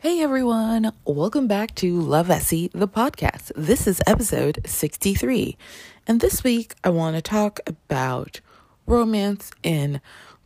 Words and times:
Hey 0.00 0.22
everyone, 0.22 0.92
welcome 1.04 1.48
back 1.48 1.74
to 1.74 2.00
Love 2.00 2.30
Essie, 2.30 2.70
the 2.72 2.86
podcast. 2.86 3.50
This 3.56 3.88
is 3.88 4.00
episode 4.06 4.60
63. 4.64 5.56
And 6.06 6.20
this 6.20 6.44
week 6.44 6.76
I 6.84 6.90
want 6.90 7.16
to 7.16 7.20
talk 7.20 7.58
about 7.66 8.40
romance 8.86 9.50
in 9.64 10.00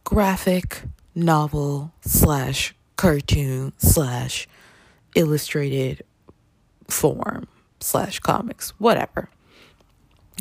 graphic 0.04 0.84
novel 1.14 1.92
slash 2.00 2.74
cartoon 2.96 3.74
slash 3.76 4.48
illustrated 5.14 6.02
form 6.88 7.46
slash 7.78 8.20
comics, 8.20 8.70
whatever. 8.78 9.28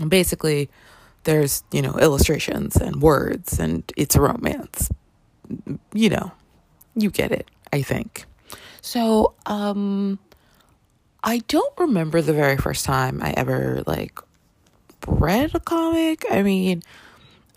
Basically, 0.08 0.70
there's, 1.26 1.66
you 1.74 1.82
know, 1.82 1.98
illustrations 2.00 2.78
and 2.78 3.02
words 3.02 3.60
and 3.60 3.84
it's 3.98 4.16
a 4.16 4.22
romance. 4.22 4.90
You 5.92 6.12
know, 6.12 6.32
you 6.96 7.12
get 7.12 7.34
it, 7.34 7.52
I 7.74 7.82
think. 7.82 8.26
So, 8.82 9.36
um, 9.46 10.20
I 11.24 11.40
don't 11.48 11.74
remember 11.78 12.22
the 12.22 12.34
very 12.34 12.58
first 12.58 12.84
time 12.84 13.22
I 13.22 13.32
ever 13.38 13.84
like 13.86 14.20
read 15.08 15.54
a 15.54 15.60
comic. 15.60 16.26
I 16.30 16.42
mean, 16.42 16.82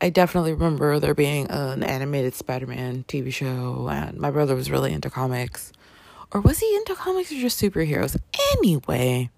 I 0.00 0.10
definitely 0.10 0.52
remember 0.52 0.98
there 1.00 1.14
being 1.14 1.46
an 1.50 1.82
animated 1.82 2.34
Spider 2.34 2.66
Man 2.66 3.04
TV 3.08 3.32
show, 3.32 3.88
and 3.90 4.18
my 4.18 4.30
brother 4.30 4.54
was 4.54 4.70
really 4.70 4.92
into 4.92 5.08
comics. 5.08 5.72
Or 6.30 6.40
was 6.40 6.58
he 6.58 6.74
into 6.76 6.94
comics 6.94 7.32
or 7.32 7.36
just 7.36 7.60
superheroes? 7.60 8.18
Anyway, 8.54 9.30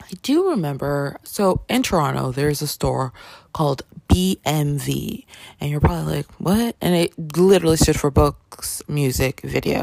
I 0.00 0.10
do 0.22 0.48
remember. 0.48 1.18
So 1.24 1.62
in 1.68 1.82
Toronto, 1.82 2.32
there's 2.32 2.62
a 2.62 2.66
store 2.66 3.12
called 3.52 3.82
BMV, 4.08 5.24
and 5.60 5.70
you're 5.70 5.80
probably 5.80 6.16
like, 6.16 6.26
"What?" 6.40 6.76
And 6.80 6.94
it 6.94 7.38
literally 7.38 7.76
stood 7.76 7.98
for 7.98 8.10
books, 8.10 8.82
music, 8.88 9.40
video, 9.42 9.80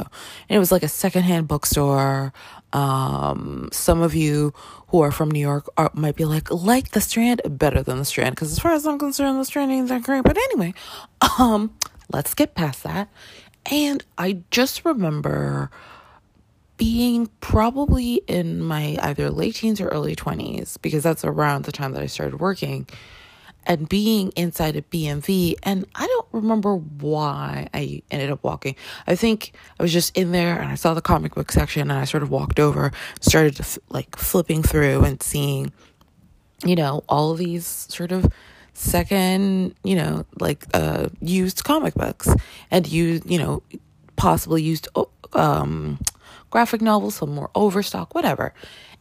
and 0.49 0.55
it 0.55 0.59
was 0.59 0.71
like 0.71 0.83
a 0.83 0.87
secondhand 0.87 1.47
bookstore. 1.47 2.33
Um, 2.73 3.69
some 3.71 4.01
of 4.01 4.15
you 4.15 4.53
who 4.87 5.01
are 5.01 5.11
from 5.11 5.29
New 5.29 5.39
York 5.39 5.67
are, 5.77 5.91
might 5.93 6.15
be 6.15 6.25
like, 6.25 6.51
like 6.51 6.91
the 6.91 7.01
Strand, 7.01 7.41
better 7.45 7.83
than 7.83 7.97
the 7.97 8.05
Strand, 8.05 8.35
because 8.35 8.51
as 8.51 8.59
far 8.59 8.73
as 8.73 8.85
I'm 8.85 8.99
concerned, 8.99 9.39
the 9.39 9.45
Strand 9.45 9.71
ain't 9.71 9.89
that 9.89 10.03
great. 10.03 10.23
But 10.23 10.37
anyway, 10.37 10.73
um, 11.39 11.75
let's 12.11 12.33
get 12.33 12.55
past 12.55 12.83
that. 12.83 13.09
And 13.69 14.03
I 14.17 14.39
just 14.51 14.85
remember 14.85 15.69
being 16.77 17.29
probably 17.41 18.15
in 18.27 18.59
my 18.59 18.97
either 19.01 19.29
late 19.29 19.55
teens 19.55 19.79
or 19.79 19.87
early 19.89 20.15
20s, 20.15 20.81
because 20.81 21.03
that's 21.03 21.23
around 21.23 21.65
the 21.65 21.71
time 21.71 21.91
that 21.91 22.01
I 22.01 22.07
started 22.07 22.39
working, 22.39 22.87
and 23.65 23.87
being 23.87 24.31
inside 24.35 24.75
a 24.75 24.81
BMV. 24.81 25.55
And 25.63 25.85
I 25.95 26.07
don't 26.07 26.27
remember 26.31 26.75
why 26.75 27.67
I 27.73 28.01
ended 28.11 28.31
up 28.31 28.43
walking. 28.43 28.75
I 29.07 29.15
think 29.15 29.53
I 29.79 29.83
was 29.83 29.93
just 29.93 30.17
in 30.17 30.31
there 30.31 30.59
and 30.59 30.71
I 30.71 30.75
saw 30.75 30.93
the 30.93 31.01
comic 31.01 31.35
book 31.35 31.51
section 31.51 31.83
and 31.83 31.93
I 31.93 32.05
sort 32.05 32.23
of 32.23 32.29
walked 32.29 32.59
over, 32.59 32.91
started 33.19 33.59
like 33.89 34.15
flipping 34.17 34.63
through 34.63 35.03
and 35.03 35.21
seeing, 35.21 35.71
you 36.65 36.75
know, 36.75 37.03
all 37.07 37.33
these 37.35 37.65
sort 37.65 38.11
of 38.11 38.31
second, 38.73 39.75
you 39.83 39.95
know, 39.95 40.25
like 40.39 40.65
uh 40.73 41.09
used 41.21 41.63
comic 41.63 41.93
books 41.93 42.33
and 42.71 42.87
you, 42.87 43.21
you 43.25 43.37
know, 43.37 43.61
possibly 44.15 44.63
used 44.63 44.87
um 45.33 45.99
graphic 46.49 46.81
novels, 46.81 47.15
some 47.15 47.33
more 47.33 47.49
overstock, 47.55 48.13
whatever. 48.13 48.53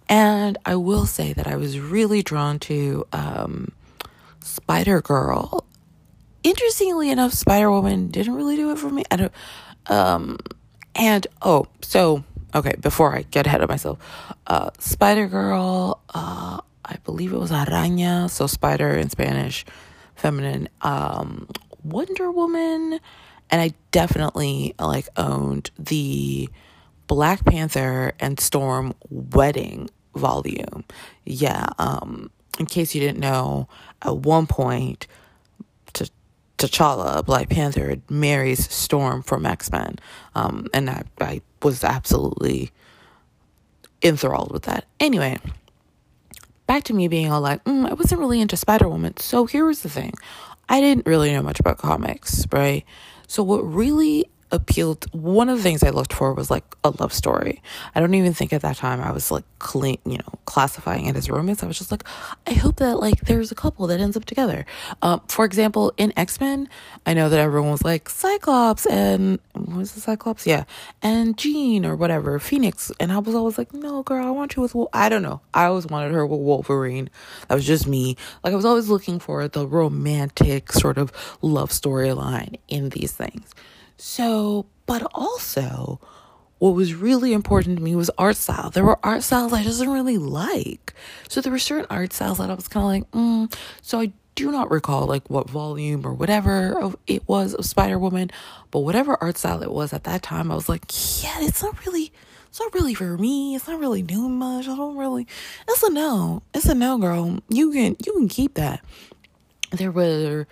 And 0.08 0.58
I 0.64 0.75
will 0.75 1.06
say 1.06 1.33
that 1.34 1.47
I 1.47 1.56
was 1.56 1.78
really 1.78 2.22
drawn 2.22 2.58
to 2.61 3.06
um, 3.12 3.72
Spider 4.42 5.00
Girl. 5.00 5.66
Interestingly 6.42 7.10
enough, 7.10 7.33
Spider 7.33 7.70
Woman 7.70 8.08
didn't 8.08 8.34
really 8.34 8.56
do 8.56 8.70
it 8.72 8.78
for 8.78 8.91
me. 8.91 9.05
I 9.10 9.16
don't. 9.16 9.32
Um, 9.86 10.38
and 10.94 11.27
oh, 11.42 11.66
so 11.82 12.24
okay. 12.55 12.74
Before 12.80 13.14
I 13.14 13.22
get 13.22 13.47
ahead 13.47 13.62
of 13.62 13.69
myself, 13.69 13.98
uh, 14.47 14.70
Spider 14.78 15.27
Girl. 15.27 16.02
Uh, 16.12 16.60
I 16.84 16.97
believe 17.05 17.32
it 17.32 17.38
was 17.38 17.52
araña, 17.52 18.28
so 18.28 18.48
spider 18.48 18.91
in 18.91 19.10
Spanish, 19.10 19.65
feminine. 20.16 20.69
Um, 20.82 21.47
Wonder 21.84 22.31
Woman, 22.31 23.00
and 23.48 23.60
I 23.60 23.75
definitely 23.91 24.75
like 24.78 25.09
owned 25.16 25.70
the 25.78 26.48
Black 27.06 27.44
Panther 27.44 28.12
and 28.20 28.38
Storm 28.41 28.94
wedding 29.09 29.88
volume. 30.15 30.84
Yeah, 31.25 31.66
um, 31.78 32.31
in 32.59 32.66
case 32.66 32.94
you 32.94 33.00
didn't 33.00 33.20
know, 33.20 33.69
at 34.03 34.16
one 34.16 34.47
point, 34.47 35.06
T- 35.93 36.11
T'Challa, 36.59 37.25
Black 37.25 37.49
Panther, 37.49 37.97
marries 38.09 38.71
Storm 38.72 39.22
from 39.22 39.47
X 39.47 39.71
Men. 39.71 39.97
Um, 40.34 40.66
and 40.72 40.91
I, 40.91 41.05
I 41.21 41.41
was 41.62 41.84
absolutely 41.84 42.71
enthralled 44.03 44.53
with 44.53 44.62
that. 44.65 44.87
Anyway, 44.99 45.39
back 46.66 46.84
to 46.84 46.94
me 46.94 47.09
being 47.09 47.31
all 47.31 47.41
like, 47.41 47.62
mm, 47.65 47.89
I 47.89 47.94
wasn't 47.94 48.21
really 48.21 48.41
into 48.41 48.56
Spider 48.56 48.89
Woman. 48.89 49.16
So 49.19 49.47
here 49.47 49.65
was 49.65 49.83
the 49.83 49.91
thing 49.91 50.15
I 50.69 50.81
didn't 50.81 51.06
really 51.06 51.33
know 51.33 51.43
much 51.43 51.60
about 51.60 51.78
comics, 51.78 52.47
right? 52.53 52.84
So 53.27 53.43
what 53.43 53.60
really 53.62 54.31
appealed 54.53 55.06
one 55.12 55.49
of 55.49 55.56
the 55.56 55.62
things 55.62 55.83
I 55.83 55.91
looked 55.91 56.12
for 56.12 56.34
was 56.34 56.50
like 56.50 56.65
a 56.84 56.91
love 56.91 57.12
story. 57.12 57.62
I 57.94 58.00
don't 58.00 58.15
even 58.15 58.34
think 58.34 58.53
at 58.53 58.62
that 58.62 58.77
time 58.77 59.00
I 59.00 59.12
was 59.12 59.31
like 59.31 59.44
clean, 59.59 59.99
you 60.05 60.19
know, 60.19 60.38
classifying 60.47 61.06
it 61.06 61.16
as 61.16 61.31
romance. 61.31 61.62
I 61.62 61.66
was 61.66 61.78
just 61.78 61.91
like, 61.91 62.05
I 62.47 62.53
hope 62.53 62.77
that 62.77 62.99
like 62.99 63.21
there's 63.22 63.53
a 63.53 63.55
couple 63.55 63.87
that 63.89 64.00
ends 64.00 64.16
up 64.16 64.25
together. 64.25 64.66
Um, 65.03 65.21
for 65.28 65.44
example, 65.44 65.93
in 65.97 66.12
X 66.16 66.41
Men, 66.41 66.69
I 67.06 67.15
know 67.15 67.28
that 67.28 67.39
everyone 67.39 67.71
was 67.71 67.84
like 67.84 68.09
Cyclops 68.09 68.87
and 68.87 69.39
what 69.53 69.77
was 69.77 69.93
the 69.93 70.00
Cyclops? 70.00 70.47
Yeah, 70.47 70.65
and 71.03 71.37
Jean 71.37 71.87
or 71.87 71.97
whatever, 71.97 72.39
Phoenix, 72.39 72.91
and 72.99 73.12
I 73.12 73.19
was 73.19 73.34
always 73.34 73.59
like, 73.59 73.72
no, 73.72 74.03
girl, 74.03 74.27
I 74.27 74.31
want 74.31 74.56
you 74.56 74.62
with. 74.62 74.75
Wol-. 74.75 74.91
I 74.93 75.09
don't 75.09 75.22
know. 75.22 75.41
I 75.55 75.65
always 75.65 75.87
wanted 75.87 76.12
her 76.12 76.27
with 76.27 76.41
Wolverine. 76.41 77.10
That 77.49 77.55
was 77.55 77.66
just 77.66 77.87
me. 77.87 78.16
Like 78.43 78.53
I 78.53 78.56
was 78.56 78.65
always 78.65 78.89
looking 78.89 79.19
for 79.19 79.47
the 79.49 79.66
romantic 79.66 80.72
sort 80.72 80.99
of 80.99 81.12
love 81.43 81.71
storyline 81.71 82.59
in 82.69 82.91
these 82.91 83.12
things. 83.12 83.55
So, 84.00 84.65
but 84.87 85.06
also, 85.15 86.00
what 86.59 86.71
was 86.71 86.94
really 86.94 87.34
important 87.34 87.77
to 87.77 87.83
me 87.83 87.94
was 87.94 88.11
art 88.16 88.37
style. 88.37 88.71
There 88.71 88.84
were 88.84 88.99
art 89.05 89.22
styles 89.22 89.53
I 89.53 89.62
just 89.62 89.78
didn't 89.78 89.93
really 89.93 90.16
like. 90.16 90.94
So 91.28 91.41
there 91.41 91.53
were 91.53 91.59
certain 91.59 91.87
art 91.91 92.15
styles 92.15 92.39
that 92.39 92.50
I 92.50 92.55
was 92.55 92.66
kind 92.66 92.84
of 92.84 92.89
like, 92.89 93.10
mm. 93.10 93.55
So 93.83 94.00
I 94.00 94.12
do 94.37 94.50
not 94.50 94.71
recall 94.71 95.06
like 95.06 95.28
what 95.28 95.50
volume 95.50 96.06
or 96.06 96.15
whatever 96.15 96.94
it 97.06 97.28
was 97.28 97.53
of 97.53 97.66
Spider 97.66 97.99
Woman, 97.99 98.31
but 98.71 98.81
whatever 98.81 99.22
art 99.22 99.37
style 99.37 99.62
it 99.62 99.71
was 99.71 99.93
at 99.93 100.05
that 100.05 100.22
time, 100.22 100.50
I 100.50 100.55
was 100.55 100.69
like, 100.69 100.84
yeah, 101.22 101.37
it's 101.43 101.62
not 101.62 101.84
really, 101.84 102.10
it's 102.49 102.59
not 102.59 102.72
really 102.72 102.94
for 102.94 103.19
me. 103.19 103.55
It's 103.55 103.69
not 103.69 103.81
really 103.81 104.00
doing 104.00 104.39
much. 104.39 104.66
I 104.66 104.77
don't 104.77 104.97
really. 104.97 105.27
It's 105.69 105.83
a 105.83 105.91
no. 105.91 106.43
It's 106.55 106.65
a 106.66 106.75
no, 106.75 106.97
girl. 106.97 107.39
You 107.50 107.71
can 107.71 107.97
you 108.05 108.15
can 108.15 108.28
keep 108.28 108.55
that. 108.55 108.83
There 109.72 109.93
were 109.93 110.47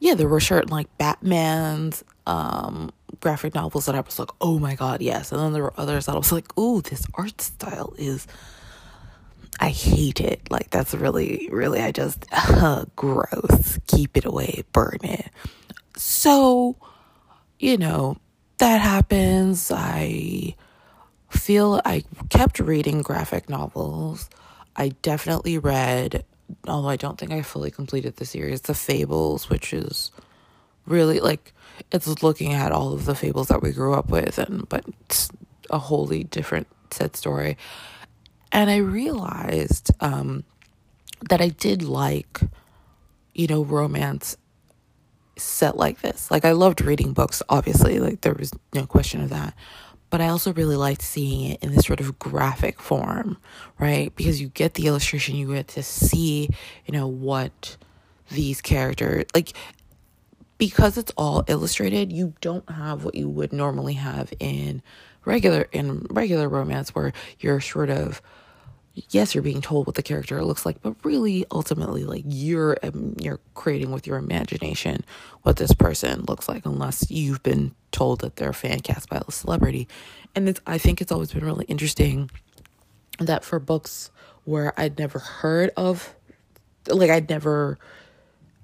yeah, 0.00 0.14
there 0.14 0.28
were 0.28 0.40
certain 0.40 0.70
like 0.70 0.98
Batman's 0.98 2.04
um, 2.26 2.90
graphic 3.20 3.54
novels 3.54 3.86
that 3.86 3.94
I 3.94 4.00
was 4.00 4.18
like, 4.18 4.30
oh 4.40 4.58
my 4.58 4.74
god, 4.74 5.02
yes. 5.02 5.32
And 5.32 5.40
then 5.40 5.52
there 5.52 5.62
were 5.62 5.74
others 5.76 6.06
that 6.06 6.14
I 6.14 6.18
was 6.18 6.32
like, 6.32 6.46
oh, 6.56 6.80
this 6.80 7.06
art 7.14 7.40
style 7.40 7.94
is. 7.98 8.26
I 9.60 9.68
hate 9.68 10.20
it. 10.20 10.50
Like, 10.50 10.70
that's 10.70 10.94
really, 10.94 11.48
really, 11.52 11.80
I 11.80 11.92
just, 11.92 12.26
uh, 12.32 12.86
gross. 12.96 13.78
Keep 13.86 14.16
it 14.16 14.24
away, 14.24 14.64
burn 14.72 14.98
it. 15.04 15.30
So, 15.96 16.76
you 17.60 17.78
know, 17.78 18.16
that 18.58 18.80
happens. 18.80 19.70
I 19.70 20.56
feel 21.30 21.80
I 21.84 22.02
kept 22.30 22.58
reading 22.58 23.02
graphic 23.02 23.48
novels. 23.48 24.28
I 24.74 24.88
definitely 25.02 25.58
read 25.58 26.24
although 26.66 26.88
I 26.88 26.96
don't 26.96 27.18
think 27.18 27.32
I 27.32 27.42
fully 27.42 27.70
completed 27.70 28.16
the 28.16 28.24
series, 28.24 28.62
The 28.62 28.74
Fables, 28.74 29.48
which 29.48 29.72
is 29.72 30.10
really 30.86 31.20
like 31.20 31.52
it's 31.92 32.22
looking 32.22 32.52
at 32.52 32.72
all 32.72 32.92
of 32.92 33.04
the 33.04 33.14
fables 33.14 33.48
that 33.48 33.62
we 33.62 33.72
grew 33.72 33.94
up 33.94 34.08
with 34.08 34.38
and 34.38 34.68
but 34.68 34.84
it's 35.02 35.28
a 35.70 35.78
wholly 35.78 36.24
different 36.24 36.66
set 36.90 37.16
story. 37.16 37.56
And 38.52 38.70
I 38.70 38.76
realized 38.76 39.90
um, 40.00 40.44
that 41.28 41.40
I 41.40 41.48
did 41.48 41.82
like, 41.82 42.40
you 43.34 43.46
know, 43.48 43.64
romance 43.64 44.36
set 45.36 45.76
like 45.76 46.00
this. 46.02 46.30
Like 46.30 46.44
I 46.44 46.52
loved 46.52 46.80
reading 46.80 47.12
books, 47.12 47.42
obviously, 47.48 47.98
like 47.98 48.20
there 48.20 48.34
was 48.34 48.52
no 48.72 48.86
question 48.86 49.20
of 49.20 49.30
that 49.30 49.54
but 50.14 50.20
I 50.20 50.28
also 50.28 50.52
really 50.52 50.76
liked 50.76 51.02
seeing 51.02 51.50
it 51.50 51.60
in 51.60 51.74
this 51.74 51.86
sort 51.86 51.98
of 51.98 52.20
graphic 52.20 52.80
form, 52.80 53.36
right? 53.80 54.14
Because 54.14 54.40
you 54.40 54.46
get 54.46 54.74
the 54.74 54.86
illustration, 54.86 55.34
you 55.34 55.52
get 55.52 55.66
to 55.68 55.82
see, 55.82 56.48
you 56.86 56.92
know, 56.92 57.08
what 57.08 57.76
these 58.30 58.60
characters 58.60 59.24
like 59.34 59.54
because 60.58 60.96
it's 60.96 61.12
all 61.16 61.44
illustrated, 61.48 62.12
you 62.12 62.34
don't 62.40 62.68
have 62.70 63.04
what 63.04 63.14
you 63.14 63.28
would 63.28 63.52
normally 63.52 63.94
have 63.94 64.32
in 64.40 64.82
regular 65.24 65.68
in 65.72 66.06
regular 66.10 66.48
romance 66.48 66.94
where 66.94 67.12
you're 67.40 67.60
sort 67.60 67.90
of 67.90 68.20
yes, 69.10 69.34
you're 69.34 69.42
being 69.42 69.60
told 69.60 69.86
what 69.86 69.96
the 69.96 70.02
character 70.02 70.42
looks 70.44 70.64
like, 70.64 70.80
but 70.82 70.94
really, 71.04 71.44
ultimately, 71.50 72.04
like 72.04 72.24
you're 72.26 72.76
um, 72.82 73.14
you're 73.20 73.40
creating 73.54 73.90
with 73.90 74.06
your 74.06 74.16
imagination 74.16 75.04
what 75.42 75.56
this 75.56 75.74
person 75.74 76.24
looks 76.28 76.48
like, 76.48 76.64
unless 76.64 77.10
you've 77.10 77.42
been 77.42 77.74
told 77.90 78.20
that 78.20 78.36
they're 78.36 78.52
fan 78.52 78.80
cast 78.80 79.08
by 79.08 79.20
a 79.26 79.32
celebrity. 79.32 79.88
And 80.34 80.48
it's, 80.48 80.60
I 80.66 80.78
think 80.78 81.00
it's 81.00 81.12
always 81.12 81.32
been 81.32 81.44
really 81.44 81.64
interesting 81.66 82.30
that 83.18 83.44
for 83.44 83.58
books 83.58 84.10
where 84.44 84.78
I'd 84.78 84.98
never 84.98 85.18
heard 85.18 85.70
of, 85.76 86.14
like 86.88 87.10
I'd 87.10 87.30
never 87.30 87.78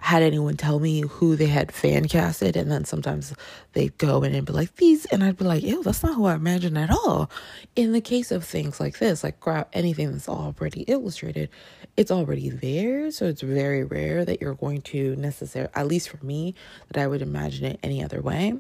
had 0.00 0.22
anyone 0.22 0.56
tell 0.56 0.80
me 0.80 1.02
who 1.02 1.36
they 1.36 1.46
had 1.46 1.70
fan 1.72 2.08
casted 2.08 2.56
and 2.56 2.70
then 2.70 2.84
sometimes 2.84 3.34
they'd 3.74 3.96
go 3.98 4.22
in 4.22 4.34
and 4.34 4.46
be 4.46 4.52
like 4.52 4.74
these 4.76 5.04
and 5.06 5.22
I'd 5.22 5.36
be 5.36 5.44
like 5.44 5.62
ew 5.62 5.82
that's 5.82 6.02
not 6.02 6.14
who 6.14 6.24
I 6.24 6.34
imagined 6.34 6.78
at 6.78 6.90
all. 6.90 7.30
In 7.76 7.92
the 7.92 8.00
case 8.00 8.30
of 8.30 8.44
things 8.44 8.80
like 8.80 8.98
this 8.98 9.22
like 9.22 9.38
grab 9.40 9.68
anything 9.72 10.10
that's 10.12 10.28
already 10.28 10.82
illustrated 10.82 11.50
it's 11.96 12.10
already 12.10 12.48
there 12.48 13.10
so 13.10 13.26
it's 13.26 13.42
very 13.42 13.84
rare 13.84 14.24
that 14.24 14.40
you're 14.40 14.54
going 14.54 14.80
to 14.82 15.14
necessarily 15.16 15.70
at 15.74 15.86
least 15.86 16.08
for 16.08 16.24
me 16.24 16.54
that 16.88 17.00
I 17.00 17.06
would 17.06 17.22
imagine 17.22 17.64
it 17.66 17.80
any 17.82 18.02
other 18.02 18.22
way. 18.22 18.54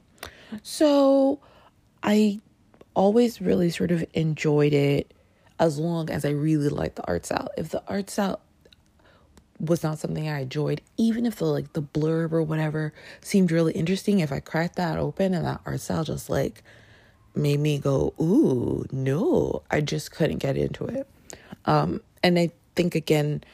So 0.62 1.40
I 2.02 2.40
always 2.94 3.40
really 3.40 3.70
sort 3.70 3.90
of 3.90 4.04
enjoyed 4.14 4.72
it 4.72 5.14
as 5.58 5.78
long 5.78 6.10
as 6.10 6.24
I 6.24 6.30
really 6.30 6.68
liked 6.68 6.96
the 6.96 7.06
art 7.06 7.26
style 7.26 7.48
if 7.56 7.70
the 7.70 7.82
art 7.86 8.10
style 8.10 8.40
was 9.60 9.82
not 9.82 9.98
something 9.98 10.28
I 10.28 10.40
enjoyed, 10.40 10.80
even 10.96 11.26
if 11.26 11.36
the 11.36 11.44
like 11.44 11.72
the 11.74 11.82
blurb 11.82 12.32
or 12.32 12.42
whatever 12.42 12.92
seemed 13.20 13.52
really 13.52 13.72
interesting. 13.72 14.20
If 14.20 14.32
I 14.32 14.40
cracked 14.40 14.76
that 14.76 14.98
open 14.98 15.34
and 15.34 15.44
that 15.44 15.60
art 15.66 15.80
style 15.80 16.04
just 16.04 16.30
like 16.30 16.62
made 17.34 17.60
me 17.60 17.78
go, 17.78 18.14
ooh, 18.20 18.84
no, 18.90 19.62
I 19.70 19.80
just 19.80 20.10
couldn't 20.10 20.38
get 20.38 20.56
into 20.56 20.86
it. 20.86 21.06
Um, 21.66 22.00
and 22.22 22.38
I 22.38 22.50
think 22.74 22.94
again, 22.94 23.44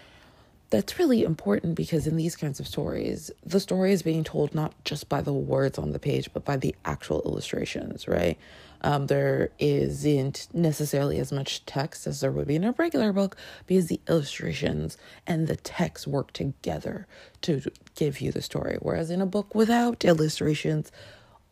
that's 0.71 0.99
really 0.99 1.23
important 1.23 1.75
because 1.75 2.07
in 2.07 2.17
these 2.17 2.35
kinds 2.37 2.59
of 2.59 2.67
stories, 2.67 3.31
the 3.45 3.61
story 3.61 3.93
is 3.93 4.03
being 4.03 4.25
told 4.25 4.55
not 4.55 4.75
just 4.85 5.09
by 5.09 5.21
the 5.21 5.33
words 5.33 5.79
on 5.79 5.93
the 5.93 5.99
page, 5.99 6.29
but 6.33 6.45
by 6.45 6.57
the 6.57 6.75
actual 6.85 7.23
illustrations, 7.25 8.09
right? 8.09 8.37
Um, 8.83 9.07
there 9.07 9.51
isn't 9.59 10.49
necessarily 10.53 11.19
as 11.19 11.33
much 11.33 11.65
text 11.67 12.07
as 12.07 12.21
there 12.21 12.33
would 12.33 12.49
be 12.49 12.57
in 12.57 12.65
a 12.65 12.73
regular 12.73 13.13
book 13.13 13.37
because 13.67 13.87
the 13.87 14.01
illustrations 14.09 14.99
and 15.27 15.47
the 15.47 15.57
text 15.57 16.07
work 16.07 16.33
together 16.33 17.07
to 17.43 17.63
give 17.95 18.21
you 18.21 18.33
the 18.33 18.43
story. 18.43 18.77
Whereas 18.81 19.11
in 19.11 19.21
a 19.21 19.27
book 19.27 19.55
without 19.55 20.05
illustrations, 20.05 20.91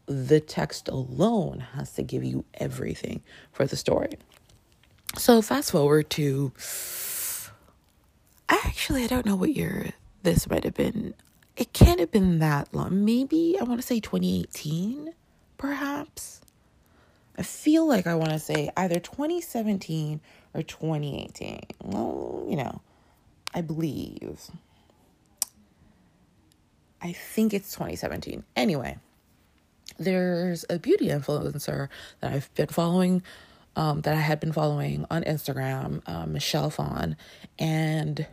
the 0.07 0.41
text 0.41 0.89
alone 0.89 1.61
has 1.75 1.93
to 1.93 2.03
give 2.03 2.25
you 2.25 2.45
everything 2.55 3.23
for 3.53 3.67
the 3.67 3.77
story. 3.77 4.19
So, 5.17 5.41
fast 5.43 5.71
forward 5.71 6.11
to 6.11 6.53
actually, 8.65 9.05
I 9.05 9.07
don't 9.07 9.27
know 9.27 9.37
what 9.37 9.55
year 9.55 9.91
this 10.23 10.49
might 10.49 10.65
have 10.65 10.75
been. 10.75 11.15
It 11.57 11.73
can't 11.73 12.01
have 12.01 12.11
been 12.11 12.41
that 12.41 12.75
long. 12.75 13.05
Maybe 13.05 13.57
I 13.61 13.65
want 13.65 13.81
to 13.81 13.87
say 13.87 14.01
2018, 14.01 15.15
perhaps. 15.59 16.41
I 17.37 17.43
feel 17.43 17.87
like 17.87 18.07
I 18.07 18.15
want 18.15 18.31
to 18.31 18.39
say 18.39 18.71
either 18.77 19.01
2017 19.01 20.21
or 20.53 20.63
2018. 20.63 21.61
Well, 21.83 22.47
you 22.49 22.57
know, 22.57 22.81
I 23.53 23.61
believe. 23.61 24.51
I 27.01 27.13
think 27.13 27.53
it's 27.53 27.73
2017. 27.73 28.45
Anyway, 28.57 28.99
there's 29.99 30.65
a 30.71 30.79
beauty 30.79 31.09
influencer 31.09 31.89
that 32.21 32.33
I've 32.33 32.53
been 32.55 32.69
following, 32.69 33.23
um, 33.77 34.01
that 34.03 34.15
I 34.15 34.21
had 34.21 34.41
been 34.41 34.53
following 34.53 35.05
on 35.11 35.23
Instagram, 35.25 36.03
uh, 36.07 36.27
Michelle 36.27 36.71
Phan, 36.71 37.17
and 37.59 38.27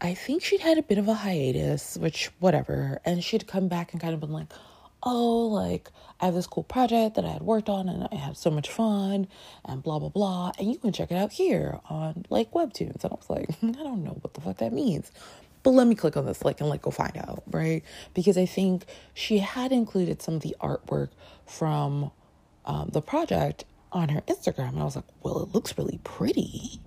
I 0.00 0.14
think 0.14 0.42
she'd 0.42 0.60
had 0.60 0.78
a 0.78 0.82
bit 0.82 0.98
of 0.98 1.08
a 1.08 1.14
hiatus, 1.14 1.96
which 1.96 2.30
whatever, 2.38 3.00
and 3.04 3.24
she'd 3.24 3.46
come 3.46 3.68
back 3.68 3.92
and 3.92 4.00
kind 4.00 4.12
of 4.12 4.20
been 4.20 4.32
like, 4.32 4.52
oh, 5.02 5.46
like 5.46 5.90
I 6.20 6.26
have 6.26 6.34
this 6.34 6.46
cool 6.46 6.64
project 6.64 7.16
that 7.16 7.24
I 7.24 7.30
had 7.30 7.42
worked 7.42 7.68
on 7.68 7.88
and 7.88 8.08
I 8.10 8.16
had 8.16 8.36
so 8.36 8.50
much 8.50 8.68
fun 8.68 9.28
and 9.64 9.82
blah, 9.82 9.98
blah, 9.98 10.08
blah. 10.10 10.52
And 10.58 10.70
you 10.70 10.78
can 10.78 10.92
check 10.92 11.10
it 11.10 11.16
out 11.16 11.32
here 11.32 11.80
on 11.88 12.26
like 12.28 12.52
Webtoons. 12.52 13.04
And 13.04 13.12
I 13.12 13.14
was 13.14 13.30
like, 13.30 13.48
I 13.62 13.70
don't 13.82 14.04
know 14.04 14.18
what 14.20 14.34
the 14.34 14.40
fuck 14.40 14.58
that 14.58 14.72
means. 14.72 15.10
But 15.62 15.70
let 15.70 15.86
me 15.86 15.94
click 15.94 16.16
on 16.16 16.26
this 16.26 16.44
link 16.44 16.60
and 16.60 16.68
like 16.68 16.82
go 16.82 16.90
find 16.90 17.16
out, 17.16 17.42
right? 17.50 17.82
Because 18.14 18.36
I 18.36 18.46
think 18.46 18.84
she 19.14 19.38
had 19.38 19.72
included 19.72 20.22
some 20.22 20.34
of 20.34 20.42
the 20.42 20.56
artwork 20.60 21.08
from 21.46 22.10
um, 22.66 22.90
the 22.92 23.00
project 23.00 23.64
on 23.92 24.10
her 24.10 24.20
Instagram. 24.22 24.70
And 24.70 24.80
I 24.80 24.84
was 24.84 24.96
like, 24.96 25.06
well, 25.22 25.42
it 25.42 25.54
looks 25.54 25.76
really 25.78 25.98
pretty, 26.04 26.80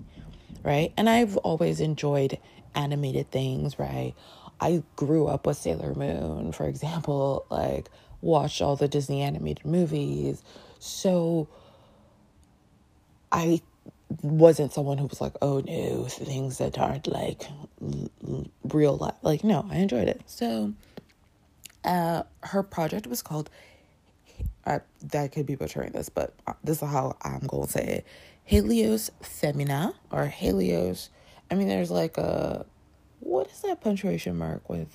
right? 0.63 0.93
And 0.97 1.09
I've 1.09 1.37
always 1.37 1.79
enjoyed 1.79 2.37
animated 2.75 3.31
things, 3.31 3.79
right? 3.79 4.13
I 4.61 4.83
grew 4.95 5.27
up 5.27 5.45
with 5.45 5.57
Sailor 5.57 5.93
Moon, 5.95 6.51
for 6.51 6.67
example. 6.67 7.45
Like, 7.59 7.89
watched 8.21 8.61
all 8.61 8.75
the 8.75 8.87
Disney 8.87 9.21
animated 9.21 9.65
movies. 9.65 10.43
So 10.79 11.47
I 13.31 13.61
wasn't 14.21 14.73
someone 14.73 14.97
who 14.97 15.07
was 15.07 15.21
like, 15.21 15.33
oh 15.41 15.61
no, 15.61 16.05
things 16.05 16.57
that 16.57 16.77
aren't 16.77 17.07
like 17.07 17.43
real 18.63 18.97
life. 18.97 19.15
Like, 19.21 19.43
no, 19.43 19.65
I 19.69 19.77
enjoyed 19.77 20.07
it. 20.07 20.21
So 20.25 20.73
uh, 21.83 22.23
her 22.43 22.63
project 22.63 23.07
was 23.07 23.21
called, 23.21 23.49
uh, 24.65 24.79
that 25.01 25.31
could 25.31 25.45
be 25.45 25.55
butchering 25.55 25.91
this, 25.91 26.09
but 26.09 26.33
uh, 26.47 26.53
this 26.63 26.81
is 26.81 26.89
how 26.89 27.17
I'm 27.21 27.45
going 27.47 27.67
to 27.67 27.71
say 27.71 27.85
it 27.85 28.07
Helios 28.49 29.11
Femina 29.21 29.93
or 30.11 30.25
Helios. 30.25 31.11
I 31.51 31.55
mean, 31.55 31.67
there's 31.67 31.91
like 31.91 32.17
a, 32.17 32.65
what 33.19 33.47
is 33.51 33.61
that 33.61 33.79
punctuation 33.79 34.35
mark 34.37 34.67
with? 34.67 34.89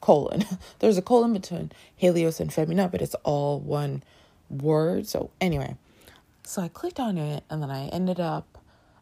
colon. 0.00 0.44
There's 0.80 0.98
a 0.98 1.02
colon 1.02 1.32
between 1.32 1.72
Helios 1.96 2.40
and 2.40 2.52
Femina, 2.52 2.88
but 2.88 3.00
it's 3.00 3.14
all 3.22 3.60
one 3.60 4.02
word. 4.50 5.06
So 5.06 5.30
anyway, 5.40 5.76
so 6.42 6.60
I 6.60 6.68
clicked 6.68 7.00
on 7.00 7.16
it 7.16 7.44
and 7.48 7.62
then 7.62 7.70
I 7.70 7.86
ended 7.86 8.20
up, 8.20 8.58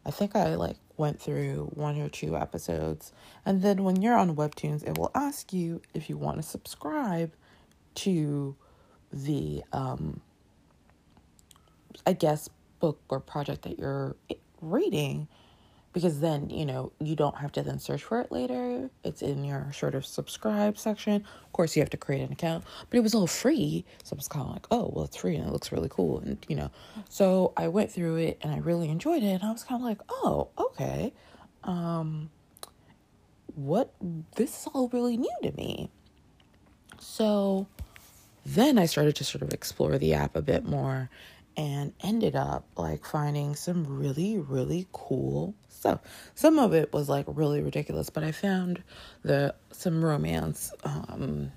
I 0.06 0.12
think 0.12 0.36
I 0.36 0.54
like 0.54 0.76
went 0.96 1.18
through 1.18 1.70
one 1.74 2.00
or 2.00 2.08
two 2.08 2.36
episodes. 2.36 3.12
And 3.44 3.62
then 3.62 3.82
when 3.82 4.02
you're 4.02 4.16
on 4.16 4.36
Webtoons, 4.36 4.86
it 4.86 4.98
will 4.98 5.10
ask 5.14 5.52
you 5.52 5.80
if 5.94 6.08
you 6.08 6.16
want 6.16 6.36
to 6.36 6.42
subscribe 6.42 7.32
to 7.96 8.54
the, 9.12 9.64
um, 9.72 10.20
I 12.06 12.12
guess, 12.12 12.50
book 12.80 13.00
or 13.08 13.20
project 13.20 13.62
that 13.62 13.78
you're 13.78 14.16
reading 14.60 15.28
because 15.92 16.20
then 16.20 16.48
you 16.50 16.64
know 16.64 16.92
you 17.00 17.16
don't 17.16 17.36
have 17.36 17.50
to 17.52 17.62
then 17.62 17.78
search 17.78 18.02
for 18.02 18.20
it 18.20 18.30
later. 18.30 18.90
It's 19.04 19.22
in 19.22 19.44
your 19.44 19.72
sort 19.72 19.94
of 19.94 20.06
subscribe 20.06 20.78
section. 20.78 21.16
Of 21.16 21.52
course 21.52 21.74
you 21.76 21.82
have 21.82 21.90
to 21.90 21.96
create 21.96 22.22
an 22.22 22.32
account 22.32 22.64
but 22.88 22.98
it 22.98 23.02
was 23.02 23.14
all 23.14 23.26
free. 23.26 23.84
So 24.04 24.14
i 24.14 24.16
was 24.16 24.28
kind 24.28 24.46
of 24.46 24.52
like 24.52 24.66
oh 24.70 24.90
well 24.94 25.04
it's 25.04 25.16
free 25.16 25.36
and 25.36 25.46
it 25.46 25.52
looks 25.52 25.72
really 25.72 25.88
cool 25.90 26.20
and 26.20 26.44
you 26.48 26.56
know. 26.56 26.70
So 27.08 27.52
i 27.56 27.68
went 27.68 27.90
through 27.90 28.16
it 28.16 28.38
and 28.42 28.52
i 28.52 28.58
really 28.58 28.88
enjoyed 28.88 29.22
it 29.22 29.40
and 29.40 29.42
i 29.42 29.52
was 29.52 29.64
kind 29.64 29.80
of 29.80 29.86
like 29.86 30.00
oh 30.10 30.48
okay 30.58 31.12
um 31.64 32.30
what 33.56 33.92
this 34.36 34.60
is 34.62 34.68
all 34.72 34.88
really 34.88 35.16
new 35.16 35.36
to 35.42 35.52
me. 35.52 35.90
So 36.98 37.66
then 38.46 38.78
i 38.78 38.86
started 38.86 39.16
to 39.16 39.24
sort 39.24 39.42
of 39.42 39.52
explore 39.52 39.98
the 39.98 40.14
app 40.14 40.36
a 40.36 40.42
bit 40.42 40.64
more 40.64 41.10
and 41.56 41.92
ended 42.00 42.36
up 42.36 42.64
like 42.76 43.04
finding 43.04 43.54
some 43.54 43.84
really 43.98 44.38
really 44.38 44.86
cool 44.92 45.54
stuff 45.68 46.00
some 46.34 46.58
of 46.58 46.72
it 46.72 46.92
was 46.92 47.08
like 47.08 47.24
really 47.28 47.60
ridiculous 47.62 48.10
but 48.10 48.22
i 48.22 48.32
found 48.32 48.82
the 49.22 49.54
some 49.72 50.04
romance 50.04 50.72
um 50.84 51.50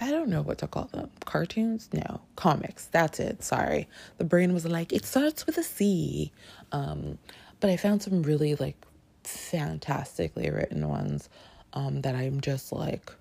I 0.00 0.10
don't 0.10 0.28
know 0.28 0.42
what 0.42 0.58
to 0.58 0.66
call 0.66 0.86
them. 0.86 1.10
Cartoons? 1.24 1.88
No. 1.92 2.20
Comics. 2.36 2.86
That's 2.86 3.20
it. 3.20 3.44
Sorry. 3.44 3.88
The 4.18 4.24
brain 4.24 4.52
was 4.52 4.66
like, 4.66 4.92
it 4.92 5.04
starts 5.04 5.46
with 5.46 5.56
a 5.56 5.62
C. 5.62 6.32
Um, 6.72 7.18
but 7.60 7.70
I 7.70 7.76
found 7.76 8.02
some 8.02 8.22
really 8.22 8.56
like 8.56 8.76
fantastically 9.22 10.50
written 10.50 10.88
ones 10.88 11.28
um, 11.72 12.02
that 12.02 12.14
I'm 12.14 12.40
just 12.40 12.72
like 12.72 13.12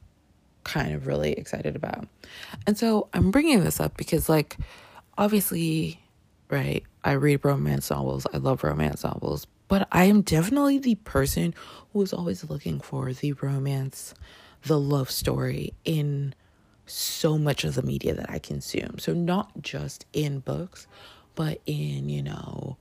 kind 0.64 0.94
of 0.94 1.08
really 1.08 1.34
excited 1.34 1.76
about. 1.76 2.08
And 2.66 2.78
so 2.78 3.10
I'm 3.14 3.32
bringing 3.32 3.64
this 3.64 3.80
up 3.80 3.98
because, 3.98 4.30
like, 4.30 4.58
obviously, 5.18 6.00
right, 6.50 6.84
I 7.04 7.14
read 7.14 7.44
romance 7.44 7.90
novels, 7.90 8.26
I 8.34 8.38
love 8.38 8.64
romance 8.64 9.04
novels, 9.04 9.48
but 9.68 9.88
I 9.92 10.06
am 10.06 10.22
definitely 10.22 10.80
the 10.80 10.96
person 10.96 11.54
who 11.92 12.02
is 12.02 12.14
always 12.14 12.50
looking 12.50 12.80
for 12.80 13.14
the 13.14 13.34
romance, 13.34 14.14
the 14.64 14.80
love 14.80 15.10
story 15.12 15.74
in 15.86 16.34
so 16.86 17.38
much 17.38 17.64
of 17.64 17.76
the 17.76 17.84
media 17.84 18.14
that 18.14 18.30
I 18.30 18.40
consume. 18.40 19.00
So, 19.00 19.14
not 19.14 19.62
just 19.62 20.06
in 20.14 20.40
books, 20.40 20.88
but 21.36 21.62
in, 21.66 22.10
you 22.10 22.22
know, 22.24 22.78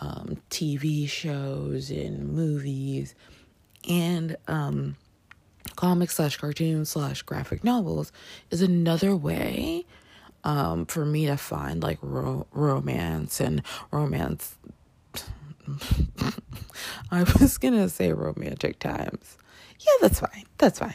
um, 0.00 0.36
TV 0.50 1.08
shows, 1.08 1.90
in 1.90 2.34
movies, 2.34 3.14
and, 3.88 4.36
um, 4.48 4.96
comics 5.76 6.16
slash 6.16 6.36
cartoons 6.36 6.90
slash 6.90 7.22
graphic 7.22 7.62
novels 7.62 8.12
is 8.50 8.62
another 8.62 9.14
way 9.14 9.84
um, 10.44 10.86
for 10.86 11.04
me 11.04 11.26
to 11.26 11.36
find 11.36 11.82
like 11.82 11.98
ro- 12.02 12.46
romance 12.52 13.40
and 13.40 13.62
romance. 13.90 14.56
I 17.10 17.22
was 17.38 17.58
gonna 17.58 17.88
say 17.88 18.12
romantic 18.12 18.78
times. 18.78 19.38
Yeah, 19.80 19.92
that's 20.00 20.20
fine. 20.20 20.44
That's 20.58 20.78
fine. 20.78 20.94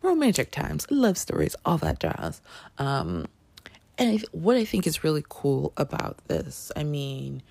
Romantic 0.00 0.50
times, 0.50 0.86
love 0.90 1.16
stories, 1.18 1.54
all 1.64 1.78
that 1.78 2.00
jazz. 2.00 2.40
Um, 2.78 3.26
and 3.98 4.18
I, 4.18 4.24
what 4.32 4.56
I 4.56 4.64
think 4.64 4.86
is 4.86 5.04
really 5.04 5.24
cool 5.28 5.72
about 5.76 6.18
this, 6.28 6.72
I 6.74 6.82
mean, 6.82 7.42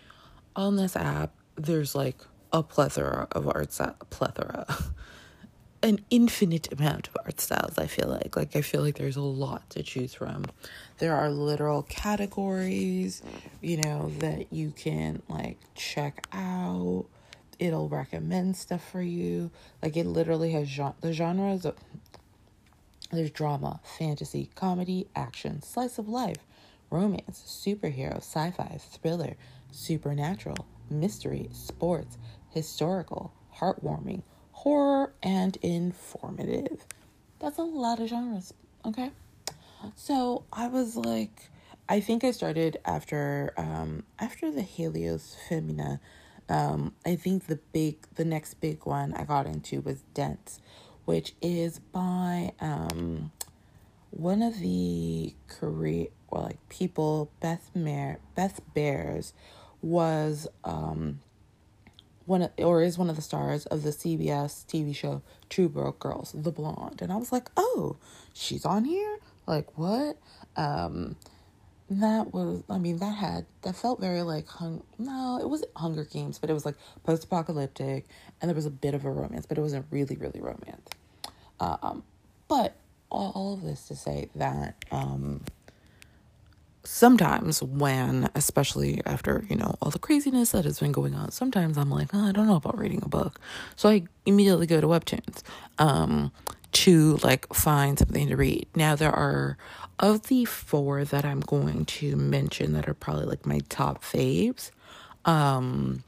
on 0.56 0.76
this 0.76 0.96
app, 0.96 1.34
there's 1.56 1.96
like 1.96 2.18
a 2.52 2.64
plethora 2.64 3.28
of 3.32 3.48
art 3.48 3.78
plethora, 4.10 4.66
an 5.84 6.00
infinite 6.10 6.72
amount 6.72 7.08
of 7.08 7.18
art 7.26 7.40
styles. 7.40 7.78
I 7.78 7.88
feel 7.88 8.08
like, 8.08 8.36
like 8.36 8.56
I 8.56 8.62
feel 8.62 8.82
like 8.82 8.98
there's 8.98 9.16
a 9.16 9.22
lot 9.22 9.70
to 9.72 9.84
choose 9.84 10.14
from. 10.14 10.46
There 11.00 11.16
are 11.16 11.30
literal 11.30 11.84
categories, 11.84 13.22
you 13.62 13.78
know, 13.78 14.12
that 14.20 14.54
you 14.54 14.72
can 14.72 15.22
like 15.28 15.58
check 15.76 16.26
out. 16.32 17.06
It'll 17.60 17.90
recommend 17.90 18.58
stuff 18.58 18.88
for 18.92 19.02
you. 19.02 19.52
Like 19.82 19.98
it 19.98 20.06
literally 20.06 20.52
has 20.52 20.68
genre, 20.68 20.96
the 21.02 21.14
genres. 21.14 21.66
Of, 21.66 21.76
there's 23.12 23.32
drama, 23.32 23.82
fantasy, 23.84 24.50
comedy, 24.56 25.08
action, 25.16 25.62
slice 25.62 25.98
of 25.98 26.08
life, 26.08 26.38
romance, 26.90 27.44
superhero, 27.46 28.18
sci-fi, 28.18 28.80
thriller, 28.80 29.36
supernatural, 29.72 30.66
mystery, 30.90 31.50
sports, 31.52 32.18
historical, 32.50 33.34
heartwarming, 33.58 34.22
horror, 34.62 35.12
and 35.24 35.58
informative. 35.63 36.86
That's 37.39 37.58
a 37.58 37.63
lot 37.63 38.00
of 38.00 38.10
genres, 38.10 38.53
okay? 38.86 39.10
So 39.96 40.44
I 40.53 40.68
was 40.68 40.96
like, 40.96 41.50
I 41.89 42.00
think 42.00 42.24
I 42.24 42.30
started 42.30 42.77
after 42.86 43.53
um 43.58 44.03
after 44.20 44.51
the 44.51 44.62
Helios 44.62 45.36
Femina. 45.50 46.00
Um, 46.48 46.94
I 47.03 47.15
think 47.15 47.48
the 47.48 47.56
big 47.74 47.96
the 48.13 48.24
next 48.24 48.62
big 48.62 48.86
one 48.86 49.15
I 49.15 49.24
got 49.24 49.48
into 49.48 49.82
was 49.82 50.03
Dense, 50.13 50.60
which 51.06 51.34
is 51.41 51.80
by 51.80 52.51
um 52.60 53.32
one 54.12 54.44
of 54.44 54.60
the 54.60 55.34
Korea 55.48 56.10
or 56.27 56.44
like 56.44 56.70
people 56.70 57.32
Beth 57.39 57.72
Mer 57.74 58.20
Beth 58.36 58.62
Behrs 58.75 59.34
was 59.82 60.48
um 60.63 61.20
one 62.32 62.44
of, 62.44 62.52
or 62.58 62.82
is 62.82 62.98
one 62.98 63.10
of 63.10 63.18
the 63.18 63.22
stars 63.22 63.66
of 63.66 63.84
the 63.84 63.90
CBS 63.90 64.66
TV 64.66 64.96
show 64.96 65.22
2 65.50 65.68
Broke 65.68 66.00
Girls, 66.00 66.32
The 66.34 66.52
Blonde. 66.52 67.02
And 67.02 67.12
I 67.12 67.18
was 67.18 67.32
like, 67.32 67.50
"Oh, 67.58 67.98
she's 68.34 68.66
on 68.66 68.86
here?" 68.86 69.20
Like, 69.46 69.78
what? 69.78 70.18
Um 70.56 71.18
that 71.90 72.34
was 72.34 72.64
I 72.70 72.78
mean, 72.78 73.00
that 73.00 73.18
had 73.18 73.46
that 73.64 73.76
felt 73.76 74.00
very 74.00 74.22
like 74.22 74.48
hung 74.48 74.82
no, 74.98 75.40
it 75.42 75.50
wasn't 75.50 75.72
Hunger 75.76 76.06
Games, 76.06 76.40
but 76.40 76.50
it 76.50 76.54
was 76.54 76.66
like 76.66 76.76
post 77.04 77.26
apocalyptic 77.26 78.08
and 78.42 78.48
there 78.48 78.56
was 78.56 78.66
a 78.66 78.72
bit 78.72 78.94
of 78.94 79.04
a 79.04 79.12
romance, 79.12 79.46
but 79.46 79.58
it 79.58 79.62
wasn't 79.62 79.86
really, 79.92 80.16
really 80.16 80.40
romance. 80.40 80.88
Um 81.60 82.04
but 82.48 82.76
all 83.10 83.54
of 83.56 83.62
this 83.62 83.90
to 83.90 83.96
say 83.96 84.30
that 84.36 84.86
um 84.90 85.44
sometimes 86.84 87.62
when 87.62 88.30
especially 88.34 89.02
after 89.06 89.46
you 89.50 89.56
know 89.56 89.76
all 89.82 89.92
the 89.92 90.00
craziness 90.00 90.52
that 90.52 90.66
has 90.66 90.80
been 90.80 90.92
going 90.92 91.14
on 91.14 91.32
sometimes 91.32 91.78
i'm 91.78 91.90
like 91.92 92.10
oh, 92.14 92.28
i 92.28 92.32
don't 92.32 92.48
know 92.48 92.56
about 92.56 92.78
reading 92.78 93.02
a 93.04 93.10
book. 93.10 93.40
So 93.76 93.90
i 93.90 94.04
immediately 94.26 94.68
go 94.68 94.82
to 94.82 94.88
webtoons 94.88 95.44
um 95.78 96.32
to 96.72 97.18
like 97.18 97.54
find 97.54 98.00
something 98.00 98.30
to 98.30 98.38
read. 98.38 98.66
Now 98.76 98.96
there 98.96 99.12
are 99.12 99.58
of 100.00 100.28
the 100.28 100.46
four 100.46 101.04
that 101.06 101.26
i'm 101.26 101.42
going 101.42 101.86
to 101.86 102.16
mention 102.16 102.74
that 102.74 102.90
are 102.90 102.94
probably 102.94 103.26
like 103.26 103.46
my 103.46 103.60
top 103.70 104.04
faves 104.04 104.72
um 105.26 106.04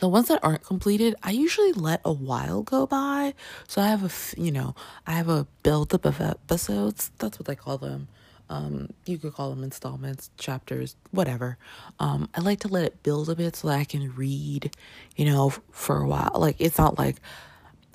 the 0.00 0.08
ones 0.08 0.28
that 0.28 0.38
aren't 0.44 0.62
completed 0.62 1.14
i 1.22 1.30
usually 1.30 1.72
let 1.72 2.00
a 2.04 2.12
while 2.12 2.62
go 2.62 2.86
by. 2.86 3.34
So 3.66 3.82
i 3.82 3.88
have 3.88 4.04
a 4.04 4.40
you 4.40 4.52
know 4.52 4.76
i 5.06 5.12
have 5.12 5.28
a 5.28 5.46
build 5.64 5.92
up 5.94 6.04
of 6.04 6.20
episodes. 6.20 7.10
That's 7.18 7.38
what 7.40 7.46
they 7.46 7.56
call 7.56 7.78
them 7.78 8.06
um, 8.48 8.90
you 9.06 9.18
could 9.18 9.34
call 9.34 9.50
them 9.50 9.64
installments, 9.64 10.30
chapters, 10.38 10.96
whatever. 11.10 11.58
Um, 11.98 12.28
I 12.34 12.40
like 12.40 12.60
to 12.60 12.68
let 12.68 12.84
it 12.84 13.02
build 13.02 13.30
a 13.30 13.36
bit 13.36 13.56
so 13.56 13.68
that 13.68 13.78
I 13.78 13.84
can 13.84 14.14
read, 14.14 14.74
you 15.16 15.24
know, 15.24 15.50
for 15.70 15.98
a 16.00 16.06
while. 16.06 16.32
Like, 16.34 16.56
it's 16.58 16.78
not 16.78 16.98
like 16.98 17.16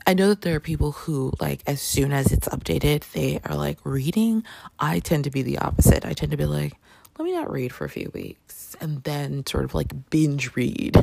I 0.07 0.13
know 0.13 0.29
that 0.29 0.41
there 0.41 0.55
are 0.55 0.59
people 0.59 0.91
who, 0.93 1.33
like, 1.39 1.61
as 1.67 1.81
soon 1.81 2.11
as 2.11 2.31
it's 2.31 2.47
updated, 2.47 3.11
they 3.11 3.39
are 3.45 3.55
like 3.55 3.77
reading. 3.83 4.43
I 4.79 4.99
tend 4.99 5.25
to 5.25 5.31
be 5.31 5.43
the 5.43 5.59
opposite. 5.59 6.05
I 6.05 6.13
tend 6.13 6.31
to 6.31 6.37
be 6.37 6.45
like, 6.45 6.73
let 7.17 7.25
me 7.25 7.33
not 7.33 7.51
read 7.51 7.73
for 7.73 7.85
a 7.85 7.89
few 7.89 8.09
weeks 8.13 8.75
and 8.79 9.03
then 9.03 9.45
sort 9.45 9.65
of 9.65 9.73
like 9.75 10.09
binge 10.09 10.55
read 10.55 10.97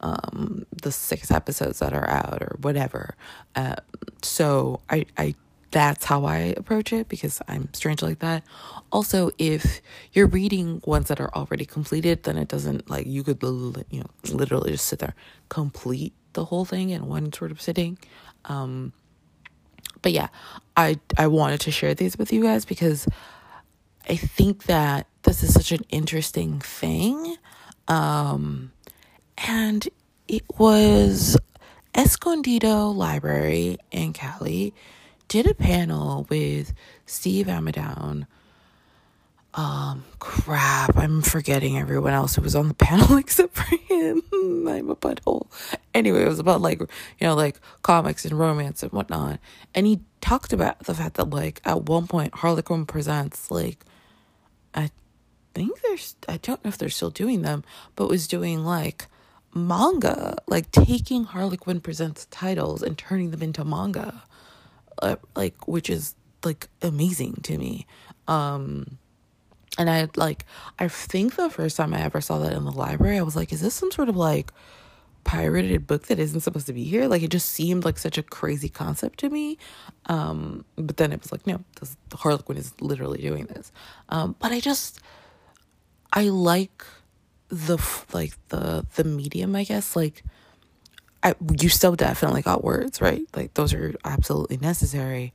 um, 0.00 0.66
the 0.82 0.90
six 0.90 1.30
episodes 1.30 1.78
that 1.78 1.92
are 1.92 2.08
out 2.10 2.42
or 2.42 2.56
whatever. 2.60 3.14
Uh, 3.54 3.76
so 4.22 4.80
I, 4.90 5.06
I 5.16 5.34
that's 5.72 6.04
how 6.04 6.24
I 6.24 6.54
approach 6.56 6.92
it 6.92 7.08
because 7.08 7.42
I'm 7.48 7.72
strange 7.72 8.02
like 8.02 8.20
that. 8.20 8.44
Also, 8.92 9.30
if 9.38 9.80
you're 10.12 10.26
reading 10.26 10.82
ones 10.84 11.08
that 11.08 11.20
are 11.20 11.34
already 11.34 11.64
completed, 11.64 12.22
then 12.22 12.36
it 12.36 12.48
doesn't 12.48 12.88
like 12.88 13.06
you 13.06 13.24
could 13.24 13.42
you 13.42 14.00
know 14.00 14.06
literally 14.30 14.70
just 14.72 14.86
sit 14.86 15.00
there 15.00 15.14
complete 15.48 16.12
the 16.34 16.44
whole 16.44 16.64
thing 16.64 16.90
in 16.90 17.06
one 17.06 17.32
sort 17.32 17.50
of 17.50 17.60
sitting. 17.60 17.98
Um, 18.44 18.92
but 20.02 20.12
yeah, 20.12 20.28
I 20.76 21.00
I 21.18 21.26
wanted 21.26 21.60
to 21.60 21.70
share 21.70 21.94
these 21.94 22.18
with 22.18 22.32
you 22.32 22.42
guys 22.42 22.64
because 22.64 23.08
I 24.08 24.16
think 24.16 24.64
that 24.64 25.06
this 25.22 25.42
is 25.42 25.54
such 25.54 25.72
an 25.72 25.84
interesting 25.88 26.60
thing. 26.60 27.36
Um, 27.88 28.72
and 29.38 29.88
it 30.28 30.44
was 30.58 31.36
Escondido 31.94 32.88
Library 32.88 33.78
in 33.90 34.12
Cali 34.12 34.74
did 35.32 35.46
a 35.46 35.54
panel 35.54 36.26
with 36.28 36.74
Steve 37.06 37.46
Ammidown. 37.46 38.26
Um, 39.54 40.04
crap, 40.18 40.94
I'm 40.94 41.22
forgetting 41.22 41.78
everyone 41.78 42.12
else 42.12 42.34
who 42.34 42.42
was 42.42 42.54
on 42.54 42.68
the 42.68 42.74
panel 42.88 43.16
except 43.16 43.56
for 43.56 43.76
him. 43.76 44.22
I'm 44.68 44.90
a 44.90 44.94
butthole. 44.94 45.46
Anyway, 45.94 46.22
it 46.22 46.28
was 46.28 46.38
about 46.38 46.60
like, 46.60 46.80
you 46.80 46.86
know, 47.22 47.34
like 47.34 47.58
comics 47.80 48.26
and 48.26 48.38
romance 48.38 48.82
and 48.82 48.92
whatnot. 48.92 49.38
And 49.74 49.86
he 49.86 50.00
talked 50.20 50.52
about 50.52 50.80
the 50.80 50.92
fact 50.92 51.14
that, 51.14 51.30
like, 51.30 51.62
at 51.64 51.84
one 51.84 52.08
point, 52.08 52.34
Harlequin 52.34 52.84
Presents, 52.84 53.50
like, 53.50 53.86
I 54.74 54.90
think 55.54 55.80
there's, 55.80 56.14
I 56.28 56.36
don't 56.36 56.62
know 56.62 56.68
if 56.68 56.76
they're 56.76 56.90
still 56.90 57.08
doing 57.08 57.40
them, 57.40 57.64
but 57.96 58.10
was 58.10 58.28
doing 58.28 58.66
like 58.66 59.06
manga, 59.54 60.36
like 60.46 60.70
taking 60.72 61.24
Harlequin 61.24 61.80
Presents 61.80 62.26
titles 62.30 62.82
and 62.82 62.98
turning 62.98 63.30
them 63.30 63.40
into 63.42 63.64
manga 63.64 64.24
uh, 65.00 65.16
like 65.34 65.68
which 65.68 65.88
is 65.90 66.14
like 66.44 66.68
amazing 66.80 67.34
to 67.42 67.58
me. 67.58 67.86
Um 68.28 68.98
and 69.78 69.88
i 69.88 70.06
like 70.16 70.44
i 70.78 70.86
think 70.86 71.34
the 71.36 71.48
first 71.48 71.78
time 71.78 71.94
i 71.94 72.02
ever 72.02 72.20
saw 72.20 72.38
that 72.38 72.52
in 72.52 72.62
the 72.66 72.70
library 72.70 73.16
i 73.16 73.22
was 73.22 73.34
like 73.34 73.54
is 73.54 73.62
this 73.62 73.72
some 73.72 73.90
sort 73.90 74.10
of 74.10 74.14
like 74.14 74.52
pirated 75.24 75.86
book 75.86 76.06
that 76.06 76.18
isn't 76.18 76.40
supposed 76.40 76.66
to 76.66 76.72
be 76.72 76.84
here? 76.84 77.06
Like 77.06 77.22
it 77.22 77.30
just 77.30 77.48
seemed 77.48 77.84
like 77.84 77.98
such 77.98 78.18
a 78.18 78.22
crazy 78.22 78.68
concept 78.68 79.20
to 79.20 79.30
me. 79.30 79.58
Um 80.06 80.64
but 80.76 80.96
then 80.96 81.12
it 81.12 81.22
was 81.22 81.32
like 81.32 81.46
no 81.46 81.60
this, 81.80 81.96
the 82.10 82.16
harlequin 82.16 82.56
is 82.56 82.72
literally 82.80 83.20
doing 83.20 83.46
this. 83.46 83.72
Um 84.08 84.36
but 84.38 84.52
i 84.52 84.60
just 84.60 85.00
i 86.12 86.24
like 86.24 86.84
the 87.48 87.78
like 88.12 88.34
the 88.48 88.86
the 88.96 89.04
medium 89.04 89.54
i 89.54 89.64
guess. 89.64 89.94
Like 89.96 90.24
I, 91.22 91.34
you 91.60 91.68
still 91.68 91.94
definitely 91.94 92.42
got 92.42 92.64
words, 92.64 93.00
right? 93.00 93.22
Like 93.34 93.54
those 93.54 93.72
are 93.72 93.94
absolutely 94.04 94.56
necessary. 94.56 95.32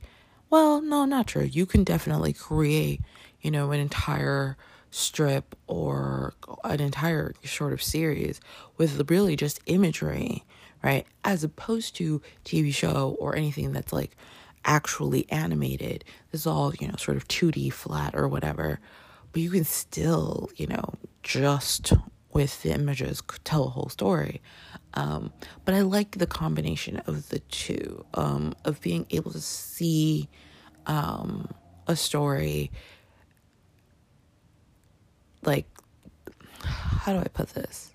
Well, 0.50 0.80
no, 0.80 1.04
not 1.04 1.26
true. 1.26 1.44
You 1.44 1.66
can 1.66 1.84
definitely 1.84 2.32
create, 2.32 3.00
you 3.40 3.50
know, 3.50 3.70
an 3.72 3.80
entire 3.80 4.56
strip 4.90 5.54
or 5.66 6.34
an 6.64 6.80
entire 6.80 7.34
sort 7.44 7.72
of 7.72 7.82
series 7.82 8.40
with 8.76 9.10
really 9.10 9.36
just 9.36 9.60
imagery, 9.66 10.44
right? 10.82 11.06
As 11.24 11.44
opposed 11.44 11.96
to 11.96 12.22
TV 12.44 12.72
show 12.72 13.16
or 13.18 13.36
anything 13.36 13.72
that's 13.72 13.92
like 13.92 14.16
actually 14.64 15.30
animated. 15.30 16.04
This 16.30 16.42
is 16.42 16.46
all, 16.46 16.74
you 16.74 16.88
know, 16.88 16.96
sort 16.96 17.16
of 17.16 17.28
2D 17.28 17.72
flat 17.72 18.14
or 18.14 18.28
whatever. 18.28 18.80
But 19.32 19.42
you 19.42 19.50
can 19.50 19.64
still, 19.64 20.50
you 20.56 20.66
know, 20.66 20.94
just 21.22 21.92
with 22.32 22.62
the 22.62 22.72
images 22.72 23.20
could 23.20 23.44
tell 23.44 23.64
a 23.64 23.70
whole 23.70 23.88
story. 23.88 24.40
Um, 24.94 25.32
but 25.64 25.74
I 25.74 25.80
like 25.80 26.18
the 26.18 26.26
combination 26.26 26.98
of 27.06 27.28
the 27.28 27.38
two, 27.40 28.04
um, 28.14 28.54
of 28.64 28.80
being 28.80 29.06
able 29.10 29.30
to 29.32 29.40
see 29.40 30.28
um, 30.86 31.48
a 31.86 31.96
story 31.96 32.70
like, 35.42 35.66
how 36.62 37.12
do 37.12 37.20
I 37.20 37.28
put 37.28 37.50
this? 37.50 37.92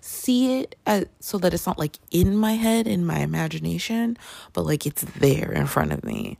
See 0.00 0.60
it 0.60 0.76
as, 0.86 1.06
so 1.20 1.38
that 1.38 1.52
it's 1.52 1.66
not 1.66 1.78
like 1.78 1.98
in 2.10 2.36
my 2.36 2.52
head, 2.52 2.86
in 2.86 3.04
my 3.04 3.18
imagination, 3.18 4.16
but 4.52 4.62
like 4.62 4.86
it's 4.86 5.02
there 5.02 5.50
in 5.52 5.66
front 5.66 5.92
of 5.92 6.04
me. 6.04 6.38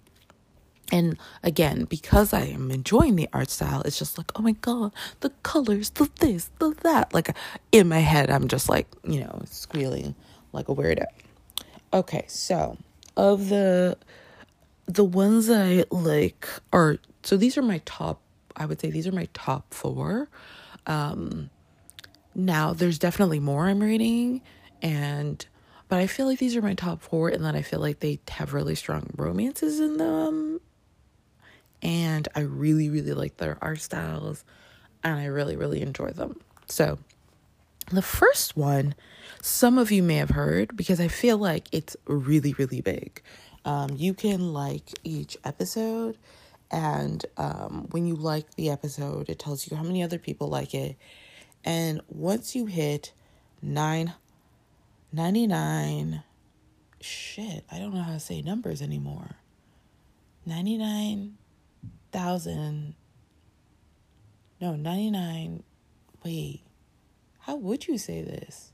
And 0.92 1.18
again, 1.42 1.84
because 1.84 2.32
I 2.32 2.42
am 2.42 2.70
enjoying 2.70 3.16
the 3.16 3.28
art 3.32 3.50
style, 3.50 3.82
it's 3.82 3.98
just 3.98 4.18
like, 4.18 4.30
oh 4.38 4.42
my 4.42 4.52
God, 4.52 4.92
the 5.20 5.30
colors, 5.42 5.90
the 5.90 6.08
this, 6.20 6.50
the 6.58 6.74
that. 6.82 7.12
Like 7.12 7.36
in 7.72 7.88
my 7.88 7.98
head, 7.98 8.30
I'm 8.30 8.48
just 8.48 8.68
like, 8.68 8.86
you 9.04 9.20
know, 9.20 9.42
squealing 9.46 10.14
like 10.52 10.68
a 10.68 10.74
weirdo. 10.74 11.06
Okay, 11.92 12.24
so 12.28 12.78
of 13.16 13.48
the 13.48 13.96
the 14.86 15.04
ones 15.04 15.48
that 15.48 15.62
I 15.66 15.84
like 15.90 16.48
are 16.72 16.98
so 17.22 17.36
these 17.36 17.58
are 17.58 17.62
my 17.62 17.80
top 17.84 18.20
I 18.54 18.66
would 18.66 18.80
say 18.80 18.90
these 18.90 19.06
are 19.06 19.12
my 19.12 19.28
top 19.34 19.74
four. 19.74 20.28
Um 20.86 21.50
now 22.34 22.72
there's 22.72 22.98
definitely 22.98 23.40
more 23.40 23.66
I'm 23.66 23.82
reading 23.82 24.42
and 24.82 25.44
but 25.88 25.98
I 26.00 26.06
feel 26.06 26.26
like 26.26 26.38
these 26.38 26.56
are 26.56 26.62
my 26.62 26.74
top 26.74 27.00
four 27.00 27.28
and 27.28 27.44
then 27.44 27.56
I 27.56 27.62
feel 27.62 27.80
like 27.80 28.00
they 28.00 28.20
have 28.28 28.54
really 28.54 28.74
strong 28.74 29.10
romances 29.16 29.80
in 29.80 29.96
them. 29.96 30.60
And 31.86 32.26
I 32.34 32.40
really, 32.40 32.90
really 32.90 33.12
like 33.12 33.36
their 33.36 33.58
art 33.62 33.80
styles 33.80 34.44
and 35.04 35.20
I 35.20 35.26
really, 35.26 35.54
really 35.54 35.82
enjoy 35.82 36.10
them. 36.10 36.40
So 36.66 36.98
the 37.92 38.02
first 38.02 38.56
one, 38.56 38.96
some 39.40 39.78
of 39.78 39.92
you 39.92 40.02
may 40.02 40.16
have 40.16 40.30
heard 40.30 40.76
because 40.76 40.98
I 40.98 41.06
feel 41.06 41.38
like 41.38 41.68
it's 41.70 41.96
really, 42.06 42.54
really 42.54 42.80
big. 42.80 43.22
Um, 43.64 43.90
you 43.94 44.14
can 44.14 44.52
like 44.52 44.82
each 45.04 45.36
episode, 45.44 46.18
and 46.72 47.24
um, 47.36 47.86
when 47.92 48.04
you 48.04 48.16
like 48.16 48.56
the 48.56 48.68
episode, 48.68 49.28
it 49.28 49.38
tells 49.38 49.70
you 49.70 49.76
how 49.76 49.84
many 49.84 50.02
other 50.02 50.18
people 50.18 50.48
like 50.48 50.74
it. 50.74 50.96
And 51.64 52.00
once 52.08 52.56
you 52.56 52.66
hit 52.66 53.12
nine, 53.62 54.14
99, 55.12 56.24
shit, 57.00 57.64
I 57.70 57.78
don't 57.78 57.94
know 57.94 58.02
how 58.02 58.14
to 58.14 58.20
say 58.20 58.42
numbers 58.42 58.82
anymore. 58.82 59.36
99,000, 62.16 62.94
no, 64.60 64.76
99, 64.76 65.62
wait 66.24 66.62
how 67.46 67.56
would 67.56 67.86
you 67.88 67.98
say 67.98 68.22
this? 68.22 68.72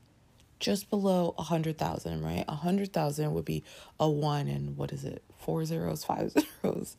Just 0.59 0.89
below 0.89 1.35
a 1.37 1.43
hundred 1.43 1.77
thousand, 1.77 2.23
right? 2.23 2.45
A 2.47 2.55
hundred 2.55 2.93
thousand 2.93 3.33
would 3.33 3.45
be 3.45 3.63
a 3.99 4.09
one 4.09 4.47
and 4.47 4.77
what 4.77 4.91
is 4.93 5.03
it? 5.05 5.23
Four 5.39 5.65
zeros, 5.65 6.03
five 6.05 6.33
zeros, 6.63 6.97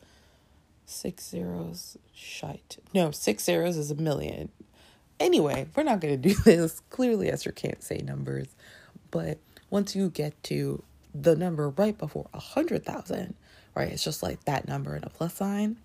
six 0.87 1.29
zeros, 1.29 1.99
shite. 2.15 2.79
No, 2.95 3.11
six 3.11 3.45
zeros 3.45 3.77
is 3.77 3.91
a 3.91 3.97
million. 3.97 4.51
Anyway, 5.21 5.67
we're 5.77 5.83
not 5.85 6.01
gonna 6.01 6.17
do 6.19 6.35
this. 6.35 6.81
Clearly 6.91 7.31
Esther 7.31 7.53
can't 7.53 7.83
say 7.83 7.99
numbers. 7.99 8.49
But 9.11 9.39
once 9.71 9.97
you 9.97 10.11
get 10.11 10.41
to 10.45 10.83
the 11.15 11.37
number 11.37 11.71
right 11.71 11.99
before 11.99 12.29
a 12.35 12.41
hundred 12.41 12.85
thousand, 12.85 13.35
right? 13.75 13.91
It's 13.93 14.05
just 14.05 14.23
like 14.23 14.45
that 14.45 14.69
number 14.69 14.95
and 14.95 15.05
a 15.05 15.11
plus 15.11 15.35
sign. 15.35 15.77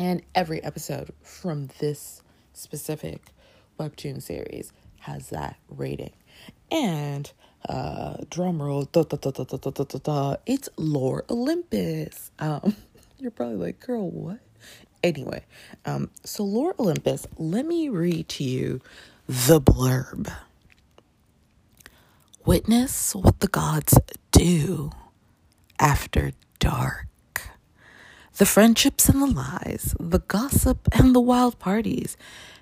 And 0.00 0.22
every 0.34 0.64
episode 0.64 1.12
from 1.22 1.68
this 1.78 2.22
specific 2.54 3.20
webtoon 3.78 4.22
series 4.22 4.72
has 5.00 5.28
that 5.28 5.56
rating. 5.68 6.12
And 6.70 7.30
uh 7.68 8.16
drum 8.30 8.62
roll 8.62 8.84
da, 8.84 9.02
da, 9.02 9.18
da, 9.18 9.30
da, 9.30 9.44
da, 9.44 9.58
da, 9.58 9.84
da, 9.84 9.98
da, 9.98 10.36
it's 10.46 10.70
Lore 10.78 11.26
Olympus. 11.28 12.30
Um 12.38 12.74
you're 13.18 13.30
probably 13.30 13.56
like, 13.56 13.80
girl, 13.80 14.08
what? 14.08 14.38
Anyway, 15.02 15.44
um, 15.84 16.08
so 16.24 16.44
Lore 16.44 16.74
Olympus, 16.78 17.26
let 17.36 17.66
me 17.66 17.90
read 17.90 18.26
to 18.30 18.44
you 18.44 18.80
the 19.28 19.60
blurb. 19.60 20.32
Witness 22.46 23.14
what 23.14 23.40
the 23.40 23.48
gods 23.48 23.98
do 24.32 24.92
after 25.78 26.32
dark. 26.58 27.09
The 28.40 28.46
friendships 28.46 29.06
and 29.10 29.20
the 29.20 29.26
lies, 29.26 29.94
the 30.00 30.20
gossip 30.20 30.88
and 30.92 31.14
the 31.14 31.20
wild 31.20 31.58
parties, 31.58 32.16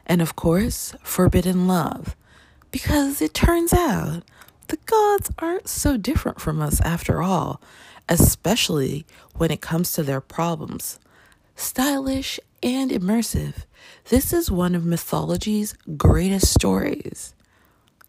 and 0.07 0.21
of 0.21 0.35
course, 0.35 0.93
forbidden 1.05 1.69
love. 1.69 2.17
Because 2.73 3.23
it 3.23 3.33
turns 3.33 3.73
out 3.73 4.25
the 4.67 4.79
gods 4.87 5.31
aren't 5.39 5.69
so 5.69 5.97
different 5.97 6.41
from 6.41 6.61
us 6.61 6.81
after 6.81 7.23
all, 7.23 7.63
especially 8.09 9.07
when 9.37 9.53
it 9.53 9.61
comes 9.61 9.93
to 9.93 10.03
their 10.03 10.21
problems. 10.21 10.99
Stylish 11.55 12.41
and 12.61 12.91
immersive, 12.91 13.65
this 14.07 14.33
is 14.33 14.51
one 14.51 14.75
of 14.75 14.85
mythology's 14.85 15.75
greatest 15.97 16.53
stories. 16.53 17.37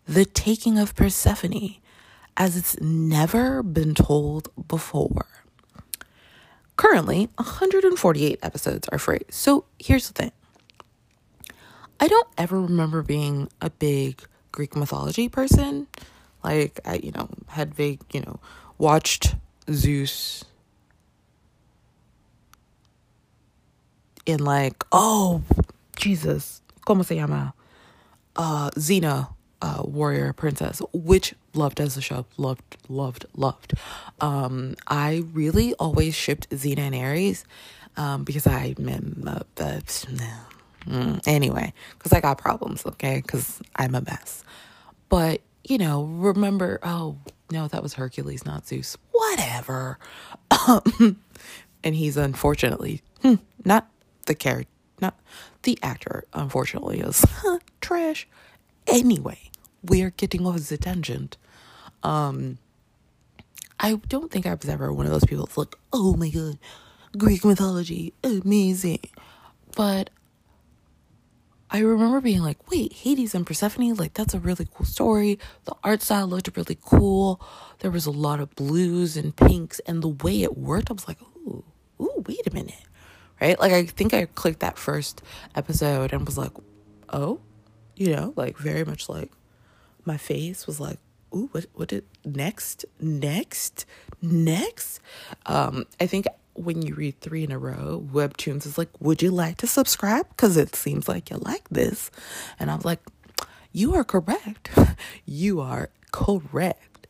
The 0.07 0.25
taking 0.25 0.79
of 0.79 0.95
Persephone, 0.95 1.75
as 2.35 2.57
it's 2.57 2.81
never 2.81 3.61
been 3.61 3.93
told 3.93 4.49
before. 4.67 5.27
Currently, 6.79 7.27
148 7.35 8.39
episodes 8.41 8.87
are 8.87 8.97
free. 8.97 9.19
So 9.29 9.65
here's 9.79 10.07
the 10.07 10.13
thing 10.13 10.31
I 11.99 12.07
don't 12.07 12.27
ever 12.37 12.61
remember 12.61 13.03
being 13.03 13.49
a 13.59 13.69
big 13.69 14.21
Greek 14.53 14.77
mythology 14.77 15.27
person. 15.27 15.87
Like, 16.41 16.79
I, 16.85 17.01
you 17.03 17.11
know, 17.11 17.27
had 17.49 17.75
vague, 17.75 17.99
you 18.13 18.21
know, 18.21 18.39
watched 18.77 19.35
Zeus 19.69 20.45
in 24.25 24.45
like, 24.45 24.85
oh, 24.93 25.43
Jesus, 25.97 26.61
¿cómo 26.87 27.03
se 27.03 27.17
llama? 27.17 27.55
Uh, 28.37 28.69
Xena, 28.77 29.33
uh, 29.61 29.83
warrior 29.83 30.33
princess, 30.33 30.81
which 30.93 31.35
loved 31.53 31.79
as 31.79 31.97
a 31.97 32.01
show, 32.01 32.25
loved, 32.37 32.77
loved, 32.87 33.25
loved. 33.35 33.73
Um, 34.21 34.75
I 34.87 35.23
really 35.33 35.73
always 35.75 36.15
shipped 36.15 36.49
Xena 36.49 36.79
and 36.79 36.95
Ares, 36.95 37.45
um, 37.97 38.23
because 38.23 38.47
I, 38.47 38.75
uh, 39.27 39.39
uh, 39.57 39.79
Mm, 40.85 41.21
anyway, 41.27 41.73
because 41.97 42.13
I 42.13 42.21
got 42.21 42.37
problems, 42.37 42.85
okay? 42.85 43.21
Because 43.21 43.61
I'm 43.75 43.95
a 43.95 44.01
mess. 44.01 44.43
But, 45.09 45.41
you 45.63 45.77
know, 45.77 46.03
remember, 46.03 46.79
oh, 46.83 47.17
no, 47.51 47.67
that 47.67 47.83
was 47.83 47.95
Hercules, 47.95 48.45
not 48.45 48.67
Zeus. 48.67 48.97
Whatever. 49.11 49.99
and 51.83 51.95
he's 51.95 52.17
unfortunately 52.17 53.01
hmm, 53.21 53.35
not 53.65 53.89
the 54.25 54.35
character, 54.35 54.71
not 55.01 55.19
the 55.63 55.77
actor, 55.83 56.23
unfortunately, 56.33 56.99
is 56.99 57.25
trash. 57.81 58.27
Anyway, 58.91 59.51
we 59.83 60.01
are 60.01 60.09
getting 60.11 60.45
off 60.45 60.59
the 60.67 60.77
tangent. 60.77 61.37
Um, 62.03 62.57
I 63.79 63.95
don't 64.07 64.31
think 64.31 64.45
I 64.45 64.53
was 64.53 64.67
ever 64.67 64.91
one 64.91 65.05
of 65.05 65.11
those 65.11 65.25
people 65.25 65.45
that's 65.45 65.57
like, 65.57 65.75
oh 65.93 66.15
my 66.15 66.29
god, 66.29 66.57
Greek 67.17 67.45
mythology, 67.45 68.13
amazing. 68.23 68.99
But 69.75 70.09
I 71.71 71.79
remember 71.79 72.19
being 72.19 72.41
like, 72.41 72.69
wait, 72.71 72.93
Hades 72.93 73.35
and 73.35 73.45
Persephone, 73.45 73.93
like 73.93 74.15
that's 74.15 74.33
a 74.33 74.39
really 74.39 74.67
cool 74.73 74.85
story. 74.85 75.39
The 75.65 75.75
art 75.83 76.01
style 76.01 76.27
looked 76.27 76.57
really 76.57 76.77
cool. 76.81 77.39
There 77.79 77.91
was 77.91 78.05
a 78.07 78.11
lot 78.11 78.39
of 78.39 78.55
blues 78.55 79.15
and 79.15 79.35
pinks, 79.35 79.79
and 79.85 80.01
the 80.01 80.07
way 80.09 80.41
it 80.41 80.57
worked, 80.57 80.89
I 80.89 80.93
was 80.93 81.07
like, 81.07 81.21
ooh, 81.21 81.63
ooh, 82.01 82.23
wait 82.27 82.47
a 82.47 82.53
minute. 82.53 82.83
Right? 83.39 83.59
Like 83.59 83.71
I 83.71 83.85
think 83.85 84.13
I 84.13 84.25
clicked 84.25 84.61
that 84.61 84.77
first 84.77 85.21
episode 85.55 86.11
and 86.11 86.25
was 86.25 86.37
like, 86.37 86.51
oh, 87.13 87.39
you 87.99 88.15
know, 88.15 88.33
like 88.37 88.57
very 88.57 88.85
much 88.85 89.09
like 89.09 89.29
my 90.05 90.15
face 90.17 90.65
was 90.65 90.79
like, 90.79 90.97
ooh, 91.35 91.49
what 91.51 91.65
what 91.73 91.89
did 91.89 92.05
next? 92.23 92.85
Next? 92.99 93.85
Next? 94.21 95.01
Um, 95.45 95.85
I 95.99 96.07
think 96.07 96.25
when 96.53 96.81
you 96.81 96.95
read 96.95 97.19
three 97.19 97.43
in 97.43 97.51
a 97.51 97.59
row, 97.59 98.05
Webtoons 98.11 98.65
is 98.65 98.77
like, 98.77 98.89
Would 99.01 99.21
you 99.21 99.31
like 99.31 99.57
to 99.57 99.67
subscribe? 99.67 100.29
Because 100.29 100.55
it 100.55 100.75
seems 100.75 101.09
like 101.09 101.29
you 101.29 101.37
like 101.37 101.67
this. 101.69 102.09
And 102.57 102.71
I 102.71 102.75
was 102.75 102.85
like, 102.85 103.01
You 103.73 103.93
are 103.95 104.05
correct. 104.05 104.69
you 105.25 105.59
are 105.59 105.89
correct. 106.11 107.07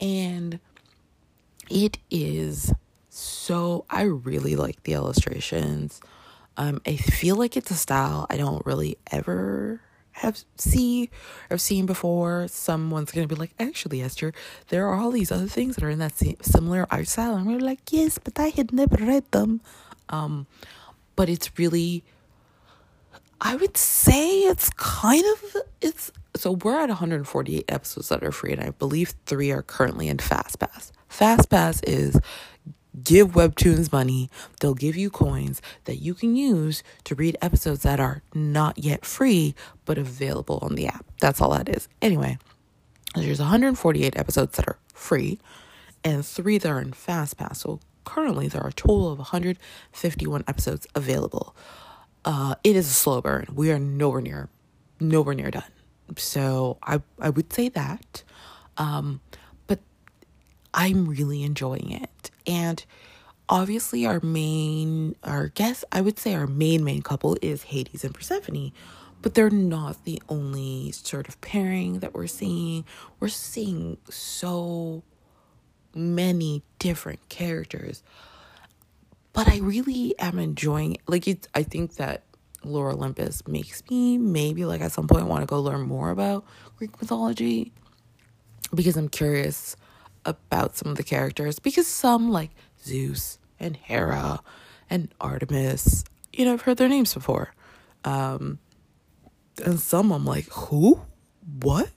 And 0.00 0.58
it 1.70 1.98
is 2.10 2.74
so, 3.08 3.84
I 3.88 4.02
really 4.02 4.56
like 4.56 4.82
the 4.82 4.94
illustrations. 4.94 6.00
Um, 6.56 6.82
I 6.84 6.96
feel 6.96 7.36
like 7.36 7.56
it's 7.56 7.70
a 7.70 7.74
style 7.74 8.26
I 8.28 8.36
don't 8.36 8.66
really 8.66 8.98
ever 9.10 9.80
have 10.12 10.44
see 10.56 11.10
or 11.50 11.58
seen 11.58 11.86
before. 11.86 12.46
Someone's 12.48 13.10
gonna 13.10 13.26
be 13.26 13.34
like, 13.34 13.54
actually, 13.58 14.02
Esther, 14.02 14.32
there 14.68 14.86
are 14.88 14.96
all 14.96 15.10
these 15.10 15.32
other 15.32 15.46
things 15.46 15.76
that 15.76 15.84
are 15.84 15.90
in 15.90 15.98
that 15.98 16.14
similar 16.42 16.86
art 16.90 17.08
style, 17.08 17.34
and 17.34 17.46
we're 17.46 17.58
like, 17.58 17.80
yes, 17.90 18.18
but 18.18 18.38
I 18.38 18.48
had 18.48 18.72
never 18.72 18.96
read 18.96 19.30
them. 19.32 19.60
Um, 20.08 20.46
but 21.16 21.28
it's 21.28 21.58
really, 21.58 22.04
I 23.40 23.56
would 23.56 23.76
say 23.76 24.40
it's 24.40 24.70
kind 24.76 25.24
of 25.24 25.56
it's. 25.80 26.12
So 26.34 26.52
we're 26.52 26.80
at 26.80 26.88
148 26.88 27.64
episodes 27.68 28.08
that 28.08 28.22
are 28.22 28.32
free, 28.32 28.52
and 28.52 28.62
I 28.62 28.70
believe 28.70 29.14
three 29.26 29.50
are 29.50 29.62
currently 29.62 30.08
in 30.08 30.18
Fast 30.18 30.58
Pass. 30.58 30.92
Fast 31.08 31.50
Pass 31.50 31.82
is 31.82 32.18
give 33.02 33.32
Webtoons 33.32 33.92
money. 33.92 34.30
They'll 34.60 34.74
give 34.74 34.96
you 34.96 35.10
coins 35.10 35.62
that 35.84 35.96
you 35.96 36.14
can 36.14 36.36
use 36.36 36.82
to 37.04 37.14
read 37.14 37.36
episodes 37.40 37.82
that 37.82 38.00
are 38.00 38.22
not 38.34 38.78
yet 38.78 39.04
free, 39.04 39.54
but 39.84 39.98
available 39.98 40.58
on 40.62 40.74
the 40.74 40.86
app. 40.86 41.06
That's 41.20 41.40
all 41.40 41.50
that 41.50 41.68
is. 41.68 41.88
Anyway, 42.00 42.38
there's 43.14 43.38
148 43.38 44.18
episodes 44.18 44.56
that 44.56 44.68
are 44.68 44.78
free 44.92 45.38
and 46.04 46.24
three 46.24 46.58
that 46.58 46.68
are 46.68 46.80
in 46.80 46.92
FastPass. 46.92 47.56
So 47.56 47.80
currently 48.04 48.48
there 48.48 48.62
are 48.62 48.68
a 48.68 48.72
total 48.72 49.10
of 49.12 49.18
151 49.18 50.44
episodes 50.48 50.86
available. 50.94 51.54
Uh, 52.24 52.54
it 52.62 52.76
is 52.76 52.88
a 52.88 52.92
slow 52.92 53.20
burn. 53.20 53.46
We 53.52 53.70
are 53.72 53.78
nowhere 53.78 54.20
near, 54.20 54.48
nowhere 55.00 55.34
near 55.34 55.50
done. 55.50 55.64
So 56.16 56.78
I 56.82 57.00
I 57.20 57.30
would 57.30 57.52
say 57.52 57.68
that, 57.70 58.22
um, 58.76 59.20
but 59.66 59.80
I'm 60.74 61.06
really 61.06 61.42
enjoying 61.42 61.90
it. 61.90 62.30
And 62.46 62.84
obviously, 63.48 64.06
our 64.06 64.20
main, 64.20 65.16
our 65.22 65.48
guest, 65.48 65.84
I 65.92 66.00
would 66.00 66.18
say 66.18 66.34
our 66.34 66.46
main 66.46 66.84
main 66.84 67.02
couple 67.02 67.36
is 67.42 67.64
Hades 67.64 68.04
and 68.04 68.14
Persephone, 68.14 68.72
but 69.20 69.34
they're 69.34 69.50
not 69.50 70.04
the 70.04 70.22
only 70.28 70.92
sort 70.92 71.28
of 71.28 71.40
pairing 71.40 72.00
that 72.00 72.14
we're 72.14 72.26
seeing. 72.26 72.84
We're 73.20 73.28
seeing 73.28 73.98
so 74.08 75.02
many 75.94 76.62
different 76.78 77.28
characters. 77.28 78.02
But 79.32 79.48
I 79.48 79.58
really 79.58 80.14
am 80.18 80.38
enjoying 80.38 80.98
like 81.06 81.26
it 81.26 81.48
I 81.54 81.62
think 81.62 81.96
that 81.96 82.22
Lore 82.64 82.92
Olympus 82.92 83.46
makes 83.46 83.82
me 83.90 84.18
maybe 84.18 84.64
like 84.64 84.80
at 84.80 84.92
some 84.92 85.08
point 85.08 85.26
want 85.26 85.42
to 85.42 85.46
go 85.46 85.60
learn 85.60 85.82
more 85.82 86.10
about 86.10 86.44
Greek 86.76 87.00
mythology 87.00 87.72
because 88.74 88.96
I'm 88.96 89.08
curious 89.08 89.76
about 90.24 90.76
some 90.76 90.90
of 90.90 90.96
the 90.96 91.02
characters 91.02 91.58
because 91.58 91.86
some 91.86 92.30
like 92.30 92.50
Zeus 92.84 93.38
and 93.58 93.76
Hera 93.76 94.40
and 94.90 95.12
Artemis, 95.20 96.04
you 96.32 96.44
know, 96.44 96.52
I've 96.52 96.62
heard 96.62 96.76
their 96.78 96.88
names 96.88 97.14
before. 97.14 97.54
Um 98.04 98.58
and 99.64 99.78
some 99.78 100.12
I'm 100.12 100.24
like, 100.24 100.48
who? 100.50 101.02
What? 101.60 101.90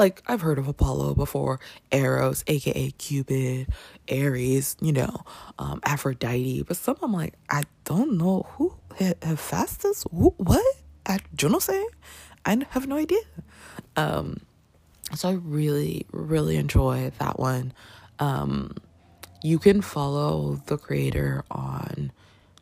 Like, 0.00 0.22
I've 0.26 0.40
heard 0.40 0.58
of 0.58 0.66
Apollo 0.66 1.16
before, 1.16 1.60
Eros, 1.92 2.42
aka 2.46 2.90
Cupid, 2.92 3.68
Ares, 4.10 4.74
you 4.80 4.94
know, 4.94 5.24
um, 5.58 5.78
Aphrodite, 5.84 6.62
but 6.62 6.78
some 6.78 6.96
I'm 7.02 7.12
like, 7.12 7.34
I 7.50 7.64
don't 7.84 8.16
know 8.16 8.46
who, 8.52 8.76
Hephaestus? 8.96 10.04
Who, 10.10 10.32
what? 10.38 10.64
I 11.04 11.18
don't 11.34 11.62
say. 11.62 11.86
I 12.46 12.64
have 12.70 12.86
no 12.86 12.96
idea. 12.96 13.20
Um, 13.94 14.40
so 15.14 15.28
I 15.28 15.32
really, 15.32 16.06
really 16.12 16.56
enjoy 16.56 17.10
that 17.18 17.38
one. 17.38 17.72
Um, 18.18 18.76
you 19.42 19.58
can 19.58 19.80
follow 19.80 20.60
the 20.66 20.76
creator 20.76 21.44
on 21.50 22.12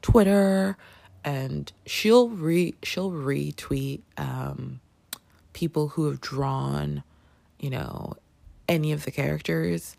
Twitter 0.02 0.76
and 1.24 1.70
she'll 1.84 2.28
re 2.28 2.74
she'll 2.84 3.10
retweet 3.10 4.02
um 4.16 4.78
people 5.52 5.88
who 5.88 6.06
have 6.06 6.20
drawn 6.20 7.02
you 7.58 7.70
know, 7.70 8.14
any 8.68 8.92
of 8.92 9.04
the 9.04 9.10
characters. 9.10 9.96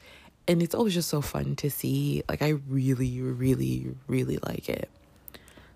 And 0.48 0.64
it's 0.64 0.74
always 0.74 0.94
just 0.94 1.10
so 1.10 1.22
fun 1.22 1.56
to 1.58 1.70
see. 1.70 2.24
Like 2.28 2.42
I 2.42 2.50
really, 2.50 3.22
really, 3.22 3.96
really 4.08 4.40
like 4.44 4.70
it. 4.70 4.90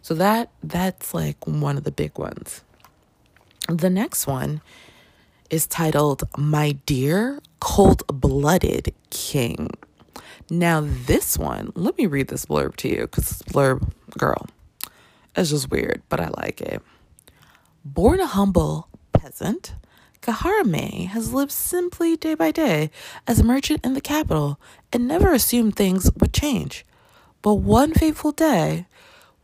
So 0.02 0.14
that 0.16 0.52
that's 0.64 1.14
like 1.14 1.46
one 1.46 1.78
of 1.78 1.84
the 1.84 1.92
big 1.92 2.18
ones. 2.18 2.64
The 3.70 3.90
next 3.90 4.28
one 4.28 4.62
is 5.54 5.68
titled 5.68 6.24
My 6.36 6.72
Dear 6.88 7.40
Cold 7.60 8.02
Blooded 8.08 8.92
King. 9.12 9.70
Now, 10.50 10.84
this 10.84 11.38
one, 11.38 11.72
let 11.76 11.96
me 11.96 12.08
read 12.08 12.30
this 12.30 12.48
blurb 12.48 12.76
to 12.78 12.90
you 12.90 13.02
because 13.02 13.30
this 13.30 13.44
blurb, 13.44 13.92
girl, 14.18 14.48
it's 15.36 15.52
just 15.52 15.70
weird, 15.70 16.02
but 16.10 16.20
I 16.20 16.30
like 16.30 16.60
it. 16.60 16.82
Born 17.86 18.20
a 18.20 18.26
humble 18.26 18.88
peasant, 19.14 19.76
Kaharame 20.24 21.10
has 21.10 21.34
lived 21.36 21.52
simply 21.52 22.18
day 22.18 22.34
by 22.34 22.50
day 22.50 22.90
as 23.28 23.42
a 23.42 23.44
merchant 23.44 23.86
in 23.86 23.94
the 23.94 24.02
capital 24.02 24.60
and 24.92 25.08
never 25.08 25.34
assumed 25.34 25.76
things 25.76 26.10
would 26.20 26.34
change. 26.34 26.84
But 27.44 27.56
one 27.56 27.94
fateful 27.94 28.32
day 28.32 28.88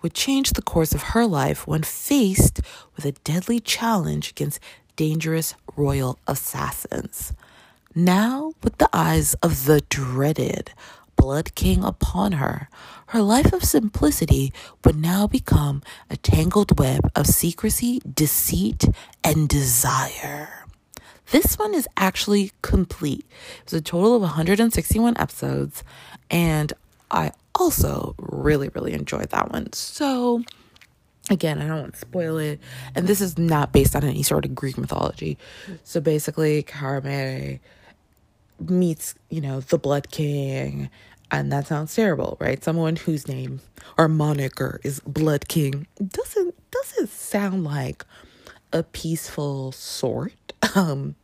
would 0.02 0.16
change 0.16 0.54
the 0.54 0.64
course 0.64 0.96
of 0.96 1.04
her 1.14 1.28
life 1.28 1.68
when 1.68 1.84
faced 1.84 2.62
with 2.96 3.06
a 3.06 3.12
deadly 3.12 3.60
challenge 3.60 4.32
against 4.32 4.60
dangerous 5.00 5.56
royal 5.80 6.20
assassins. 6.28 7.34
Now, 7.96 8.52
with 8.62 8.78
the 8.78 8.90
eyes 8.92 9.34
of 9.36 9.66
the 9.66 9.82
dreaded 9.90 10.72
Blood 11.16 11.56
King 11.56 11.84
upon 11.84 12.34
her, 12.34 12.70
her 13.08 13.22
life 13.22 13.52
of 13.54 13.64
simplicity 13.64 14.54
would 14.84 14.98
now 14.98 15.26
become 15.26 15.82
a 16.10 16.18
tangled 16.18 16.78
web 16.78 17.10
of 17.16 17.28
secrecy, 17.28 18.02
deceit, 18.14 18.86
and 19.24 19.48
desire. 19.48 20.66
This 21.32 21.58
one 21.58 21.74
is 21.74 21.88
actually 21.96 22.52
complete. 22.62 23.26
It's 23.64 23.74
a 23.74 23.82
total 23.82 24.16
of 24.16 24.22
161 24.22 25.16
episodes, 25.18 25.84
and 26.30 26.74
I 27.10 27.32
also 27.56 28.16
really, 28.18 28.70
really 28.70 28.94
enjoyed 28.94 29.30
that 29.30 29.52
one. 29.52 29.72
So, 29.74 30.44
again, 31.30 31.62
I 31.62 31.68
don't 31.68 31.82
want 31.82 31.94
to 31.94 32.00
spoil 32.00 32.38
it. 32.38 32.60
And 32.96 33.08
this 33.08 33.22
is 33.22 33.38
not 33.38 33.72
based 33.72 33.96
on 33.96 34.04
any 34.04 34.24
sort 34.24 34.46
of 34.46 34.56
Greek 34.56 34.78
mythology. 34.78 35.38
So 35.84 36.00
basically, 36.02 36.64
Kaharame 36.64 37.60
meets, 38.60 39.16
you 39.30 39.42
know, 39.42 39.60
the 39.62 39.78
Blood 39.78 40.12
King. 40.12 40.90
And 41.32 41.52
that 41.52 41.68
sounds 41.68 41.94
terrible, 41.96 42.38
right? 42.40 42.64
Someone 42.64 42.96
whose 42.96 43.28
name 43.28 43.62
or 43.98 44.08
moniker 44.08 44.82
is 44.84 45.00
Blood 45.02 45.48
King 45.48 45.86
doesn't 46.04 46.56
doesn't 46.72 47.10
sound 47.10 47.64
like 47.64 48.04
a 48.74 48.84
peaceful 48.84 49.72
sort. 49.72 50.34
Um, 50.76 51.16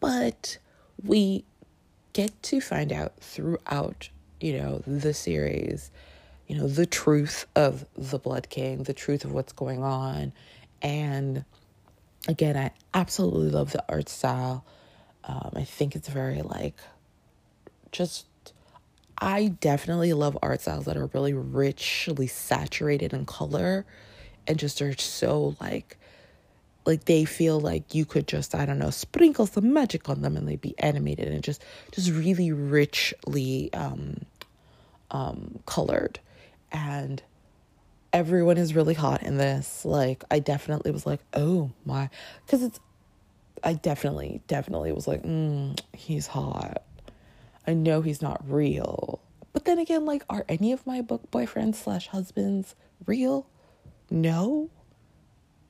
but 0.00 0.58
we 1.04 1.44
get 2.12 2.42
to 2.44 2.60
find 2.60 2.92
out 2.92 3.14
throughout, 3.20 4.08
you 4.40 4.58
know, 4.58 4.82
the 4.86 5.14
series, 5.14 5.90
you 6.50 6.58
know, 6.58 6.66
the 6.66 6.84
truth 6.84 7.46
of 7.54 7.86
the 7.96 8.18
Blood 8.18 8.48
King, 8.50 8.82
the 8.82 8.92
truth 8.92 9.24
of 9.24 9.30
what's 9.30 9.52
going 9.52 9.84
on. 9.84 10.32
And 10.82 11.44
again, 12.26 12.56
I 12.56 12.72
absolutely 12.92 13.50
love 13.50 13.70
the 13.70 13.84
art 13.88 14.08
style. 14.08 14.64
Um, 15.22 15.52
I 15.54 15.62
think 15.62 15.94
it's 15.94 16.08
very 16.08 16.42
like 16.42 16.74
just 17.92 18.26
I 19.16 19.54
definitely 19.60 20.12
love 20.12 20.36
art 20.42 20.60
styles 20.62 20.86
that 20.86 20.96
are 20.96 21.06
really 21.14 21.34
richly 21.34 22.26
saturated 22.26 23.12
in 23.12 23.26
color 23.26 23.86
and 24.48 24.58
just 24.58 24.82
are 24.82 24.96
so 24.98 25.54
like 25.60 25.98
like 26.84 27.04
they 27.04 27.24
feel 27.24 27.60
like 27.60 27.94
you 27.94 28.06
could 28.06 28.26
just 28.26 28.54
i 28.54 28.64
don't 28.64 28.78
know 28.78 28.88
sprinkle 28.88 29.46
some 29.46 29.70
magic 29.74 30.08
on 30.08 30.22
them 30.22 30.34
and 30.34 30.48
they'd 30.48 30.62
be 30.62 30.74
animated 30.78 31.28
and 31.28 31.44
just 31.44 31.62
just 31.92 32.10
really 32.10 32.50
richly 32.50 33.70
um 33.74 34.16
um 35.10 35.58
colored 35.66 36.18
and 36.72 37.22
everyone 38.12 38.56
is 38.56 38.74
really 38.74 38.94
hot 38.94 39.22
in 39.22 39.36
this. 39.36 39.84
Like 39.84 40.24
i 40.30 40.38
definitely 40.38 40.90
was 40.90 41.06
like 41.06 41.20
oh 41.34 41.70
my 41.84 42.10
because 42.44 42.62
it's 42.62 42.80
i 43.62 43.74
definitely 43.74 44.40
definitely 44.46 44.92
was 44.92 45.06
like 45.06 45.22
mm, 45.22 45.78
he's 45.92 46.28
hot. 46.28 46.82
I 47.66 47.74
know 47.74 48.00
he's 48.02 48.22
not 48.22 48.42
real. 48.48 49.20
But 49.52 49.64
then 49.64 49.78
again 49.78 50.04
like 50.06 50.24
are 50.28 50.44
any 50.48 50.72
of 50.72 50.86
my 50.86 51.00
book 51.00 51.30
boyfriends 51.30 51.76
slash 51.76 52.08
husbands 52.08 52.74
real? 53.06 53.46
No. 54.10 54.70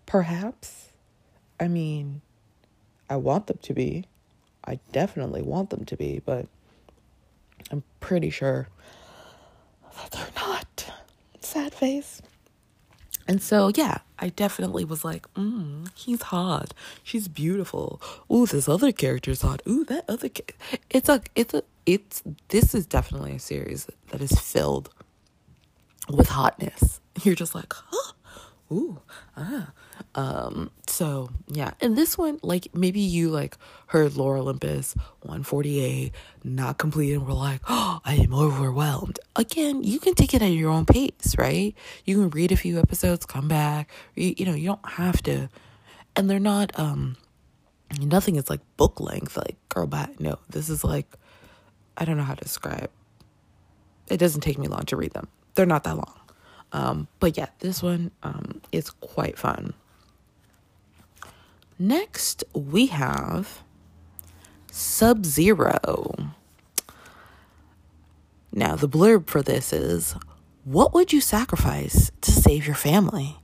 Perhaps. 0.06 0.88
I 1.60 1.68
mean, 1.68 2.22
I 3.08 3.16
want 3.16 3.46
them 3.46 3.58
to 3.62 3.74
be. 3.74 4.06
I 4.64 4.78
definitely 4.92 5.42
want 5.42 5.70
them 5.70 5.84
to 5.84 5.96
be, 5.96 6.20
but 6.24 6.46
I'm 7.70 7.82
pretty 8.00 8.30
sure 8.30 8.68
that 9.96 10.10
they're 10.10 10.26
not. 10.36 10.49
Sad 11.50 11.74
face. 11.74 12.22
And 13.26 13.42
so, 13.42 13.72
yeah, 13.74 13.98
I 14.20 14.28
definitely 14.28 14.84
was 14.84 15.04
like, 15.04 15.26
mm, 15.34 15.88
he's 15.96 16.22
hot. 16.22 16.72
She's 17.02 17.26
beautiful. 17.26 18.00
Ooh, 18.32 18.46
this 18.46 18.68
other 18.68 18.92
character's 18.92 19.42
hot. 19.42 19.60
Ooh, 19.68 19.84
that 19.86 20.04
other. 20.08 20.28
Ca-. 20.28 20.54
It's 20.90 21.08
a, 21.08 21.20
it's 21.34 21.52
a, 21.52 21.64
it's. 21.86 22.22
This 22.50 22.72
is 22.72 22.86
definitely 22.86 23.34
a 23.34 23.40
series 23.40 23.88
that 24.10 24.20
is 24.20 24.30
filled 24.38 24.90
with 26.08 26.28
hotness. 26.28 27.00
You're 27.24 27.34
just 27.34 27.56
like, 27.56 27.72
huh? 27.72 28.12
Ooh, 28.72 29.00
ah. 29.36 29.72
Um, 30.14 30.70
so 30.86 31.30
yeah, 31.48 31.72
and 31.80 31.96
this 31.96 32.16
one, 32.16 32.38
like 32.42 32.74
maybe 32.74 33.00
you 33.00 33.30
like 33.30 33.56
heard 33.88 34.16
Lore 34.16 34.36
Olympus 34.36 34.94
148 35.22 36.12
not 36.44 36.78
complete 36.78 37.12
and 37.12 37.26
we're 37.26 37.34
like, 37.34 37.60
oh, 37.68 38.00
I 38.04 38.14
am 38.14 38.32
overwhelmed. 38.32 39.18
Again, 39.36 39.82
you 39.82 39.98
can 39.98 40.14
take 40.14 40.34
it 40.34 40.42
at 40.42 40.52
your 40.52 40.70
own 40.70 40.86
pace, 40.86 41.34
right? 41.36 41.74
You 42.04 42.16
can 42.16 42.30
read 42.30 42.52
a 42.52 42.56
few 42.56 42.78
episodes, 42.78 43.26
come 43.26 43.48
back. 43.48 43.90
You, 44.14 44.34
you 44.36 44.46
know, 44.46 44.54
you 44.54 44.66
don't 44.66 44.88
have 44.90 45.22
to, 45.24 45.48
and 46.16 46.30
they're 46.30 46.38
not 46.38 46.76
um, 46.78 47.16
nothing 48.00 48.36
is 48.36 48.48
like 48.48 48.60
book 48.76 49.00
length. 49.00 49.36
Like 49.36 49.56
girl, 49.68 49.86
back. 49.86 50.20
No, 50.20 50.38
this 50.48 50.68
is 50.68 50.84
like, 50.84 51.06
I 51.96 52.04
don't 52.04 52.16
know 52.16 52.24
how 52.24 52.34
to 52.34 52.44
describe. 52.44 52.90
It 54.08 54.18
doesn't 54.18 54.40
take 54.42 54.58
me 54.58 54.68
long 54.68 54.84
to 54.86 54.96
read 54.96 55.12
them. 55.12 55.28
They're 55.54 55.66
not 55.66 55.84
that 55.84 55.96
long. 55.96 56.19
Um, 56.72 57.08
but 57.18 57.36
yeah, 57.36 57.48
this 57.58 57.82
one 57.82 58.10
um, 58.22 58.60
is 58.72 58.90
quite 58.90 59.38
fun. 59.38 59.74
Next, 61.78 62.44
we 62.54 62.86
have 62.86 63.62
Sub 64.70 65.24
Zero. 65.24 66.32
Now, 68.52 68.76
the 68.76 68.88
blurb 68.88 69.28
for 69.28 69.42
this 69.42 69.72
is 69.72 70.14
What 70.64 70.92
would 70.92 71.12
you 71.12 71.20
sacrifice 71.20 72.10
to 72.20 72.30
save 72.30 72.66
your 72.66 72.74
family? 72.74 73.36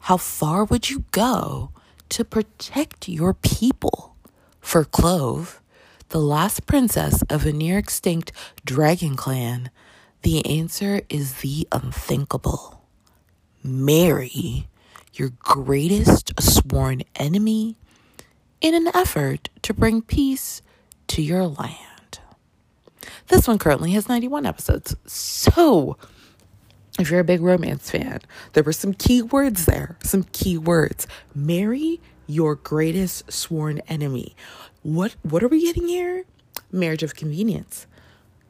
How 0.00 0.16
far 0.16 0.64
would 0.64 0.88
you 0.88 1.04
go 1.10 1.70
to 2.08 2.24
protect 2.24 3.08
your 3.08 3.34
people? 3.34 4.16
For 4.60 4.84
Clove, 4.84 5.60
the 6.10 6.20
last 6.20 6.66
princess 6.66 7.22
of 7.30 7.44
a 7.46 7.52
near 7.52 7.78
extinct 7.78 8.32
dragon 8.64 9.16
clan, 9.16 9.70
the 10.28 10.58
answer 10.58 11.00
is 11.08 11.36
the 11.36 11.66
unthinkable. 11.72 12.82
Marry 13.64 14.68
your 15.14 15.30
greatest 15.38 16.38
sworn 16.38 17.02
enemy 17.16 17.78
in 18.60 18.74
an 18.74 18.94
effort 18.94 19.48
to 19.62 19.72
bring 19.72 20.02
peace 20.02 20.60
to 21.06 21.22
your 21.22 21.46
land. 21.46 22.18
This 23.28 23.48
one 23.48 23.58
currently 23.58 23.92
has 23.92 24.06
91 24.06 24.44
episodes. 24.44 24.94
So, 25.06 25.96
if 26.98 27.10
you're 27.10 27.20
a 27.20 27.24
big 27.24 27.40
romance 27.40 27.90
fan, 27.90 28.20
there 28.52 28.62
were 28.62 28.74
some 28.74 28.92
key 28.92 29.22
words 29.22 29.64
there. 29.64 29.96
Some 30.02 30.24
key 30.24 30.58
words. 30.58 31.06
Marry 31.34 32.02
your 32.26 32.54
greatest 32.54 33.32
sworn 33.32 33.78
enemy. 33.88 34.36
What 34.82 35.16
what 35.22 35.42
are 35.42 35.48
we 35.48 35.62
getting 35.62 35.88
here? 35.88 36.24
Marriage 36.70 37.02
of 37.02 37.14
convenience. 37.14 37.86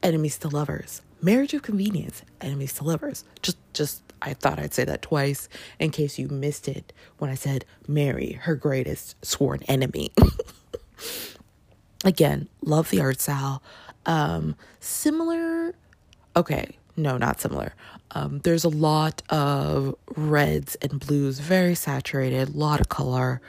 Enemies 0.03 0.37
to 0.39 0.49
lovers. 0.49 1.03
Marriage 1.21 1.53
of 1.53 1.61
convenience. 1.61 2.23
Enemies 2.41 2.73
to 2.73 2.83
lovers. 2.83 3.23
Just 3.41 3.57
just 3.73 4.03
I 4.21 4.33
thought 4.33 4.59
I'd 4.59 4.73
say 4.73 4.83
that 4.85 5.01
twice 5.01 5.47
in 5.79 5.91
case 5.91 6.19
you 6.19 6.27
missed 6.27 6.67
it 6.67 6.91
when 7.17 7.29
I 7.29 7.35
said 7.35 7.65
marry 7.87 8.33
her 8.33 8.55
greatest 8.55 9.15
sworn 9.25 9.61
enemy. 9.63 10.11
Again, 12.05 12.47
love 12.61 12.89
the 12.89 13.01
art 13.01 13.19
style. 13.19 13.61
Um, 14.05 14.55
similar, 14.79 15.75
okay, 16.35 16.77
no, 16.95 17.17
not 17.17 17.41
similar. 17.41 17.73
Um, 18.11 18.39
there's 18.39 18.63
a 18.63 18.69
lot 18.69 19.21
of 19.29 19.95
reds 20.15 20.75
and 20.81 20.99
blues, 20.99 21.39
very 21.39 21.75
saturated, 21.75 22.49
a 22.49 22.57
lot 22.57 22.79
of 22.79 22.89
color. 22.89 23.41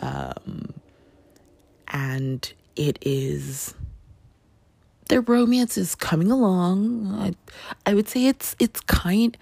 Um, 0.00 0.74
and 1.88 2.52
it 2.76 2.98
is 3.00 3.74
their 5.08 5.20
romance 5.20 5.76
is 5.76 5.94
coming 5.94 6.30
along. 6.30 7.14
I, 7.14 7.34
I 7.90 7.94
would 7.94 8.08
say 8.08 8.26
it's 8.26 8.56
it's 8.58 8.80
kind 8.80 9.36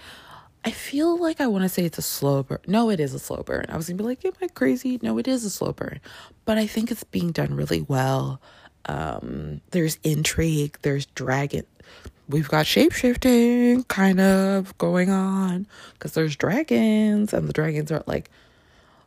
I 0.65 0.71
feel 0.71 1.19
like 1.19 1.41
I 1.41 1.49
want 1.49 1.63
to 1.63 1.69
say 1.69 1.85
it's 1.85 1.99
a 1.99 2.03
slow 2.03 2.45
burn. 2.45 2.61
No, 2.69 2.89
it 2.91 3.01
is 3.01 3.15
a 3.15 3.19
slow 3.19 3.43
burn. 3.43 3.67
I 3.69 3.77
was 3.77 3.89
gonna 3.89 3.97
be 3.97 4.05
like, 4.05 4.25
am 4.25 4.33
I 4.41 4.47
crazy? 4.47 4.99
No, 5.03 5.19
it 5.19 5.27
is 5.27 5.45
a 5.45 5.51
slow 5.51 5.73
burn. 5.73 6.01
But 6.45 6.57
I 6.57 6.67
think 6.67 6.91
it's 6.91 7.05
being 7.05 7.33
done 7.33 7.55
really 7.55 7.81
well. 7.83 8.41
Um, 8.87 9.61
there's 9.73 9.99
intrigue, 10.05 10.79
there's 10.83 11.07
dragon. 11.07 11.65
We've 12.29 12.49
got 12.49 12.67
shapeshifting 12.67 13.89
kind 13.89 14.21
of 14.21 14.77
going 14.79 15.11
on 15.11 15.67
because 15.95 16.13
there's 16.13 16.37
dragons, 16.37 17.33
and 17.33 17.49
the 17.49 17.53
dragons 17.53 17.91
are 17.91 18.05
like. 18.07 18.31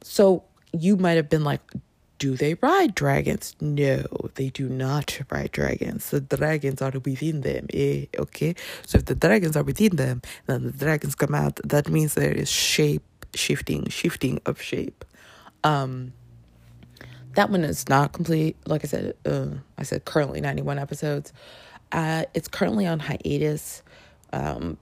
So 0.03 0.43
you 0.73 0.97
might 0.97 1.13
have 1.13 1.29
been 1.29 1.43
like, 1.43 1.61
do 2.17 2.35
they 2.35 2.55
ride 2.55 2.95
dragons? 2.95 3.55
No, 3.59 4.05
they 4.35 4.49
do 4.49 4.69
not 4.69 5.19
ride 5.29 5.51
dragons. 5.51 6.09
The 6.09 6.21
dragons 6.21 6.81
are 6.81 6.91
within 7.03 7.41
them. 7.41 7.67
Eh? 7.73 8.05
Okay. 8.17 8.55
So 8.85 8.99
if 8.99 9.05
the 9.05 9.15
dragons 9.15 9.57
are 9.57 9.63
within 9.63 9.95
them, 9.97 10.21
then 10.45 10.63
the 10.63 10.71
dragons 10.71 11.15
come 11.15 11.35
out. 11.35 11.59
That 11.63 11.89
means 11.89 12.13
there 12.13 12.31
is 12.31 12.49
shape 12.49 13.03
shifting, 13.35 13.87
shifting 13.89 14.39
of 14.45 14.61
shape. 14.61 15.03
Um, 15.63 16.13
that 17.33 17.49
one 17.49 17.63
is 17.63 17.87
not 17.89 18.13
complete. 18.13 18.55
Like 18.65 18.85
I 18.85 18.87
said, 18.87 19.13
uh, 19.25 19.47
I 19.77 19.83
said 19.83 20.05
currently 20.05 20.41
91 20.41 20.79
episodes. 20.79 21.33
Uh, 21.91 22.23
it's 22.33 22.47
currently 22.47 22.87
on 22.87 22.99
hiatus 22.99 23.83
um, 24.31 24.77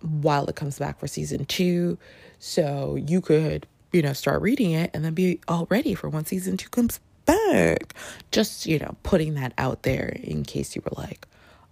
while 0.00 0.46
it 0.46 0.56
comes 0.56 0.78
back 0.78 0.98
for 0.98 1.06
season 1.06 1.44
two. 1.46 1.98
So 2.38 2.96
you 2.96 3.20
could 3.20 3.66
you 3.94 4.02
know, 4.02 4.12
start 4.12 4.42
reading 4.42 4.72
it 4.72 4.90
and 4.92 5.04
then 5.04 5.14
be 5.14 5.40
all 5.46 5.66
ready 5.70 5.94
for 5.94 6.08
when 6.08 6.26
season 6.26 6.56
two 6.56 6.68
comes 6.68 6.98
back. 7.26 7.94
Just, 8.32 8.66
you 8.66 8.78
know, 8.80 8.96
putting 9.04 9.34
that 9.34 9.54
out 9.56 9.84
there 9.84 10.16
in 10.20 10.42
case 10.44 10.74
you 10.74 10.82
were 10.84 11.00
like, 11.00 11.26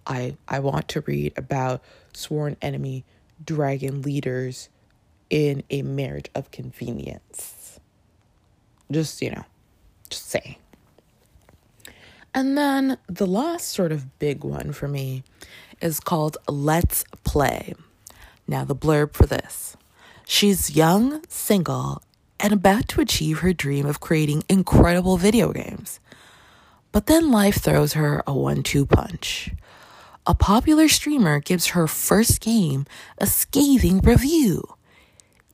I 0.07 0.37
I 0.47 0.59
want 0.59 0.87
to 0.89 1.01
read 1.01 1.33
about 1.37 1.83
sworn 2.13 2.55
enemy 2.61 3.03
dragon 3.43 4.01
leaders 4.01 4.69
in 5.29 5.63
a 5.69 5.81
marriage 5.81 6.29
of 6.33 6.49
convenience. 6.51 7.79
Just, 8.89 9.21
you 9.21 9.31
know, 9.31 9.43
just 10.09 10.27
saying. 10.27 10.55
And 12.33 12.57
then 12.57 12.97
the 13.07 13.27
last 13.27 13.69
sort 13.69 13.91
of 13.91 14.17
big 14.17 14.43
one 14.43 14.71
for 14.71 14.87
me 14.87 15.23
is 15.81 15.99
called 15.99 16.37
Let's 16.47 17.03
Play. 17.23 17.73
Now, 18.47 18.63
the 18.63 18.75
blurb 18.75 19.13
for 19.13 19.25
this 19.25 19.75
she's 20.25 20.75
young, 20.75 21.21
single, 21.27 22.01
and 22.39 22.53
about 22.53 22.87
to 22.89 23.01
achieve 23.01 23.39
her 23.39 23.53
dream 23.53 23.85
of 23.85 23.99
creating 23.99 24.43
incredible 24.49 25.17
video 25.17 25.51
games. 25.51 25.99
But 26.91 27.07
then 27.07 27.31
life 27.31 27.61
throws 27.61 27.93
her 27.93 28.23
a 28.27 28.33
one 28.33 28.63
two 28.63 28.85
punch. 28.85 29.51
A 30.25 30.35
popular 30.35 30.87
streamer 30.87 31.39
gives 31.39 31.67
her 31.67 31.87
first 31.87 32.39
game 32.39 32.85
a 33.17 33.25
scathing 33.25 33.99
review. 33.99 34.75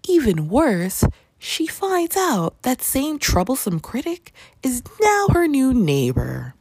Even 0.07 0.49
worse, 0.49 1.03
she 1.39 1.65
finds 1.65 2.17
out 2.17 2.61
that 2.63 2.81
same 2.81 3.17
troublesome 3.17 3.79
critic 3.79 4.33
is 4.61 4.83
now 5.01 5.27
her 5.31 5.47
new 5.47 5.73
neighbor. 5.73 6.53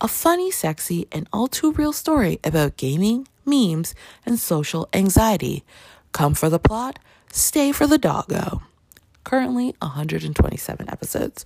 A 0.00 0.08
funny, 0.08 0.50
sexy, 0.50 1.08
and 1.10 1.26
all 1.32 1.48
too 1.48 1.72
real 1.72 1.92
story 1.92 2.38
about 2.44 2.76
gaming, 2.76 3.26
memes, 3.46 3.94
and 4.26 4.38
social 4.38 4.88
anxiety. 4.92 5.64
Come 6.12 6.34
for 6.34 6.50
the 6.50 6.58
plot, 6.58 6.98
stay 7.32 7.72
for 7.72 7.86
the 7.86 7.98
doggo 7.98 8.62
currently 9.26 9.74
127 9.82 10.88
episodes. 10.88 11.44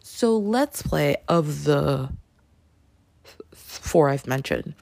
So 0.00 0.38
let's 0.38 0.80
play 0.80 1.16
of 1.26 1.64
the 1.64 2.08
four 3.52 4.08
I've 4.08 4.28
mentioned 4.28 4.74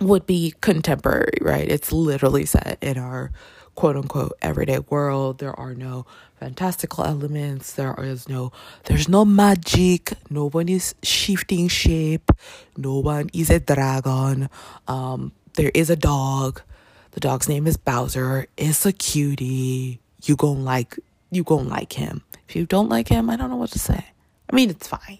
would 0.00 0.26
be 0.26 0.54
contemporary, 0.60 1.38
right? 1.40 1.68
It's 1.68 1.92
literally 1.92 2.46
set 2.46 2.78
in 2.80 2.98
our 2.98 3.30
quote 3.76 3.96
unquote 3.96 4.32
everyday 4.42 4.80
world. 4.80 5.38
There 5.38 5.58
are 5.58 5.72
no 5.72 6.04
fantastical 6.40 7.04
elements. 7.04 7.74
There 7.74 7.94
is 7.96 8.28
no 8.28 8.50
there's 8.86 9.08
no 9.08 9.24
magic. 9.24 10.14
No 10.28 10.48
one 10.48 10.68
is 10.68 10.96
shifting 11.04 11.68
shape. 11.68 12.32
No 12.76 12.98
one 12.98 13.30
is 13.32 13.50
a 13.50 13.60
dragon. 13.60 14.50
Um, 14.88 15.30
there 15.54 15.70
is 15.74 15.90
a 15.90 15.96
dog. 15.96 16.60
The 17.12 17.20
dog's 17.20 17.48
name 17.48 17.68
is 17.68 17.76
Bowser. 17.76 18.48
It's 18.56 18.84
a 18.84 18.92
cutie. 18.92 20.00
You 20.24 20.34
gonna 20.34 20.58
like 20.58 20.98
you 21.32 21.42
gonna 21.42 21.68
like 21.68 21.94
him. 21.94 22.22
If 22.46 22.54
you 22.54 22.66
don't 22.66 22.90
like 22.90 23.08
him, 23.08 23.30
I 23.30 23.36
don't 23.36 23.50
know 23.50 23.56
what 23.56 23.70
to 23.70 23.78
say. 23.78 24.04
I 24.50 24.54
mean, 24.54 24.68
it's 24.68 24.86
fine. 24.86 25.18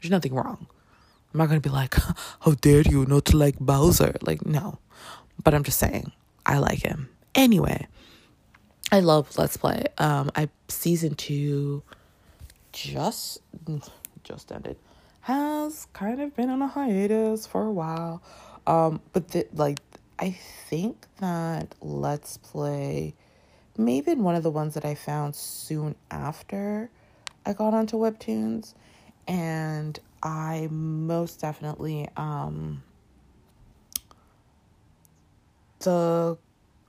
There's 0.00 0.10
nothing 0.10 0.34
wrong. 0.34 0.66
I'm 1.32 1.38
not 1.38 1.48
gonna 1.48 1.60
be 1.60 1.70
like, 1.70 1.94
how 2.40 2.52
dare 2.60 2.82
you 2.82 3.06
not 3.06 3.24
to 3.26 3.36
like 3.38 3.58
Bowser? 3.58 4.14
Like, 4.20 4.44
no. 4.44 4.78
But 5.42 5.54
I'm 5.54 5.64
just 5.64 5.78
saying, 5.78 6.12
I 6.44 6.58
like 6.58 6.80
him. 6.80 7.08
Anyway, 7.34 7.88
I 8.92 9.00
love 9.00 9.36
Let's 9.38 9.56
Play. 9.56 9.84
Um, 9.98 10.30
I 10.36 10.50
season 10.68 11.14
two 11.14 11.82
just 12.72 13.40
just 14.22 14.52
ended. 14.52 14.76
Has 15.22 15.86
kind 15.94 16.20
of 16.20 16.36
been 16.36 16.50
on 16.50 16.60
a 16.60 16.68
hiatus 16.68 17.46
for 17.46 17.64
a 17.64 17.72
while. 17.72 18.22
Um, 18.66 19.00
but 19.14 19.28
the, 19.28 19.46
like 19.54 19.80
I 20.18 20.32
think 20.68 21.06
that 21.20 21.74
Let's 21.80 22.36
Play 22.36 23.14
maybe 23.76 24.10
in 24.12 24.22
one 24.22 24.34
of 24.34 24.42
the 24.42 24.50
ones 24.50 24.74
that 24.74 24.84
I 24.84 24.94
found 24.94 25.34
soon 25.34 25.94
after 26.10 26.90
I 27.46 27.52
got 27.52 27.74
onto 27.74 27.96
webtoons 27.96 28.74
and 29.26 29.98
I 30.22 30.68
most 30.70 31.40
definitely 31.40 32.08
um 32.16 32.82
the 35.80 36.38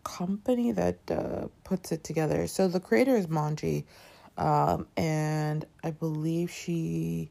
company 0.04 0.71
that 0.71 1.00
uh, 1.12 1.48
puts 1.63 1.91
it 1.91 2.04
together. 2.04 2.48
So 2.48 2.67
the 2.67 2.80
creator 2.80 3.15
is 3.15 3.28
Mongie 3.28 3.84
um 4.38 4.88
and 4.95 5.65
I 5.84 5.91
believe 5.91 6.52
she 6.52 7.30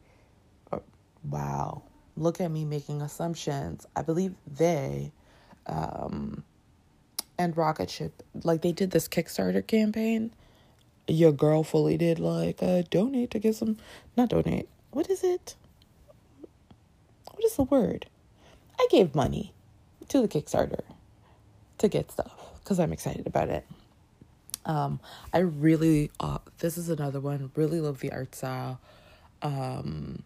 oh, 0.72 0.82
wow, 1.30 1.82
look 2.16 2.40
at 2.40 2.50
me 2.50 2.64
making 2.64 3.02
assumptions. 3.02 3.86
I 3.94 4.02
believe 4.02 4.34
they 4.46 5.12
um 5.66 6.44
and 7.38 7.56
Rocket 7.56 7.90
Ship, 7.90 8.22
like 8.42 8.62
they 8.62 8.72
did 8.72 8.90
this 8.90 9.08
Kickstarter 9.08 9.66
campaign. 9.66 10.32
Your 11.06 11.32
girl 11.32 11.62
fully 11.62 11.96
did 11.96 12.18
like 12.18 12.62
uh, 12.62 12.82
donate 12.90 13.30
to 13.32 13.38
get 13.38 13.56
some, 13.56 13.76
not 14.16 14.30
donate. 14.30 14.68
What 14.90 15.10
is 15.10 15.22
it? 15.22 15.56
What 17.32 17.44
is 17.44 17.56
the 17.56 17.64
word? 17.64 18.06
I 18.78 18.86
gave 18.90 19.14
money 19.14 19.52
to 20.08 20.20
the 20.20 20.28
Kickstarter 20.28 20.82
to 21.78 21.88
get 21.88 22.10
stuff 22.10 22.32
because 22.60 22.78
I'm 22.78 22.92
excited 22.92 23.26
about 23.26 23.48
it. 23.48 23.66
Um, 24.64 25.00
I 25.32 25.38
really, 25.38 26.10
uh, 26.20 26.38
this 26.58 26.78
is 26.78 26.88
another 26.88 27.20
one. 27.20 27.50
Really 27.54 27.80
love 27.80 28.00
the 28.00 28.12
art 28.12 28.34
style. 28.34 28.80
Um, 29.42 30.22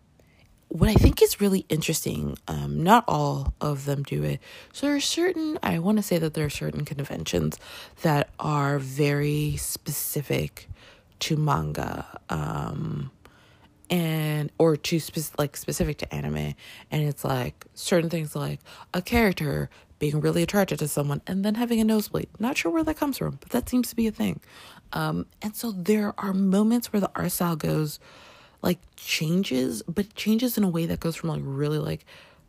what 0.68 0.88
I 0.88 0.94
think 0.94 1.22
is 1.22 1.40
really 1.40 1.64
interesting, 1.68 2.36
um, 2.46 2.82
not 2.82 3.04
all 3.08 3.54
of 3.60 3.86
them 3.86 4.02
do 4.02 4.22
it. 4.22 4.40
So 4.72 4.86
there 4.86 4.96
are 4.96 5.00
certain, 5.00 5.58
I 5.62 5.78
want 5.78 5.96
to 5.96 6.02
say 6.02 6.18
that 6.18 6.34
there 6.34 6.44
are 6.44 6.50
certain 6.50 6.84
conventions 6.84 7.58
that 8.02 8.28
are 8.38 8.78
very 8.78 9.56
specific 9.56 10.68
to 11.20 11.36
manga, 11.36 12.06
um, 12.28 13.10
and 13.90 14.52
or 14.58 14.76
to 14.76 15.00
spe- 15.00 15.38
like 15.38 15.56
specific 15.56 15.96
to 15.98 16.14
anime, 16.14 16.54
and 16.90 17.02
it's 17.02 17.24
like 17.24 17.64
certain 17.74 18.10
things 18.10 18.36
like 18.36 18.60
a 18.92 19.00
character 19.00 19.70
being 19.98 20.20
really 20.20 20.42
attracted 20.42 20.78
to 20.78 20.86
someone 20.86 21.20
and 21.26 21.44
then 21.44 21.54
having 21.54 21.80
a 21.80 21.84
nosebleed. 21.84 22.28
Not 22.38 22.56
sure 22.56 22.70
where 22.70 22.84
that 22.84 22.96
comes 22.98 23.18
from, 23.18 23.38
but 23.40 23.48
that 23.50 23.68
seems 23.68 23.88
to 23.88 23.96
be 23.96 24.06
a 24.06 24.12
thing. 24.12 24.40
Um, 24.92 25.26
and 25.42 25.56
so 25.56 25.72
there 25.72 26.14
are 26.18 26.32
moments 26.32 26.92
where 26.92 27.00
the 27.00 27.10
art 27.16 27.32
style 27.32 27.56
goes 27.56 27.98
like 28.62 28.78
changes, 28.96 29.82
but 29.82 30.14
changes 30.14 30.58
in 30.58 30.64
a 30.64 30.68
way 30.68 30.86
that 30.86 31.00
goes 31.00 31.16
from 31.16 31.30
like 31.30 31.42
really 31.44 31.78
like 31.78 32.04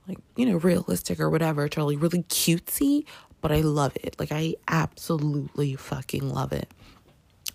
like 0.08 0.18
you 0.36 0.46
know 0.46 0.58
realistic 0.58 1.20
or 1.20 1.30
whatever 1.30 1.68
to 1.70 1.84
like 1.84 2.02
really 2.02 2.24
cutesy. 2.24 3.06
But 3.42 3.52
I 3.52 3.62
love 3.62 3.96
it. 3.96 4.16
Like 4.20 4.32
I 4.32 4.56
absolutely 4.68 5.76
fucking 5.76 6.30
love 6.30 6.52
it. 6.52 6.70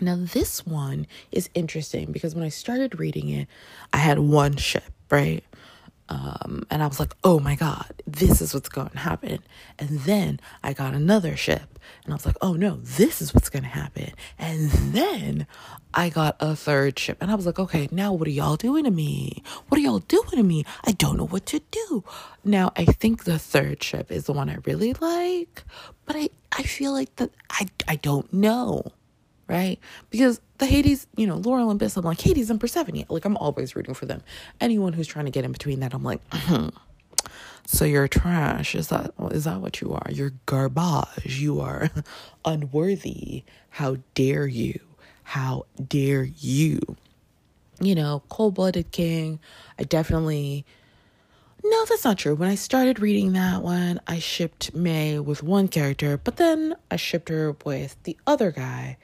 Now 0.01 0.17
this 0.17 0.67
one 0.67 1.07
is 1.31 1.51
interesting 1.55 2.11
because 2.11 2.35
when 2.35 2.45
I 2.45 2.49
started 2.49 2.99
reading 2.99 3.29
it, 3.29 3.49
I 3.93 3.99
had 3.99 4.19
one 4.19 4.57
ship, 4.57 4.91
right? 5.11 5.45
Um, 6.09 6.67
and 6.71 6.83
I 6.83 6.87
was 6.87 7.01
like, 7.01 7.15
oh 7.25 7.41
my 7.41 7.55
God, 7.55 7.87
this 8.07 8.43
is 8.43 8.53
what's 8.53 8.69
going 8.69 8.91
to 8.91 8.99
happen. 8.99 9.39
And 9.79 10.01
then 10.01 10.39
I 10.63 10.75
got 10.75 10.95
another 10.95 11.35
ship 11.37 11.79
and 12.05 12.13
I 12.13 12.17
was 12.17 12.27
like, 12.27 12.37
oh 12.43 12.53
no, 12.53 12.77
this 12.77 13.23
is 13.23 13.33
what's 13.33 13.49
going 13.49 13.63
to 13.63 13.69
happen. 13.69 14.13
And 14.39 14.71
then 14.71 15.47
I 15.95 16.11
got 16.11 16.37
a 16.41 16.55
third 16.55 16.99
ship 16.99 17.19
and 17.21 17.31
I 17.31 17.35
was 17.35 17.47
like, 17.47 17.59
okay, 17.59 17.89
now 17.91 18.13
what 18.13 18.29
are 18.29 18.33
y'all 18.33 18.57
doing 18.57 18.85
to 18.85 18.91
me? 18.91 19.43
What 19.69 19.79
are 19.79 19.83
y'all 19.83 20.01
doing 20.01 20.31
to 20.33 20.43
me? 20.43 20.65
I 20.85 20.93
don't 20.93 21.17
know 21.17 21.27
what 21.27 21.47
to 21.47 21.61
do. 21.71 22.05
Now, 22.45 22.73
I 22.77 22.85
think 22.85 23.25
the 23.25 23.39
third 23.39 23.83
ship 23.83 24.13
is 24.13 24.25
the 24.25 24.35
one 24.35 24.51
I 24.51 24.59
really 24.67 24.93
like, 24.95 25.65
but 26.05 26.17
I, 26.17 26.29
I 26.53 26.65
feel 26.65 26.93
like 26.93 27.17
that 27.17 27.31
I, 27.51 27.69
I 27.89 27.97
don't 27.97 28.31
know 28.33 28.93
right? 29.49 29.79
Because 30.11 30.41
the 30.59 30.67
Hades, 30.67 31.07
you 31.17 31.27
know, 31.27 31.37
Lore 31.37 31.61
Olympus, 31.61 31.97
I'm 31.97 32.05
like, 32.05 32.21
Hades 32.21 32.51
and 32.51 32.61
Persephone. 32.61 33.05
Like, 33.09 33.25
I'm 33.25 33.37
always 33.37 33.77
rooting 33.77 33.95
for 33.95 34.07
them. 34.07 34.23
Anyone 34.61 34.93
who's 34.93 35.07
trying 35.07 35.27
to 35.27 35.31
get 35.31 35.45
in 35.45 35.53
between 35.53 35.81
that, 35.81 35.95
I'm 35.95 36.03
like, 36.03 36.21
uh-huh. 36.33 36.71
so 37.67 37.85
you're 37.85 38.09
trash. 38.09 38.75
Is 38.75 38.89
that 38.89 39.13
is 39.31 39.45
that 39.45 39.61
what 39.61 39.81
you 39.81 39.93
are? 39.93 40.07
You're 40.11 40.33
garbage. 40.47 41.41
You 41.41 41.61
are 41.61 41.91
unworthy. 42.45 43.45
How 43.71 43.97
dare 44.15 44.47
you? 44.47 44.81
How 45.25 45.65
dare 45.89 46.25
you? 46.25 46.81
You 47.81 47.95
know, 47.95 48.23
cold 48.29 48.55
blooded 48.55 48.91
king. 48.93 49.41
I 49.79 49.85
definitely. 49.85 50.65
No, 51.67 51.85
that's 51.87 52.05
not 52.05 52.19
true. 52.19 52.35
When 52.35 52.51
I 52.51 52.57
started 52.57 53.01
reading 53.01 53.33
that 53.33 53.63
one, 53.63 53.99
I 54.07 54.19
shipped 54.19 54.75
May 54.75 55.19
with 55.19 55.43
one 55.43 55.67
character, 55.69 56.19
but 56.19 56.37
then 56.37 56.77
I 56.91 56.97
shipped 56.97 57.31
her 57.31 57.57
with 57.65 57.97
the 58.03 58.19
other 58.27 58.51
guy 58.51 58.99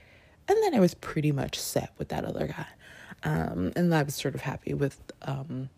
and 0.50 0.62
then 0.62 0.74
I 0.74 0.80
was 0.80 0.94
pretty 0.94 1.32
much 1.32 1.58
set 1.58 1.92
with 1.98 2.08
that 2.08 2.24
other 2.24 2.48
guy. 2.48 2.66
Um, 3.22 3.72
and 3.76 3.94
I 3.94 4.02
was 4.02 4.14
sort 4.14 4.34
of 4.34 4.40
happy 4.40 4.74
with 4.74 4.98
um, 5.22 5.68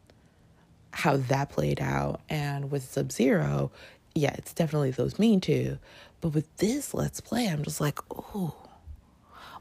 how 0.92 1.16
that 1.16 1.50
played 1.50 1.80
out. 1.80 2.20
And 2.28 2.70
with 2.70 2.84
Sub 2.84 3.12
Zero, 3.12 3.70
yeah, 4.14 4.34
it's 4.38 4.52
definitely 4.52 4.90
those 4.90 5.18
mean 5.18 5.40
too. 5.40 5.78
But 6.20 6.30
with 6.30 6.56
this 6.56 6.94
Let's 6.94 7.20
Play, 7.20 7.48
I'm 7.48 7.62
just 7.62 7.80
like, 7.80 7.98
oh, 8.10 8.54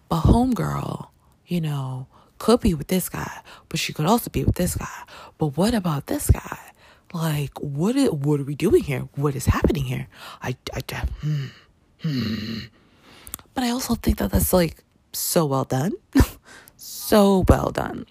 but 0.10 0.22
Homegirl, 0.22 1.08
you 1.48 1.60
know, 1.60 2.08
could 2.38 2.62
be 2.62 2.74
with 2.74 2.88
this 2.88 3.10
guy, 3.10 3.42
but 3.70 3.80
she 3.80 3.94
could 3.94 4.06
also 4.06 4.30
be 4.30 4.44
with 4.44 4.56
this 4.56 4.76
guy. 4.76 5.04
But 5.38 5.58
what 5.58 5.74
about 5.74 6.08
this 6.08 6.30
guy? 6.30 6.60
Like, 7.14 7.58
what? 7.60 7.96
Is, 7.96 8.10
what 8.12 8.40
are 8.40 8.44
we 8.44 8.56
doing 8.56 8.84
here? 8.84 9.08
What 9.16 9.36
is 9.36 9.46
happening 9.46 9.84
here? 9.84 10.08
I, 10.42 10.56
I, 10.74 10.82
hmm, 11.22 11.46
hmm. 12.02 12.60
But 13.54 13.64
I 13.66 13.70
also 13.70 13.96
think 13.96 14.18
that 14.20 14.32
that's 14.32 14.54
like 14.54 14.84
so 15.14 15.46
well 15.46 15.64
done. 15.64 15.94
so 16.78 17.44
well 17.48 17.72
done. 17.72 18.06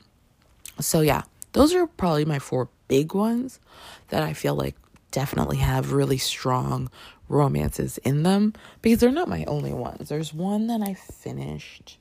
So, 0.81 1.01
yeah, 1.01 1.23
those 1.53 1.75
are 1.75 1.87
probably 1.87 2.25
my 2.25 2.39
four 2.39 2.69
big 2.89 3.15
ones 3.15 3.61
that 4.09 4.23
I 4.23 4.33
feel 4.33 4.55
like 4.55 4.77
definitely 5.11 5.59
have 5.59 5.93
really 5.93 6.19
strong 6.19 6.91
romances 7.29 7.99
in 7.99 8.23
them 8.23 8.53
because 8.83 8.99
they're 8.99 9.11
not 9.11 9.29
my 9.29 9.45
only 9.45 9.73
ones. 9.73 10.09
There's 10.09 10.35
one 10.35 10.67
that 10.69 10.83
I 10.83 10.95
finished 10.95 11.99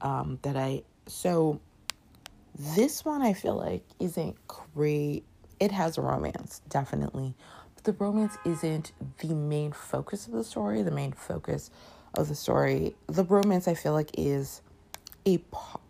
um, 0.00 0.38
that 0.42 0.56
I, 0.56 0.82
so 1.06 1.60
this 2.58 3.04
one 3.04 3.22
I 3.22 3.32
feel 3.32 3.56
like 3.56 3.84
isn't 4.00 4.36
great. 4.48 5.24
It 5.60 5.72
has 5.72 5.98
a 5.98 6.02
romance, 6.02 6.60
definitely. 6.68 7.34
But 7.74 7.84
the 7.84 7.92
romance 7.92 8.36
isn't 8.44 8.92
the 9.18 9.34
main 9.34 9.72
focus 9.72 10.26
of 10.26 10.32
the 10.32 10.44
story. 10.44 10.82
The 10.82 10.90
main 10.90 11.12
focus 11.12 11.70
of 12.16 12.28
the 12.28 12.34
story. 12.34 12.94
The 13.06 13.24
romance 13.24 13.68
I 13.68 13.74
feel 13.74 13.92
like 13.92 14.10
is 14.18 14.62
a 15.26 15.38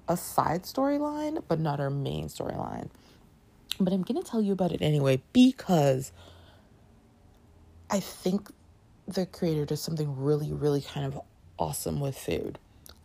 a 0.09 0.17
side 0.17 0.63
storyline, 0.63 1.43
but 1.49 1.61
not 1.61 1.81
our 1.81 1.91
main 1.91 2.29
storyline. 2.29 2.89
But 3.79 3.93
I'm 3.93 4.03
going 4.03 4.23
to 4.23 4.29
tell 4.29 4.41
you 4.41 4.53
about 4.53 4.73
it 4.73 4.81
anyway 4.81 5.21
because 5.33 6.13
I 7.91 8.01
think 8.01 8.51
the 9.07 9.27
creator 9.27 9.65
does 9.65 9.81
something 9.81 10.17
really, 10.17 10.53
really 10.53 10.81
kind 10.81 11.07
of 11.07 11.21
awesome 11.59 12.01
with 12.01 12.17
food. 12.17 12.59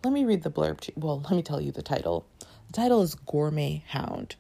Let 0.03 0.13
me 0.13 0.25
read 0.25 0.43
the 0.43 0.51
blurb. 0.51 0.79
To, 0.81 0.93
well, 0.95 1.19
let 1.21 1.31
me 1.31 1.43
tell 1.43 1.62
you 1.62 1.71
the 1.71 1.84
title. 1.84 2.25
The 2.67 2.73
title 2.73 3.01
is 3.01 3.15
Gourmet 3.15 3.84
Hound, 3.89 4.36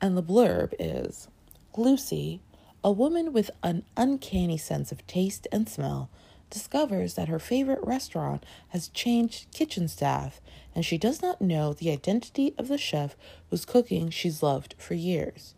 and 0.00 0.16
the 0.16 0.22
blurb 0.22 0.74
is 0.78 1.28
Lucy, 1.76 2.40
a 2.84 2.92
woman 2.92 3.32
with 3.32 3.50
an 3.62 3.84
uncanny 3.96 4.58
sense 4.58 4.92
of 4.92 5.06
taste 5.06 5.48
and 5.50 5.68
smell, 5.68 6.10
discovers 6.50 7.14
that 7.14 7.28
her 7.28 7.38
favorite 7.38 7.82
restaurant 7.82 8.44
has 8.68 8.88
changed 8.88 9.50
kitchen 9.52 9.88
staff 9.88 10.40
and 10.74 10.84
she 10.84 10.98
does 10.98 11.22
not 11.22 11.40
know 11.40 11.72
the 11.72 11.90
identity 11.90 12.54
of 12.58 12.68
the 12.68 12.78
chef 12.78 13.16
whose 13.50 13.64
cooking 13.64 14.10
she's 14.10 14.42
loved 14.42 14.74
for 14.78 14.94
years. 14.94 15.54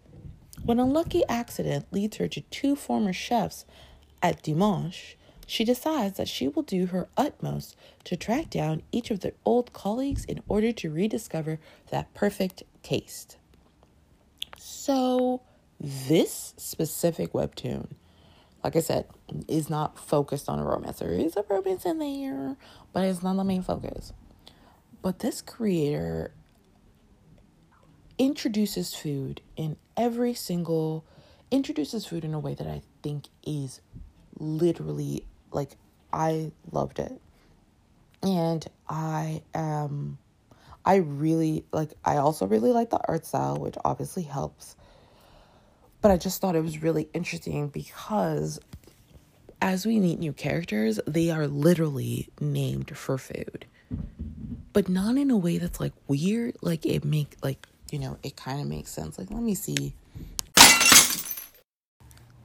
When 0.65 0.79
a 0.79 0.87
lucky 0.87 1.23
accident 1.29 1.87
leads 1.93 2.17
her 2.17 2.29
to 2.29 2.41
two 2.43 2.77
former 2.77 3.13
chefs 3.13 3.65
at 4.23 4.43
Dimanche, 4.43 5.17
she 5.47 5.65
decides 5.65 6.17
that 6.17 6.29
she 6.29 6.49
will 6.49 6.63
do 6.63 6.87
her 6.87 7.09
utmost 7.17 7.77
to 8.05 8.17
track 8.17 8.51
down 8.51 8.83
each 8.91 9.11
of 9.11 9.21
their 9.21 9.35
old 9.45 9.73
colleagues 9.73 10.25
in 10.25 10.43
order 10.49 10.73
to 10.73 10.91
rediscover 10.91 11.61
that 11.91 12.13
perfect 12.15 12.65
taste. 12.83 13.37
So, 14.59 15.43
this 15.79 16.55
specific 16.57 17.33
webtoon 17.33 17.89
like 18.67 18.75
I 18.75 18.81
said, 18.81 19.07
is 19.47 19.71
not 19.71 19.97
focused 19.97 20.49
on 20.49 20.59
a 20.59 20.65
romance. 20.65 20.99
There 20.99 21.13
is 21.13 21.37
a 21.37 21.45
romance 21.49 21.87
in 21.87 22.01
there, 22.01 22.57
but 22.93 23.05
it's 23.05 23.23
not 23.23 23.37
the 23.37 23.45
main 23.45 23.63
focus. 23.63 24.13
But 25.03 25.21
this 25.21 25.41
creator 25.41 26.33
introduces 28.19 28.93
food 28.93 29.41
in 29.55 29.77
every 29.97 30.35
single 30.35 31.05
introduces 31.53 32.07
food 32.07 32.25
in 32.25 32.35
a 32.35 32.41
way 32.41 32.55
that 32.55 32.67
I 32.67 32.83
think 33.05 33.29
is 33.47 33.81
literally 34.37 35.25
like 35.53 35.77
I 36.13 36.51
loved 36.73 36.99
it. 36.99 37.21
And 38.25 38.67
I 38.89 39.43
um 39.55 40.19
I 40.85 40.97
really 40.97 41.65
like 41.71 41.91
I 42.05 42.17
also 42.17 42.49
really 42.49 42.73
like 42.73 42.91
the 42.91 42.99
art 43.07 43.27
style, 43.27 43.59
which 43.59 43.77
obviously 43.85 44.25
helps 44.25 44.75
but 46.01 46.11
I 46.11 46.17
just 46.17 46.41
thought 46.41 46.57
it 46.57 46.63
was 46.63 46.83
really 46.83 47.09
interesting 47.13 47.69
because 47.69 48.61
as 49.61 49.87
we 49.87 49.99
meet 49.99 50.19
new 50.19 50.33
characters, 50.33 51.01
they 51.07 51.31
are 51.31 51.47
literally 51.47 52.29
named 52.41 52.97
for 52.97 53.19
food. 53.19 53.67
But 54.73 54.89
not 54.89 55.17
in 55.17 55.31
a 55.31 55.37
way 55.37 55.59
that's 55.59 55.81
like 55.81 55.95
weird. 56.07 56.57
Like 56.61 56.85
it 56.85 57.05
make 57.05 57.37
like, 57.43 57.67
you 57.91 57.99
know, 57.99 58.19
it 58.23 58.37
kind 58.37 58.61
of 58.61 58.67
makes 58.67 58.91
sense. 58.91 59.19
Like 59.19 59.31
let 59.31 59.43
me 59.43 59.55
see. 59.55 59.95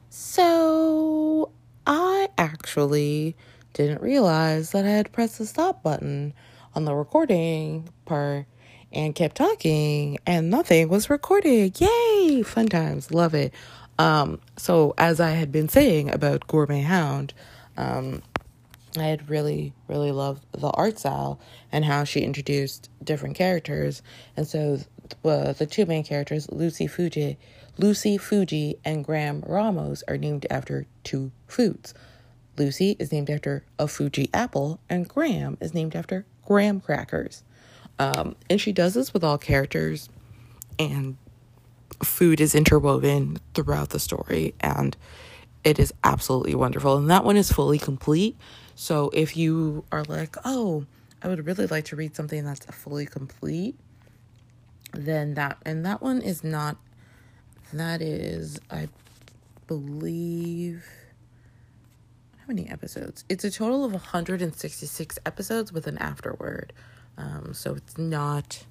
So 0.09 1.51
I 1.85 2.29
actually 2.37 3.35
didn't 3.73 4.01
realize 4.01 4.71
that 4.71 4.85
I 4.85 4.89
had 4.89 5.11
pressed 5.11 5.37
the 5.37 5.45
stop 5.45 5.83
button 5.83 6.33
on 6.73 6.85
the 6.85 6.95
recording 6.95 7.89
part 8.05 8.45
and 8.91 9.15
kept 9.15 9.35
talking 9.35 10.17
and 10.25 10.49
nothing 10.49 10.89
was 10.89 11.09
recorded. 11.09 11.79
Yay! 11.79 12.43
Fun 12.43 12.67
times. 12.67 13.11
Love 13.11 13.33
it. 13.33 13.53
Um, 13.97 14.39
so 14.57 14.93
as 14.97 15.19
I 15.19 15.31
had 15.31 15.51
been 15.51 15.69
saying 15.69 16.13
about 16.13 16.47
Gourmet 16.47 16.81
Hound, 16.81 17.33
um, 17.77 18.21
I 18.97 19.03
had 19.03 19.29
really, 19.29 19.73
really 19.87 20.11
loved 20.11 20.43
the 20.51 20.69
art 20.69 20.99
style 20.99 21.39
and 21.71 21.85
how 21.85 22.03
she 22.03 22.21
introduced 22.21 22.89
different 23.03 23.35
characters. 23.35 24.01
And 24.35 24.47
so 24.47 24.79
uh, 25.23 25.53
the 25.53 25.65
two 25.65 25.85
main 25.85 26.03
characters, 26.03 26.49
Lucy 26.51 26.87
Fuji, 26.87 27.37
Lucy 27.77 28.17
Fuji 28.17 28.75
and 28.83 29.05
Graham 29.05 29.43
Ramos, 29.47 30.03
are 30.07 30.17
named 30.17 30.45
after 30.49 30.87
two 31.03 31.31
foods. 31.47 31.93
Lucy 32.57 32.97
is 32.99 33.11
named 33.11 33.29
after 33.29 33.63
a 33.79 33.87
Fuji 33.87 34.29
apple, 34.33 34.79
and 34.89 35.07
Graham 35.07 35.57
is 35.61 35.73
named 35.73 35.95
after 35.95 36.25
graham 36.45 36.81
crackers. 36.81 37.43
Um, 37.99 38.35
and 38.49 38.59
she 38.59 38.71
does 38.71 38.93
this 38.93 39.13
with 39.13 39.23
all 39.23 39.37
characters. 39.37 40.09
And 40.79 41.17
food 42.03 42.41
is 42.41 42.55
interwoven 42.55 43.37
throughout 43.53 43.89
the 43.89 43.99
story 43.99 44.55
and 44.59 44.97
it 45.63 45.77
is 45.77 45.93
absolutely 46.03 46.55
wonderful. 46.55 46.97
And 46.97 47.09
that 47.09 47.23
one 47.23 47.37
is 47.37 47.51
fully 47.51 47.77
complete. 47.77 48.35
So 48.75 49.11
if 49.13 49.37
you 49.37 49.83
are 49.91 50.03
like, 50.03 50.35
oh, 50.43 50.85
I 51.21 51.27
would 51.27 51.45
really 51.45 51.67
like 51.67 51.85
to 51.85 51.95
read 51.95 52.15
something 52.15 52.43
that's 52.43 52.65
fully 52.65 53.05
complete, 53.05 53.75
then 54.93 55.35
that, 55.35 55.57
and 55.65 55.85
that 55.85 56.01
one 56.01 56.21
is 56.21 56.43
not, 56.43 56.77
that 57.73 58.01
is, 58.01 58.59
I 58.71 58.87
believe, 59.67 60.83
how 62.39 62.45
many 62.47 62.67
episodes? 62.67 63.23
It's 63.29 63.43
a 63.43 63.51
total 63.51 63.85
of 63.85 63.93
166 63.93 65.19
episodes 65.25 65.71
with 65.71 65.85
an 65.85 65.99
afterword. 65.99 66.73
Um, 67.21 67.53
so 67.53 67.75
it's 67.75 67.97
not 67.97 68.65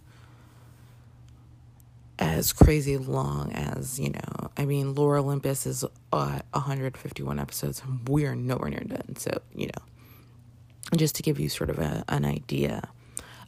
as 2.19 2.53
crazy 2.53 2.99
long 2.99 3.53
as, 3.53 3.99
you 3.99 4.11
know, 4.11 4.51
I 4.57 4.67
mean, 4.67 4.95
Lore 4.95 5.17
Olympus 5.17 5.67
is 5.67 5.85
uh, 6.13 6.41
151 6.53 7.39
episodes. 7.39 7.83
We 8.09 8.27
are 8.27 8.35
nowhere 8.35 8.71
near 8.71 8.81
done. 8.81 9.17
So, 9.17 9.41
you 9.55 9.69
know, 9.69 10.97
just 10.97 11.15
to 11.17 11.23
give 11.23 11.39
you 11.41 11.49
sort 11.49 11.71
of 11.71 11.79
a, 11.79 12.05
an 12.09 12.25
idea. 12.25 12.89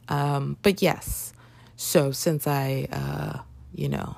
Um, 0.09 0.57
but 0.63 0.81
yes, 0.81 1.33
so 1.75 2.11
since 2.11 2.47
I, 2.47 2.87
uh, 2.91 3.39
you 3.75 3.89
know, 3.89 4.17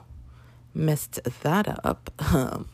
messed 0.74 1.20
that 1.42 1.80
up, 1.86 2.12
um, 2.34 2.70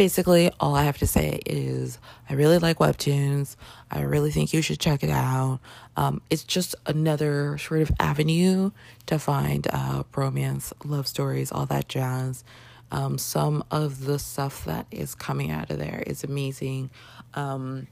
basically 0.00 0.50
all 0.58 0.74
I 0.74 0.84
have 0.84 0.96
to 0.96 1.06
say 1.06 1.40
is 1.44 1.98
I 2.30 2.32
really 2.32 2.56
like 2.56 2.78
webtoons. 2.78 3.56
I 3.90 4.00
really 4.00 4.30
think 4.30 4.54
you 4.54 4.62
should 4.62 4.80
check 4.80 5.02
it 5.02 5.10
out. 5.10 5.60
Um, 5.94 6.22
it's 6.30 6.42
just 6.42 6.74
another 6.86 7.58
sort 7.58 7.82
of 7.82 7.92
avenue 8.00 8.70
to 9.04 9.18
find 9.18 9.66
uh, 9.70 10.04
romance, 10.16 10.72
love 10.86 11.06
stories, 11.06 11.52
all 11.52 11.66
that 11.66 11.88
jazz. 11.88 12.44
Um, 12.90 13.18
some 13.18 13.62
of 13.70 14.06
the 14.06 14.18
stuff 14.18 14.64
that 14.64 14.86
is 14.90 15.14
coming 15.14 15.50
out 15.50 15.68
of 15.68 15.76
there 15.76 16.02
is 16.06 16.24
amazing. 16.24 16.88
Um, 17.34 17.86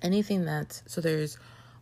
anything 0.00 0.46
that 0.46 0.80
so 0.86 1.02
there's 1.02 1.36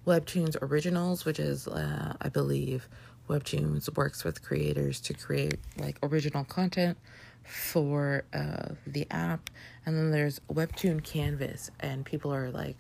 Webtoons 0.05 0.61
Originals, 0.63 1.25
which 1.25 1.39
is 1.39 1.69
uh, 1.69 2.15
I 2.21 2.29
believe 2.29 2.89
Webtoons 3.31 3.97
works 3.97 4.25
with 4.25 4.43
creators 4.43 5.01
to 5.03 5.15
create 5.15 5.61
like 5.79 5.97
original 6.03 6.43
content 6.43 6.99
for 7.45 8.25
uh, 8.33 8.75
the 8.87 9.07
app, 9.11 9.51
and 9.87 9.97
then 9.97 10.11
there's 10.11 10.41
Webtoon 10.53 11.03
Canvas, 11.03 11.71
and 11.81 12.05
people 12.05 12.33
are 12.33 12.51
like 12.51 12.77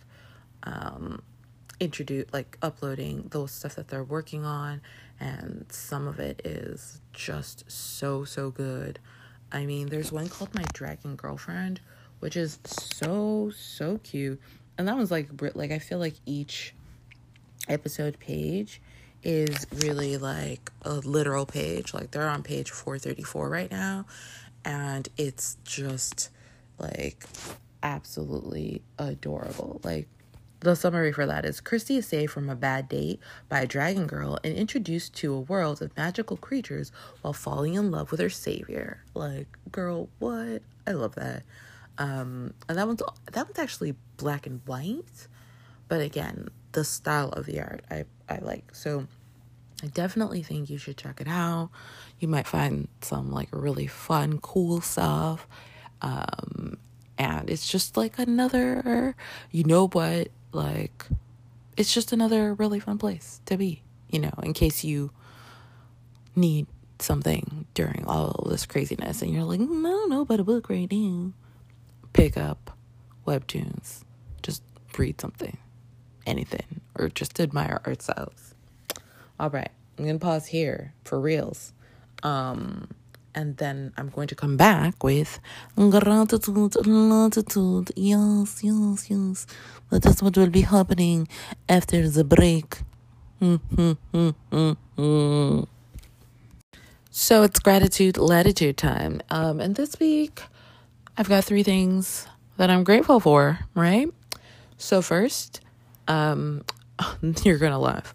um, 0.62 1.22
introduce 1.80 2.26
like 2.32 2.58
uploading 2.62 3.28
those 3.30 3.50
stuff 3.52 3.76
that 3.76 3.88
they're 3.88 4.04
working 4.04 4.44
on, 4.44 4.80
and 5.20 5.66
some 5.70 6.08
of 6.08 6.18
it 6.18 6.40
is 6.44 7.00
just 7.12 7.70
so 7.70 8.24
so 8.24 8.50
good. 8.50 8.98
I 9.52 9.66
mean, 9.66 9.88
there's 9.88 10.10
one 10.10 10.28
called 10.28 10.54
My 10.54 10.64
Dragon 10.72 11.14
Girlfriend, 11.16 11.80
which 12.20 12.36
is 12.36 12.58
so 12.66 13.52
so 13.54 13.98
cute, 14.02 14.40
and 14.78 14.88
that 14.88 14.96
one's 14.96 15.10
like 15.10 15.28
like 15.54 15.70
I 15.70 15.78
feel 15.78 15.98
like 15.98 16.14
each 16.26 16.74
episode 17.68 18.18
page 18.18 18.80
is 19.22 19.66
really 19.72 20.16
like 20.16 20.70
a 20.82 20.94
literal 20.94 21.46
page. 21.46 21.94
Like 21.94 22.10
they're 22.10 22.28
on 22.28 22.42
page 22.42 22.70
434 22.70 23.48
right 23.48 23.70
now, 23.70 24.06
and 24.64 25.08
it's 25.16 25.56
just 25.64 26.30
like 26.78 27.24
absolutely 27.82 28.82
adorable. 28.98 29.80
Like 29.84 30.08
the 30.60 30.74
summary 30.74 31.12
for 31.12 31.26
that 31.26 31.44
is 31.44 31.60
Christy 31.60 31.98
is 31.98 32.06
saved 32.06 32.32
from 32.32 32.48
a 32.48 32.56
bad 32.56 32.88
date 32.88 33.20
by 33.48 33.60
a 33.60 33.66
dragon 33.66 34.06
girl 34.06 34.38
and 34.42 34.56
introduced 34.56 35.14
to 35.16 35.34
a 35.34 35.40
world 35.40 35.82
of 35.82 35.96
magical 35.96 36.36
creatures 36.36 36.90
while 37.20 37.34
falling 37.34 37.74
in 37.74 37.90
love 37.90 38.10
with 38.10 38.20
her 38.20 38.30
savior. 38.30 39.04
Like, 39.12 39.46
girl, 39.70 40.08
what? 40.18 40.62
I 40.86 40.92
love 40.92 41.14
that. 41.16 41.42
Um, 41.98 42.54
and 42.68 42.78
that 42.78 42.86
one's 42.86 43.02
that 43.32 43.46
one's 43.46 43.58
actually 43.58 43.94
black 44.16 44.46
and 44.46 44.60
white, 44.66 45.28
but 45.86 46.00
again, 46.00 46.48
the 46.72 46.82
style 46.82 47.28
of 47.30 47.46
the 47.46 47.60
art 47.60 47.84
I 47.90 48.04
I 48.28 48.38
like. 48.38 48.74
So 48.74 49.06
I 49.84 49.88
definitely 49.88 50.42
think 50.42 50.70
you 50.70 50.78
should 50.78 50.96
check 50.96 51.20
it 51.20 51.28
out. 51.28 51.68
You 52.18 52.26
might 52.26 52.46
find 52.46 52.88
some 53.02 53.30
like 53.30 53.48
really 53.52 53.86
fun, 53.86 54.38
cool 54.38 54.80
stuff. 54.80 55.46
Um, 56.00 56.78
and 57.18 57.50
it's 57.50 57.68
just 57.68 57.94
like 57.94 58.18
another, 58.18 59.14
you 59.50 59.64
know 59.64 59.88
what, 59.88 60.28
like, 60.52 61.04
it's 61.76 61.92
just 61.92 62.12
another 62.12 62.54
really 62.54 62.80
fun 62.80 62.96
place 62.96 63.42
to 63.44 63.58
be, 63.58 63.82
you 64.08 64.20
know, 64.20 64.32
in 64.42 64.54
case 64.54 64.84
you 64.84 65.10
need 66.34 66.66
something 66.98 67.66
during 67.74 68.04
all 68.06 68.46
this 68.48 68.64
craziness 68.64 69.20
and 69.20 69.32
you're 69.32 69.44
like, 69.44 69.60
I 69.60 69.64
don't 69.64 70.08
know 70.08 70.22
about 70.22 70.40
a 70.40 70.44
book 70.44 70.70
right 70.70 70.90
now. 70.90 71.32
Pick 72.14 72.38
up 72.38 72.76
webtoons, 73.26 74.04
just 74.42 74.62
read 74.96 75.20
something, 75.20 75.58
anything, 76.26 76.80
or 76.98 77.10
just 77.10 77.38
admire 77.38 77.82
art 77.84 78.00
styles. 78.00 78.53
All 79.40 79.50
right, 79.50 79.70
I'm 79.98 80.04
going 80.04 80.18
to 80.18 80.24
pause 80.24 80.46
here 80.46 80.94
for 81.04 81.20
reals. 81.20 81.72
Um, 82.22 82.88
and 83.34 83.56
then 83.56 83.92
I'm 83.96 84.10
going 84.10 84.28
to 84.28 84.34
come 84.36 84.56
back 84.56 85.02
with 85.02 85.40
gratitude, 85.76 86.86
latitude. 86.86 87.90
Yes, 87.96 88.62
yes, 88.62 89.10
yes. 89.10 89.46
That's 89.90 90.22
what 90.22 90.36
will 90.36 90.50
be 90.50 90.62
happening 90.62 91.28
after 91.68 92.08
the 92.08 92.24
break. 92.24 92.78
so 97.10 97.42
it's 97.42 97.58
gratitude, 97.60 98.16
latitude 98.16 98.76
time. 98.76 99.20
Um, 99.30 99.60
and 99.60 99.74
this 99.74 99.98
week, 99.98 100.42
I've 101.18 101.28
got 101.28 101.44
three 101.44 101.62
things 101.64 102.26
that 102.56 102.70
I'm 102.70 102.84
grateful 102.84 103.20
for, 103.20 103.60
right? 103.74 104.08
So, 104.78 105.02
first, 105.02 105.60
um, 106.08 106.64
you're 107.44 107.58
going 107.58 107.72
to 107.72 107.78
laugh. 107.78 108.14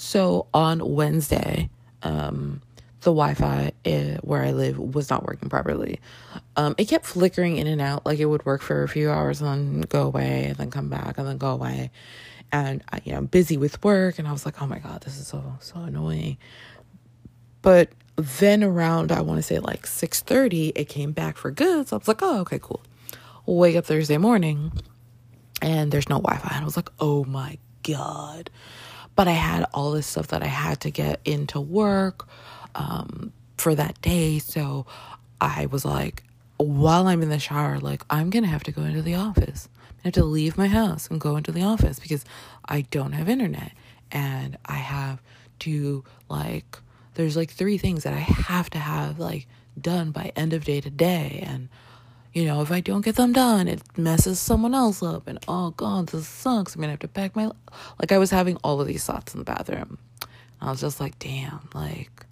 So 0.00 0.46
on 0.54 0.94
Wednesday, 0.94 1.70
um, 2.04 2.62
the 3.00 3.10
Wi-Fi 3.10 3.72
uh, 3.84 3.90
where 4.20 4.44
I 4.44 4.52
live 4.52 4.78
was 4.78 5.10
not 5.10 5.26
working 5.26 5.48
properly. 5.48 5.98
Um, 6.54 6.76
it 6.78 6.84
kept 6.84 7.04
flickering 7.04 7.56
in 7.56 7.66
and 7.66 7.80
out, 7.80 8.06
like 8.06 8.20
it 8.20 8.26
would 8.26 8.46
work 8.46 8.62
for 8.62 8.84
a 8.84 8.88
few 8.88 9.10
hours 9.10 9.42
and 9.42 9.50
then 9.50 9.80
go 9.80 10.04
away, 10.04 10.44
and 10.44 10.56
then 10.56 10.70
come 10.70 10.88
back, 10.88 11.18
and 11.18 11.26
then 11.26 11.36
go 11.36 11.50
away. 11.50 11.90
And 12.52 12.84
I, 12.92 13.00
you 13.02 13.10
know, 13.10 13.22
busy 13.22 13.56
with 13.56 13.82
work, 13.82 14.20
and 14.20 14.28
I 14.28 14.30
was 14.32 14.46
like, 14.46 14.62
"Oh 14.62 14.68
my 14.68 14.78
god, 14.78 15.00
this 15.00 15.18
is 15.18 15.26
so 15.26 15.42
so 15.58 15.80
annoying." 15.80 16.38
But 17.60 17.90
then 18.14 18.62
around, 18.62 19.10
I 19.10 19.20
want 19.22 19.38
to 19.38 19.42
say 19.42 19.58
like 19.58 19.84
six 19.84 20.20
thirty, 20.20 20.68
it 20.76 20.84
came 20.88 21.10
back 21.10 21.36
for 21.36 21.50
good. 21.50 21.88
So 21.88 21.96
I 21.96 21.98
was 21.98 22.06
like, 22.06 22.22
"Oh, 22.22 22.38
okay, 22.42 22.60
cool." 22.62 22.84
Wake 23.46 23.74
up 23.74 23.86
Thursday 23.86 24.16
morning, 24.16 24.70
and 25.60 25.90
there's 25.90 26.08
no 26.08 26.20
Wi-Fi, 26.20 26.54
and 26.54 26.62
I 26.62 26.64
was 26.64 26.76
like, 26.76 26.90
"Oh 27.00 27.24
my 27.24 27.58
god." 27.82 28.48
But 29.18 29.26
I 29.26 29.32
had 29.32 29.66
all 29.74 29.90
this 29.90 30.06
stuff 30.06 30.28
that 30.28 30.44
I 30.44 30.46
had 30.46 30.78
to 30.82 30.92
get 30.92 31.18
into 31.24 31.60
work 31.60 32.28
um, 32.76 33.32
for 33.56 33.74
that 33.74 34.00
day. 34.00 34.38
So 34.38 34.86
I 35.40 35.66
was 35.66 35.84
like, 35.84 36.22
while 36.56 37.08
I'm 37.08 37.20
in 37.20 37.28
the 37.28 37.40
shower, 37.40 37.80
like, 37.80 38.04
I'm 38.10 38.30
going 38.30 38.44
to 38.44 38.48
have 38.48 38.62
to 38.62 38.70
go 38.70 38.82
into 38.82 39.02
the 39.02 39.16
office. 39.16 39.68
I 39.74 40.00
have 40.04 40.14
to 40.14 40.24
leave 40.24 40.56
my 40.56 40.68
house 40.68 41.08
and 41.10 41.20
go 41.20 41.34
into 41.34 41.50
the 41.50 41.64
office 41.64 41.98
because 41.98 42.24
I 42.64 42.82
don't 42.82 43.10
have 43.10 43.28
internet. 43.28 43.72
And 44.12 44.56
I 44.64 44.76
have 44.76 45.20
to, 45.66 46.04
like, 46.28 46.78
there's 47.14 47.36
like 47.36 47.50
three 47.50 47.76
things 47.76 48.04
that 48.04 48.14
I 48.14 48.18
have 48.20 48.70
to 48.70 48.78
have, 48.78 49.18
like, 49.18 49.48
done 49.80 50.12
by 50.12 50.30
end 50.36 50.52
of 50.52 50.64
day 50.64 50.80
today. 50.80 51.42
And 51.44 51.70
you 52.38 52.44
know, 52.44 52.62
if 52.62 52.70
I 52.70 52.78
don't 52.78 53.04
get 53.04 53.16
them 53.16 53.32
done, 53.32 53.66
it 53.66 53.82
messes 53.98 54.38
someone 54.38 54.72
else 54.72 55.02
up. 55.02 55.26
And 55.26 55.40
oh 55.48 55.70
God, 55.70 56.06
this 56.06 56.28
sucks. 56.28 56.74
I'm 56.74 56.80
gonna 56.80 56.92
have 56.92 57.00
to 57.00 57.08
pack 57.08 57.34
my. 57.34 57.50
Like, 57.98 58.12
I 58.12 58.18
was 58.18 58.30
having 58.30 58.56
all 58.62 58.80
of 58.80 58.86
these 58.86 59.04
thoughts 59.04 59.34
in 59.34 59.40
the 59.40 59.44
bathroom. 59.44 59.98
I 60.60 60.70
was 60.70 60.80
just 60.80 61.00
like, 61.00 61.18
damn, 61.18 61.68
like. 61.74 62.26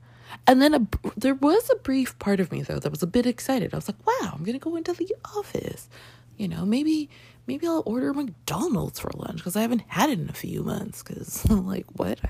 And 0.46 0.62
then 0.62 0.74
a, 0.74 0.86
there 1.16 1.34
was 1.34 1.68
a 1.70 1.76
brief 1.76 2.16
part 2.20 2.38
of 2.38 2.52
me, 2.52 2.62
though, 2.62 2.78
that 2.78 2.90
was 2.90 3.02
a 3.02 3.06
bit 3.08 3.26
excited. 3.26 3.74
I 3.74 3.78
was 3.78 3.88
like, 3.88 4.06
wow, 4.06 4.30
I'm 4.32 4.44
gonna 4.44 4.60
go 4.60 4.76
into 4.76 4.92
the 4.92 5.12
office. 5.36 5.88
You 6.36 6.46
know, 6.46 6.64
maybe 6.64 7.10
maybe 7.48 7.66
I'll 7.66 7.82
order 7.84 8.14
McDonald's 8.14 9.00
for 9.00 9.10
lunch 9.12 9.38
because 9.38 9.56
I 9.56 9.62
haven't 9.62 9.82
had 9.88 10.10
it 10.10 10.20
in 10.20 10.28
a 10.28 10.34
few 10.34 10.62
months. 10.62 11.02
Because, 11.02 11.50
like, 11.50 11.86
what? 11.94 12.20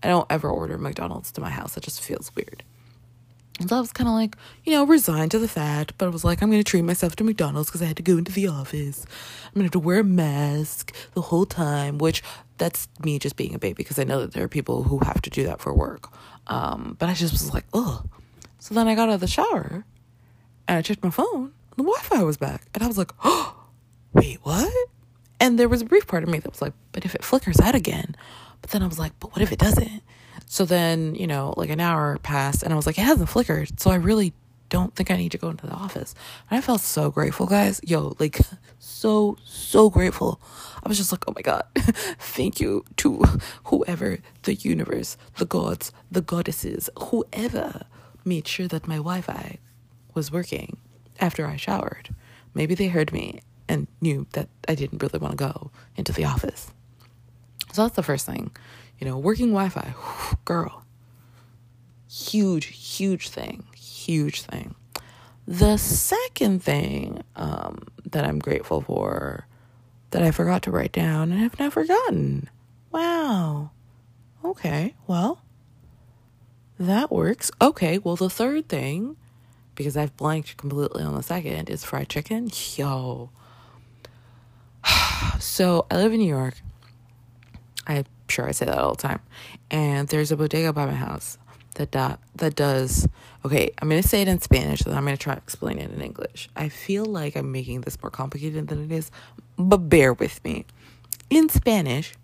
I 0.00 0.06
don't 0.06 0.30
ever 0.30 0.48
order 0.48 0.78
McDonald's 0.78 1.32
to 1.32 1.40
my 1.40 1.50
house. 1.50 1.76
It 1.76 1.82
just 1.82 2.00
feels 2.00 2.30
weird. 2.36 2.62
So 3.66 3.76
I 3.76 3.80
was 3.80 3.92
kind 3.92 4.06
of 4.06 4.14
like, 4.14 4.36
you 4.64 4.72
know, 4.72 4.84
resigned 4.84 5.30
to 5.30 5.38
the 5.38 5.48
fact, 5.48 5.94
but 5.96 6.06
I 6.06 6.08
was 6.10 6.24
like, 6.24 6.42
I'm 6.42 6.50
going 6.50 6.62
to 6.62 6.70
treat 6.70 6.82
myself 6.82 7.16
to 7.16 7.24
McDonald's 7.24 7.70
because 7.70 7.80
I 7.80 7.86
had 7.86 7.96
to 7.96 8.02
go 8.02 8.18
into 8.18 8.30
the 8.30 8.48
office. 8.48 9.06
I'm 9.46 9.54
going 9.54 9.62
to 9.62 9.64
have 9.64 9.70
to 9.72 9.78
wear 9.78 10.00
a 10.00 10.04
mask 10.04 10.94
the 11.14 11.22
whole 11.22 11.46
time, 11.46 11.96
which 11.96 12.22
that's 12.58 12.86
me 13.02 13.18
just 13.18 13.36
being 13.36 13.54
a 13.54 13.58
baby 13.58 13.74
because 13.74 13.98
I 13.98 14.04
know 14.04 14.20
that 14.20 14.34
there 14.34 14.44
are 14.44 14.48
people 14.48 14.82
who 14.82 14.98
have 14.98 15.22
to 15.22 15.30
do 15.30 15.44
that 15.44 15.60
for 15.60 15.72
work. 15.72 16.10
Um, 16.48 16.96
but 16.98 17.08
I 17.08 17.14
just 17.14 17.32
was 17.32 17.52
like, 17.54 17.64
ugh. 17.72 18.06
So 18.58 18.74
then 18.74 18.88
I 18.88 18.94
got 18.94 19.08
out 19.08 19.14
of 19.14 19.20
the 19.20 19.26
shower 19.26 19.86
and 20.68 20.78
I 20.78 20.82
checked 20.82 21.02
my 21.02 21.10
phone. 21.10 21.44
And 21.44 21.76
the 21.76 21.82
Wi 21.82 21.98
Fi 22.02 22.22
was 22.24 22.36
back. 22.36 22.66
And 22.74 22.82
I 22.82 22.86
was 22.86 22.98
like, 22.98 23.12
oh, 23.24 23.56
wait, 24.12 24.38
what? 24.42 24.72
And 25.40 25.58
there 25.58 25.68
was 25.68 25.80
a 25.80 25.86
brief 25.86 26.06
part 26.06 26.22
of 26.22 26.28
me 26.28 26.38
that 26.40 26.50
was 26.50 26.62
like, 26.62 26.74
but 26.92 27.06
if 27.06 27.14
it 27.14 27.24
flickers 27.24 27.60
out 27.60 27.74
again. 27.74 28.16
But 28.60 28.70
then 28.70 28.82
I 28.82 28.86
was 28.86 28.98
like, 28.98 29.12
but 29.18 29.32
what 29.32 29.40
if 29.42 29.52
it 29.52 29.58
doesn't? 29.58 30.02
So 30.46 30.64
then, 30.64 31.14
you 31.14 31.26
know, 31.26 31.54
like 31.56 31.70
an 31.70 31.80
hour 31.80 32.18
passed 32.18 32.62
and 32.62 32.72
I 32.72 32.76
was 32.76 32.86
like, 32.86 32.98
it 32.98 33.02
hasn't 33.02 33.28
flickered. 33.28 33.78
So 33.80 33.90
I 33.90 33.96
really 33.96 34.32
don't 34.68 34.94
think 34.94 35.10
I 35.10 35.16
need 35.16 35.32
to 35.32 35.38
go 35.38 35.48
into 35.48 35.66
the 35.66 35.72
office. 35.72 36.14
And 36.50 36.58
I 36.58 36.60
felt 36.60 36.80
so 36.80 37.10
grateful, 37.10 37.46
guys. 37.46 37.80
Yo, 37.84 38.16
like 38.18 38.40
so, 38.78 39.36
so 39.44 39.90
grateful. 39.90 40.40
I 40.82 40.88
was 40.88 40.98
just 40.98 41.12
like, 41.12 41.24
oh 41.28 41.32
my 41.34 41.42
God, 41.42 41.64
thank 42.18 42.60
you 42.60 42.84
to 42.98 43.22
whoever, 43.64 44.18
the 44.42 44.54
universe, 44.54 45.16
the 45.36 45.44
gods, 45.44 45.92
the 46.10 46.20
goddesses, 46.20 46.90
whoever 46.98 47.86
made 48.24 48.46
sure 48.48 48.68
that 48.68 48.88
my 48.88 48.96
Wi 48.96 49.20
Fi 49.20 49.58
was 50.14 50.32
working 50.32 50.76
after 51.20 51.46
I 51.46 51.56
showered. 51.56 52.14
Maybe 52.54 52.74
they 52.74 52.88
heard 52.88 53.12
me 53.12 53.40
and 53.68 53.86
knew 54.00 54.26
that 54.32 54.48
I 54.68 54.74
didn't 54.74 55.02
really 55.02 55.18
want 55.18 55.32
to 55.32 55.44
go 55.44 55.70
into 55.96 56.12
the 56.12 56.24
office. 56.24 56.70
So 57.72 57.82
that's 57.82 57.96
the 57.96 58.02
first 58.02 58.26
thing. 58.26 58.50
You 58.98 59.06
know, 59.06 59.18
working 59.18 59.48
Wi 59.48 59.68
Fi, 59.68 59.94
girl, 60.44 60.84
huge, 62.10 62.66
huge 62.66 63.28
thing, 63.28 63.64
huge 63.76 64.42
thing. 64.42 64.74
The 65.46 65.76
second 65.76 66.62
thing 66.62 67.22
um, 67.36 67.82
that 68.10 68.24
I'm 68.24 68.38
grateful 68.38 68.80
for 68.80 69.46
that 70.10 70.22
I 70.22 70.30
forgot 70.30 70.62
to 70.62 70.70
write 70.70 70.92
down 70.92 71.30
and 71.30 71.40
have 71.40 71.58
now 71.58 71.70
forgotten. 71.70 72.48
Wow. 72.90 73.70
Okay, 74.44 74.94
well, 75.06 75.42
that 76.78 77.10
works. 77.10 77.50
Okay, 77.60 77.98
well, 77.98 78.16
the 78.16 78.30
third 78.30 78.68
thing, 78.68 79.16
because 79.74 79.96
I've 79.96 80.16
blanked 80.16 80.56
completely 80.56 81.02
on 81.02 81.14
the 81.14 81.22
second, 81.22 81.68
is 81.68 81.84
fried 81.84 82.08
chicken. 82.08 82.50
Yo. 82.76 83.30
so 85.38 85.86
I 85.90 85.96
live 85.96 86.12
in 86.12 86.20
New 86.20 86.28
York. 86.28 86.54
I'm 87.86 88.04
sure 88.28 88.48
I 88.48 88.52
say 88.52 88.66
that 88.66 88.78
all 88.78 88.94
the 88.94 89.02
time. 89.02 89.20
And 89.70 90.08
there's 90.08 90.32
a 90.32 90.36
bodega 90.36 90.72
by 90.72 90.86
my 90.86 90.94
house 90.94 91.38
that 91.76 91.90
do, 91.90 92.16
that 92.36 92.54
does 92.54 93.06
okay 93.44 93.70
i'm 93.80 93.88
to 93.88 94.02
say 94.02 94.22
it 94.22 94.28
in 94.28 94.40
spanish 94.40 94.80
and 94.82 94.94
i'm 94.94 95.06
to 95.06 95.16
try 95.16 95.34
to 95.34 95.40
explain 95.40 95.78
it 95.78 95.90
in 95.90 96.00
english. 96.00 96.48
I 96.56 96.68
feel 96.68 97.04
like 97.04 97.36
i'm 97.36 97.52
making 97.52 97.82
this 97.82 98.02
more 98.02 98.10
complicated 98.10 98.68
than 98.68 98.84
it 98.84 98.92
is 98.92 99.10
but 99.56 99.88
bear 99.88 100.12
with 100.12 100.42
me. 100.44 100.66
In 101.30 101.48
spanish 101.48 102.14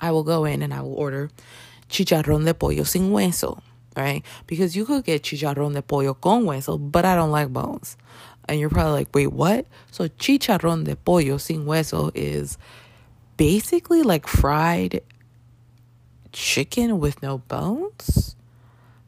i 0.00 0.10
will 0.10 0.24
go 0.24 0.44
in 0.44 0.62
and 0.62 0.72
i 0.72 0.80
will 0.80 0.94
order 0.94 1.30
chicharrón 1.88 2.44
de 2.44 2.54
pollo 2.54 2.84
sin 2.84 3.10
hueso 3.10 3.60
right? 3.94 4.24
Because 4.46 4.74
you 4.74 4.86
could 4.86 5.04
get 5.04 5.22
chicharrón 5.22 5.74
de 5.74 5.82
pollo 5.82 6.14
con 6.14 6.44
hueso 6.44 6.78
but 6.78 7.04
i 7.04 7.14
don't 7.14 7.30
like 7.30 7.52
bones. 7.52 7.96
And 8.48 8.58
you're 8.58 8.70
probably 8.70 8.92
like 8.92 9.14
wait 9.14 9.32
what? 9.32 9.66
So 9.90 10.08
chicharrón 10.08 10.84
de 10.84 10.96
pollo 10.96 11.36
sin 11.36 11.66
hueso 11.66 12.10
is 12.14 12.58
basically 13.42 14.04
like 14.04 14.28
fried 14.28 15.00
chicken 16.30 17.00
with 17.00 17.20
no 17.24 17.38
bones 17.38 18.36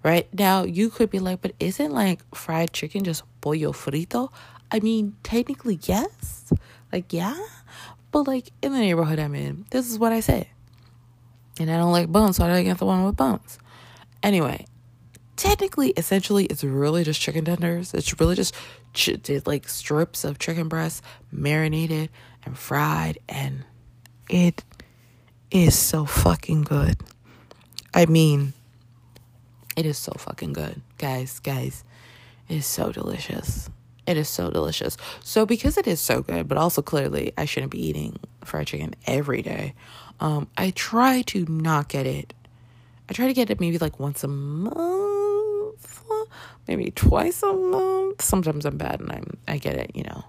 right? 0.02 0.28
Now, 0.34 0.64
you 0.64 0.90
could 0.90 1.08
be 1.08 1.18
like, 1.18 1.40
but 1.40 1.54
isn't 1.58 1.90
like 1.90 2.20
fried 2.34 2.72
chicken 2.72 3.04
just 3.04 3.22
pollo 3.40 3.72
frito? 3.72 4.30
I 4.70 4.80
mean, 4.80 5.16
technically, 5.22 5.78
yes. 5.84 6.52
Like, 6.92 7.12
yeah. 7.12 7.38
But 8.10 8.26
like 8.26 8.50
in 8.60 8.72
the 8.72 8.80
neighborhood 8.80 9.18
I'm 9.18 9.34
in, 9.34 9.66
this 9.70 9.90
is 9.90 9.98
what 9.98 10.12
I 10.12 10.20
say. 10.20 10.50
And 11.58 11.70
I 11.70 11.78
don't 11.78 11.92
like 11.92 12.08
bones, 12.08 12.36
so 12.36 12.44
I 12.44 12.48
don't 12.48 12.64
get 12.64 12.78
the 12.78 12.86
one 12.86 13.04
with 13.04 13.16
bones. 13.16 13.58
Anyway, 14.22 14.66
technically, 15.36 15.90
essentially, 15.90 16.44
it's 16.46 16.64
really 16.64 17.04
just 17.04 17.20
chicken 17.20 17.44
tenders. 17.44 17.94
It's 17.94 18.20
really 18.20 18.34
just 18.34 18.54
ch- 18.92 19.16
like 19.46 19.68
strips 19.68 20.24
of 20.24 20.38
chicken 20.38 20.68
breast 20.68 21.02
marinated 21.32 22.10
and 22.44 22.58
fried, 22.58 23.18
and 23.28 23.64
it 24.28 24.64
is 25.50 25.78
so 25.78 26.04
fucking 26.04 26.62
good. 26.62 26.96
I 27.92 28.06
mean, 28.06 28.52
it 29.76 29.86
is 29.86 29.98
so 29.98 30.12
fucking 30.18 30.52
good. 30.52 30.80
Guys, 30.98 31.38
guys, 31.40 31.84
it 32.48 32.56
is 32.56 32.66
so 32.66 32.92
delicious. 32.92 33.70
It 34.06 34.16
is 34.16 34.28
so 34.28 34.50
delicious. 34.50 34.96
So 35.20 35.46
because 35.46 35.78
it 35.78 35.86
is 35.86 36.00
so 36.00 36.22
good, 36.22 36.48
but 36.48 36.58
also 36.58 36.82
clearly 36.82 37.32
I 37.38 37.44
shouldn't 37.44 37.72
be 37.72 37.86
eating 37.86 38.18
fried 38.44 38.66
chicken 38.66 38.94
every 39.06 39.42
day. 39.42 39.74
Um, 40.20 40.48
I 40.56 40.70
try 40.70 41.22
to 41.22 41.46
not 41.46 41.88
get 41.88 42.06
it. 42.06 42.34
I 43.08 43.12
try 43.12 43.26
to 43.26 43.34
get 43.34 43.50
it 43.50 43.60
maybe 43.60 43.78
like 43.78 43.98
once 43.98 44.24
a 44.24 44.28
month, 44.28 46.04
maybe 46.66 46.90
twice 46.90 47.42
a 47.42 47.52
month. 47.52 48.22
Sometimes 48.22 48.64
I'm 48.64 48.76
bad 48.76 49.00
and 49.00 49.12
I'm 49.12 49.36
I 49.48 49.58
get 49.58 49.76
it, 49.76 49.92
you 49.94 50.04
know, 50.04 50.24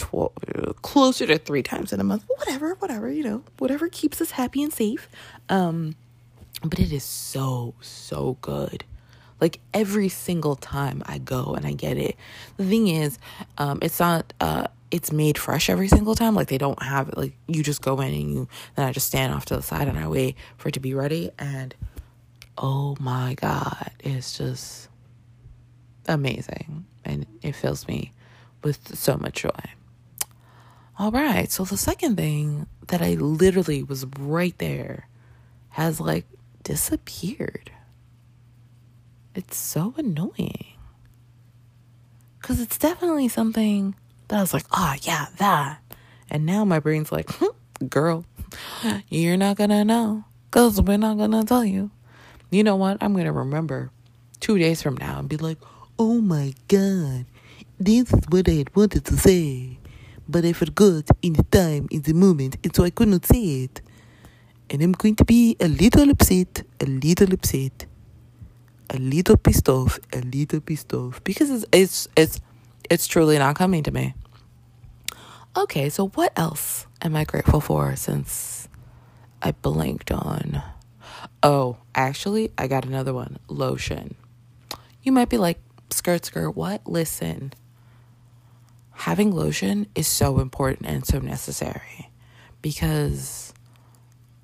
tw- 0.00 0.82
closer 0.82 1.26
to 1.26 1.38
three 1.38 1.62
times 1.62 1.92
in 1.92 2.00
a 2.00 2.04
month. 2.04 2.24
Whatever, 2.26 2.74
whatever, 2.74 3.10
you 3.10 3.24
know, 3.24 3.42
whatever 3.58 3.88
keeps 3.88 4.20
us 4.20 4.32
happy 4.32 4.62
and 4.62 4.72
safe. 4.72 5.08
Um, 5.48 5.94
but 6.62 6.78
it 6.78 6.92
is 6.92 7.04
so, 7.04 7.74
so 7.80 8.36
good. 8.40 8.84
Like 9.40 9.60
every 9.72 10.08
single 10.08 10.56
time 10.56 11.02
I 11.06 11.18
go 11.18 11.54
and 11.54 11.66
I 11.66 11.72
get 11.72 11.96
it. 11.96 12.16
The 12.56 12.64
thing 12.64 12.88
is, 12.88 13.18
um, 13.58 13.78
it's 13.82 13.98
not, 13.98 14.32
uh, 14.40 14.66
it's 14.90 15.12
made 15.12 15.38
fresh 15.38 15.70
every 15.70 15.88
single 15.88 16.14
time. 16.14 16.34
Like 16.34 16.48
they 16.48 16.58
don't 16.58 16.82
have. 16.82 17.16
Like 17.16 17.34
you 17.46 17.62
just 17.62 17.80
go 17.80 18.00
in 18.00 18.12
and 18.12 18.30
you, 18.32 18.48
then 18.74 18.86
I 18.86 18.92
just 18.92 19.06
stand 19.06 19.32
off 19.32 19.46
to 19.46 19.56
the 19.56 19.62
side 19.62 19.88
and 19.88 19.98
I 19.98 20.08
wait 20.08 20.36
for 20.58 20.68
it 20.68 20.72
to 20.72 20.80
be 20.80 20.94
ready. 20.94 21.30
And 21.38 21.74
oh 22.58 22.96
my 23.00 23.34
God, 23.34 23.90
it's 24.00 24.36
just 24.36 24.88
amazing. 26.06 26.84
And 27.04 27.26
it 27.42 27.54
fills 27.54 27.88
me 27.88 28.12
with 28.62 28.94
so 28.96 29.16
much 29.16 29.42
joy. 29.42 29.50
All 31.00 31.10
right. 31.10 31.50
So 31.50 31.64
the 31.64 31.78
second 31.78 32.16
thing 32.16 32.66
that 32.88 33.00
I 33.00 33.14
literally 33.14 33.82
was 33.82 34.04
right 34.18 34.54
there 34.58 35.08
has 35.70 35.98
like 35.98 36.26
disappeared. 36.62 37.70
It's 39.34 39.56
so 39.56 39.94
annoying. 39.96 40.66
Because 42.38 42.60
it's 42.60 42.76
definitely 42.76 43.28
something 43.28 43.94
that 44.28 44.36
I 44.36 44.40
was 44.42 44.52
like, 44.52 44.66
oh, 44.72 44.94
yeah, 45.00 45.28
that. 45.38 45.80
And 46.28 46.44
now 46.44 46.66
my 46.66 46.80
brain's 46.80 47.10
like, 47.10 47.30
hm, 47.30 47.88
girl, 47.88 48.26
you're 49.08 49.38
not 49.38 49.56
going 49.56 49.70
to 49.70 49.86
know 49.86 50.24
because 50.50 50.82
we're 50.82 50.98
not 50.98 51.16
going 51.16 51.30
to 51.30 51.44
tell 51.44 51.64
you. 51.64 51.90
You 52.50 52.62
know 52.62 52.76
what? 52.76 52.98
I'm 53.00 53.14
going 53.14 53.24
to 53.24 53.32
remember 53.32 53.90
two 54.38 54.58
days 54.58 54.82
from 54.82 54.98
now 54.98 55.20
and 55.20 55.30
be 55.30 55.38
like, 55.38 55.56
oh 55.98 56.20
my 56.20 56.52
God, 56.68 57.24
this 57.78 58.12
is 58.12 58.20
what 58.28 58.50
I 58.50 58.66
wanted 58.74 59.06
to 59.06 59.16
say. 59.16 59.79
But 60.30 60.44
I 60.44 60.52
forgot 60.52 61.04
in 61.22 61.32
the 61.34 61.42
time, 61.44 61.88
in 61.90 62.02
the 62.02 62.14
moment, 62.14 62.56
and 62.62 62.74
so 62.74 62.84
I 62.84 62.90
could 62.90 63.08
not 63.08 63.26
say 63.26 63.64
it 63.64 63.82
and 64.70 64.80
I'm 64.82 64.92
going 64.92 65.16
to 65.16 65.24
be 65.24 65.56
a 65.58 65.66
little 65.66 66.08
upset, 66.10 66.62
a 66.80 66.86
little 66.86 67.32
upset, 67.32 67.86
a 68.88 68.98
little 68.98 69.36
pissed 69.36 69.68
off, 69.68 69.98
a 70.12 70.20
little 70.20 70.60
pissed 70.60 70.94
off 70.94 71.22
because 71.24 71.50
it's 71.50 71.64
it's 71.72 72.08
it's 72.16 72.40
it's 72.88 73.06
truly 73.08 73.36
not 73.38 73.56
coming 73.56 73.82
to 73.82 73.90
me. 73.90 74.14
Okay, 75.56 75.88
so 75.88 76.08
what 76.08 76.32
else 76.36 76.86
am 77.02 77.16
I 77.16 77.24
grateful 77.24 77.60
for 77.60 77.96
since 77.96 78.68
I 79.42 79.50
blinked 79.50 80.12
on? 80.12 80.62
Oh, 81.42 81.78
actually, 81.94 82.52
I 82.56 82.68
got 82.68 82.84
another 82.84 83.12
one 83.12 83.38
lotion. 83.48 84.14
You 85.02 85.10
might 85.10 85.28
be 85.28 85.38
like, 85.38 85.58
skirt, 85.90 86.24
skirt, 86.24 86.50
what? 86.54 86.86
Listen, 86.86 87.52
having 89.00 89.32
lotion 89.32 89.86
is 89.94 90.06
so 90.06 90.40
important 90.40 90.86
and 90.86 91.06
so 91.06 91.18
necessary 91.18 92.10
because 92.60 93.54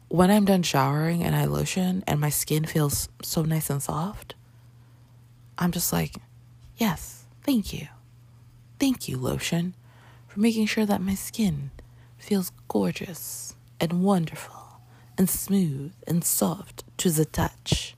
when 0.08 0.30
I'm 0.30 0.46
done 0.46 0.62
showering 0.62 1.22
and 1.22 1.36
I 1.36 1.44
lotion 1.44 2.02
and 2.06 2.18
my 2.18 2.30
skin 2.30 2.64
feels 2.64 3.10
so 3.22 3.42
nice 3.42 3.68
and 3.68 3.82
soft, 3.82 4.34
I'm 5.58 5.72
just 5.72 5.92
like, 5.92 6.16
yes, 6.78 7.24
thank 7.42 7.74
you. 7.74 7.88
Thank 8.80 9.08
you, 9.08 9.18
lotion, 9.18 9.74
for 10.26 10.40
making 10.40 10.66
sure 10.66 10.86
that 10.86 11.02
my 11.02 11.14
skin 11.14 11.70
feels 12.16 12.50
gorgeous 12.66 13.56
and 13.78 14.02
wonderful 14.02 14.80
and 15.18 15.28
smooth 15.28 15.92
and 16.06 16.24
soft 16.24 16.82
to 16.96 17.10
the 17.10 17.26
touch. 17.26 17.94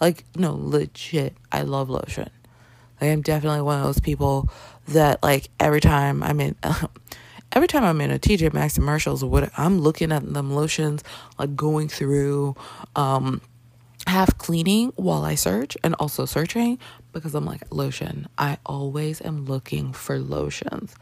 Like, 0.00 0.24
no, 0.34 0.56
legit, 0.58 1.36
I 1.52 1.62
love 1.62 1.88
lotion. 1.88 2.30
Like, 3.00 3.10
I'm 3.12 3.22
definitely 3.22 3.62
one 3.62 3.78
of 3.78 3.84
those 3.84 4.00
people 4.00 4.50
that, 4.88 5.22
like, 5.22 5.48
every 5.58 5.80
time 5.80 6.22
I'm 6.22 6.40
in, 6.40 6.56
every 7.52 7.68
time 7.68 7.84
I'm 7.84 8.00
in 8.00 8.10
a 8.10 8.18
TJ 8.18 8.52
Maxx 8.52 8.74
commercials 8.74 9.24
what 9.24 9.50
I'm 9.56 9.80
looking 9.80 10.12
at 10.12 10.32
them 10.32 10.52
lotions, 10.54 11.02
like 11.38 11.56
going 11.56 11.88
through, 11.88 12.56
um, 12.96 13.40
half 14.06 14.36
cleaning 14.38 14.92
while 14.96 15.24
I 15.24 15.34
search 15.34 15.76
and 15.84 15.94
also 15.94 16.24
searching 16.24 16.78
because 17.12 17.34
I'm 17.34 17.44
like 17.44 17.62
lotion. 17.70 18.28
I 18.38 18.58
always 18.66 19.22
am 19.22 19.44
looking 19.44 19.92
for 19.92 20.18
lotions 20.18 20.94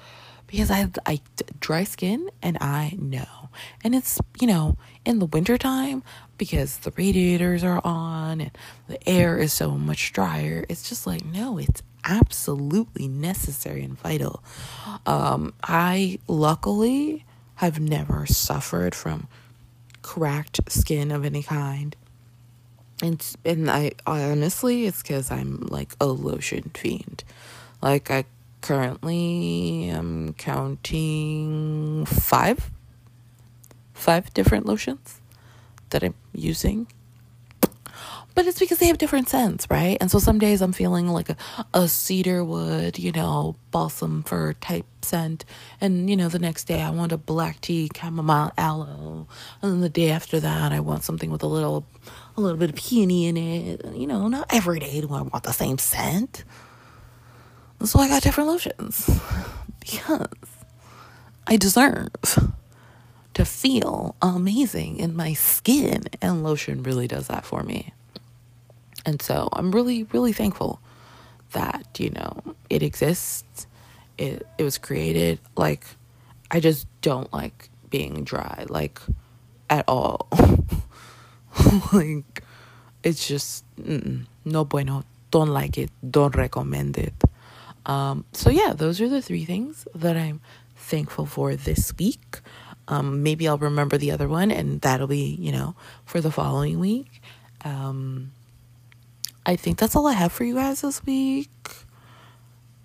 because 0.47 0.71
I 0.71 0.89
I 1.07 1.21
dry 1.61 1.85
skin 1.85 2.29
and 2.43 2.59
I 2.61 2.97
know. 2.99 3.51
And 3.83 3.95
it's, 3.95 4.21
you 4.41 4.47
know, 4.47 4.77
in 5.05 5.19
the 5.19 5.27
wintertime 5.27 6.03
because 6.37 6.79
the 6.79 6.93
radiators 6.97 7.65
are 7.65 7.81
on 7.85 8.41
and 8.41 8.51
the 8.89 9.09
air 9.09 9.39
is 9.39 9.53
so 9.53 9.73
much 9.73 10.13
drier. 10.13 10.65
It's 10.69 10.89
just 10.89 11.07
like 11.07 11.25
no, 11.25 11.59
it's 11.59 11.83
absolutely 12.05 13.09
necessary 13.09 13.83
and 13.83 13.99
vital. 13.99 14.43
Um, 15.07 15.55
I 15.63 16.19
luckily 16.27 17.25
have 17.57 17.81
never 17.81 18.27
suffered 18.27 18.95
from 18.95 19.29
cracked 20.03 20.61
skin 20.71 21.11
of 21.11 21.25
any 21.25 21.43
kind. 21.43 21.97
And 23.03 23.25
and 23.45 23.71
I 23.71 23.93
honestly, 24.07 24.87
it's 24.87 25.03
because 25.03 25.31
I'm 25.31 25.67
like 25.71 25.95
a 26.01 26.07
lotion 26.07 26.71
fiend. 26.75 27.25
Like 27.81 28.11
I 28.11 28.25
currently 28.61 29.89
am 29.89 30.35
counting 30.35 32.07
five, 32.07 32.71
five 33.93 34.33
different 34.35 34.67
lotions 34.67 35.21
that 35.91 36.03
I'm 36.03 36.15
using 36.33 36.89
but 38.39 38.47
it's 38.47 38.61
because 38.61 38.79
they 38.79 38.87
have 38.87 38.99
different 38.99 39.29
scents, 39.29 39.67
right? 39.69 39.99
And 40.01 40.13
so 40.13 40.21
some 40.21 40.39
days 40.39 40.63
I'm 40.63 40.73
feeling 40.73 41.09
like 41.09 41.29
a, 41.29 41.37
a 41.75 41.89
cedar 41.89 42.45
wood, 42.45 42.97
you 42.97 43.11
know, 43.11 43.57
balsam 43.73 44.23
fir 44.23 44.53
type 44.53 44.87
scent. 45.03 45.45
And, 45.81 46.09
you 46.09 46.17
know, 46.17 46.29
the 46.29 46.39
next 46.39 46.69
day 46.69 46.81
I 46.81 46.91
want 46.91 47.11
a 47.11 47.17
black 47.17 47.61
tea 47.61 47.91
chamomile 47.93 48.53
aloe. 48.57 49.27
And 49.61 49.73
then 49.73 49.81
the 49.81 49.89
day 49.89 50.13
after 50.13 50.39
that 50.39 50.71
I 50.71 50.79
want 50.79 51.03
something 51.03 51.33
with 51.33 51.43
a 51.43 51.49
little 51.49 51.85
a 52.37 52.41
little 52.41 52.57
bit 52.57 52.71
of 52.71 52.77
peony 52.77 53.27
in 53.27 53.37
it. 53.37 53.85
You 53.97 54.07
know, 54.07 54.29
not 54.29 54.47
every 54.55 54.79
day 54.79 55.01
do 55.01 55.13
I 55.13 55.23
want 55.23 55.43
the 55.43 55.51
same 55.51 55.79
scent. 55.79 56.45
So 57.83 57.99
I 57.99 58.07
got 58.07 58.23
different 58.23 58.51
lotions. 58.51 59.11
Because 59.81 60.29
I 61.45 61.57
deserve 61.57 62.13
to 63.35 63.45
feel 63.45 64.15
amazing 64.23 64.99
in 64.99 65.17
my 65.17 65.33
skin. 65.33 66.05
And 66.23 66.45
lotion 66.45 66.85
really 66.85 67.09
does 67.09 67.27
that 67.27 67.45
for 67.45 67.65
me. 67.65 67.95
And 69.09 69.23
so 69.23 69.49
I'm 69.55 69.73
really, 69.73 70.03
really 70.13 70.35
thankful 70.35 70.83
that, 71.53 71.97
you 71.99 72.11
know, 72.11 72.43
it 72.69 72.83
exists. 72.83 73.67
It 74.19 74.47
it 74.59 74.65
was 74.65 74.77
created. 74.77 75.39
Like 75.57 75.87
I 76.51 76.61
just 76.61 76.87
don't 77.01 77.33
like 77.33 77.71
being 77.89 78.23
dry, 78.25 78.67
like 78.69 79.01
at 79.71 79.87
all. 79.89 80.29
like 81.95 82.45
it's 83.03 83.27
just 83.27 83.65
no 84.45 84.67
bueno. 84.67 85.05
Don't 85.31 85.49
like 85.49 85.79
it. 85.79 85.91
Don't 86.05 86.37
recommend 86.37 86.99
it. 86.99 87.15
Um, 87.87 88.27
so 88.35 88.51
yeah, 88.51 88.75
those 88.77 89.01
are 89.01 89.09
the 89.09 89.23
three 89.23 89.47
things 89.47 89.89
that 89.95 90.19
I'm 90.19 90.43
thankful 90.77 91.25
for 91.25 91.57
this 91.57 91.97
week. 91.97 92.41
Um, 92.89 93.23
maybe 93.23 93.49
I'll 93.49 93.57
remember 93.57 93.97
the 93.97 94.11
other 94.11 94.29
one, 94.29 94.51
and 94.51 94.83
that'll 94.83 95.07
be 95.07 95.35
you 95.41 95.53
know 95.53 95.77
for 96.05 96.21
the 96.21 96.31
following 96.31 96.79
week. 96.79 97.23
Um, 97.65 98.33
I 99.49 99.57
think 99.57 99.79
that's 99.79 99.97
all 99.97 100.07
I 100.07 100.13
have 100.13 100.31
for 100.31 100.45
you 100.45 100.57
guys 100.57 100.83
this 100.83 101.03
week. 101.07 101.49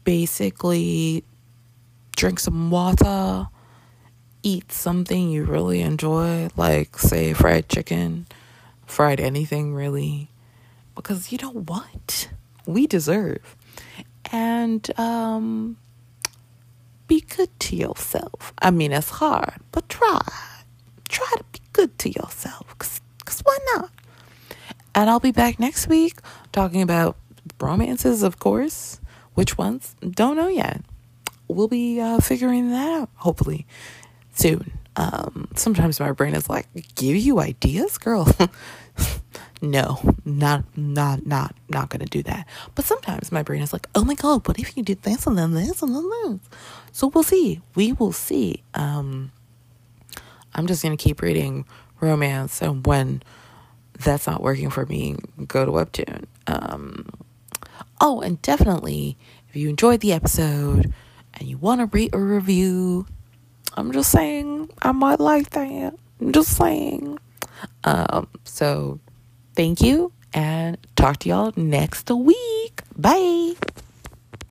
Basically, 0.06 1.26
drink 2.16 2.40
some 2.40 2.72
water, 2.72 3.50
eat 4.44 4.72
something 4.72 5.30
you 5.30 5.44
really 5.44 5.82
enjoy, 5.82 6.48
like, 6.56 6.98
say, 6.98 7.34
fried 7.34 7.68
chicken, 7.68 8.28
fried 8.86 9.20
anything 9.20 9.74
really, 9.76 10.30
because 10.96 11.34
you 11.34 11.38
know 11.42 11.52
what? 11.52 12.30
We 12.66 12.88
deserve. 12.88 13.58
And, 14.32 14.90
um, 14.98 15.76
be 17.08 17.20
good 17.20 17.50
to 17.60 17.76
yourself. 17.76 18.54
I 18.62 18.72
mean, 18.72 18.94
it's 18.94 19.10
hard, 19.10 19.60
but 19.74 19.90
try. 19.90 20.22
Try 21.10 21.28
to 21.36 21.44
be 21.52 21.60
good 21.74 22.00
to 22.00 22.10
yourself, 22.10 22.70
because 22.70 23.02
cause 23.26 23.42
why 23.42 23.58
not? 23.74 23.92
And 24.96 25.10
I'll 25.10 25.20
be 25.20 25.32
back 25.32 25.60
next 25.60 25.88
week 25.88 26.20
talking 26.52 26.82
about 26.82 27.18
romances, 27.60 28.24
of 28.24 28.40
course. 28.40 29.00
Which 29.34 29.58
ones? 29.58 29.96
Don't 30.02 30.38
know 30.38 30.48
yet. 30.48 30.82
We'll 31.48 31.68
be 31.68 32.00
uh, 32.00 32.20
figuring 32.20 32.70
that 32.72 33.02
out, 33.02 33.10
hopefully, 33.16 33.66
soon. 34.34 34.72
Um, 34.96 35.48
sometimes 35.56 36.00
my 36.00 36.12
brain 36.12 36.36
is 36.36 36.50
like, 36.50 36.68
give 36.96 37.16
you 37.16 37.40
ideas, 37.40 37.98
girl. 37.98 38.28
no, 39.62 40.00
not, 40.24 40.66
not, 40.78 41.26
not, 41.26 41.56
not 41.68 41.90
gonna 41.90 42.06
do 42.06 42.22
that. 42.24 42.48
But 42.76 42.86
sometimes 42.86 43.32
my 43.32 43.42
brain 43.42 43.62
is 43.62 43.74
like, 43.74 43.88
oh 43.96 44.04
my 44.04 44.14
god, 44.14 44.48
what 44.48 44.60
if 44.60 44.78
you 44.78 44.84
did 44.84 45.02
this 45.02 45.26
and 45.26 45.38
then 45.38 45.54
this 45.54 45.82
and 45.82 45.96
then 45.96 46.10
this? 46.10 46.40
So 46.92 47.08
we'll 47.08 47.24
see. 47.24 47.62
We 47.74 47.94
will 47.94 48.12
see. 48.12 48.62
Um, 48.76 49.32
I'm 50.54 50.68
just 50.68 50.84
gonna 50.84 50.98
keep 50.98 51.22
reading 51.22 51.66
romance, 52.00 52.62
and 52.62 52.86
when 52.86 53.24
that's 54.00 54.28
not 54.28 54.42
working 54.42 54.70
for 54.70 54.86
me, 54.86 55.16
go 55.48 55.66
to 55.66 55.72
Webtoon. 55.72 56.26
Um, 56.48 57.08
oh, 58.02 58.22
and 58.22 58.42
definitely, 58.42 59.18
if 59.50 59.56
you 59.56 59.70
enjoyed 59.70 60.02
the 60.02 60.14
episode 60.14 60.94
and 61.34 61.48
you 61.48 61.58
want 61.58 61.82
to 61.82 61.86
rate 61.86 62.14
or 62.14 62.24
review, 62.24 63.06
I'm 63.76 63.92
just 63.92 64.12
saying 64.12 64.70
I 64.82 64.92
might 64.92 65.20
like 65.20 65.52
that. 65.52 65.96
I'm 66.20 66.32
just 66.32 66.56
saying. 66.56 67.18
Um, 67.84 68.28
so 68.44 69.00
thank 69.56 69.82
you 69.82 70.12
and 70.34 70.78
talk 70.96 71.20
to 71.20 71.30
y'all 71.30 71.54
next 71.56 72.10
week. 72.10 72.82
Bye. 72.96 73.54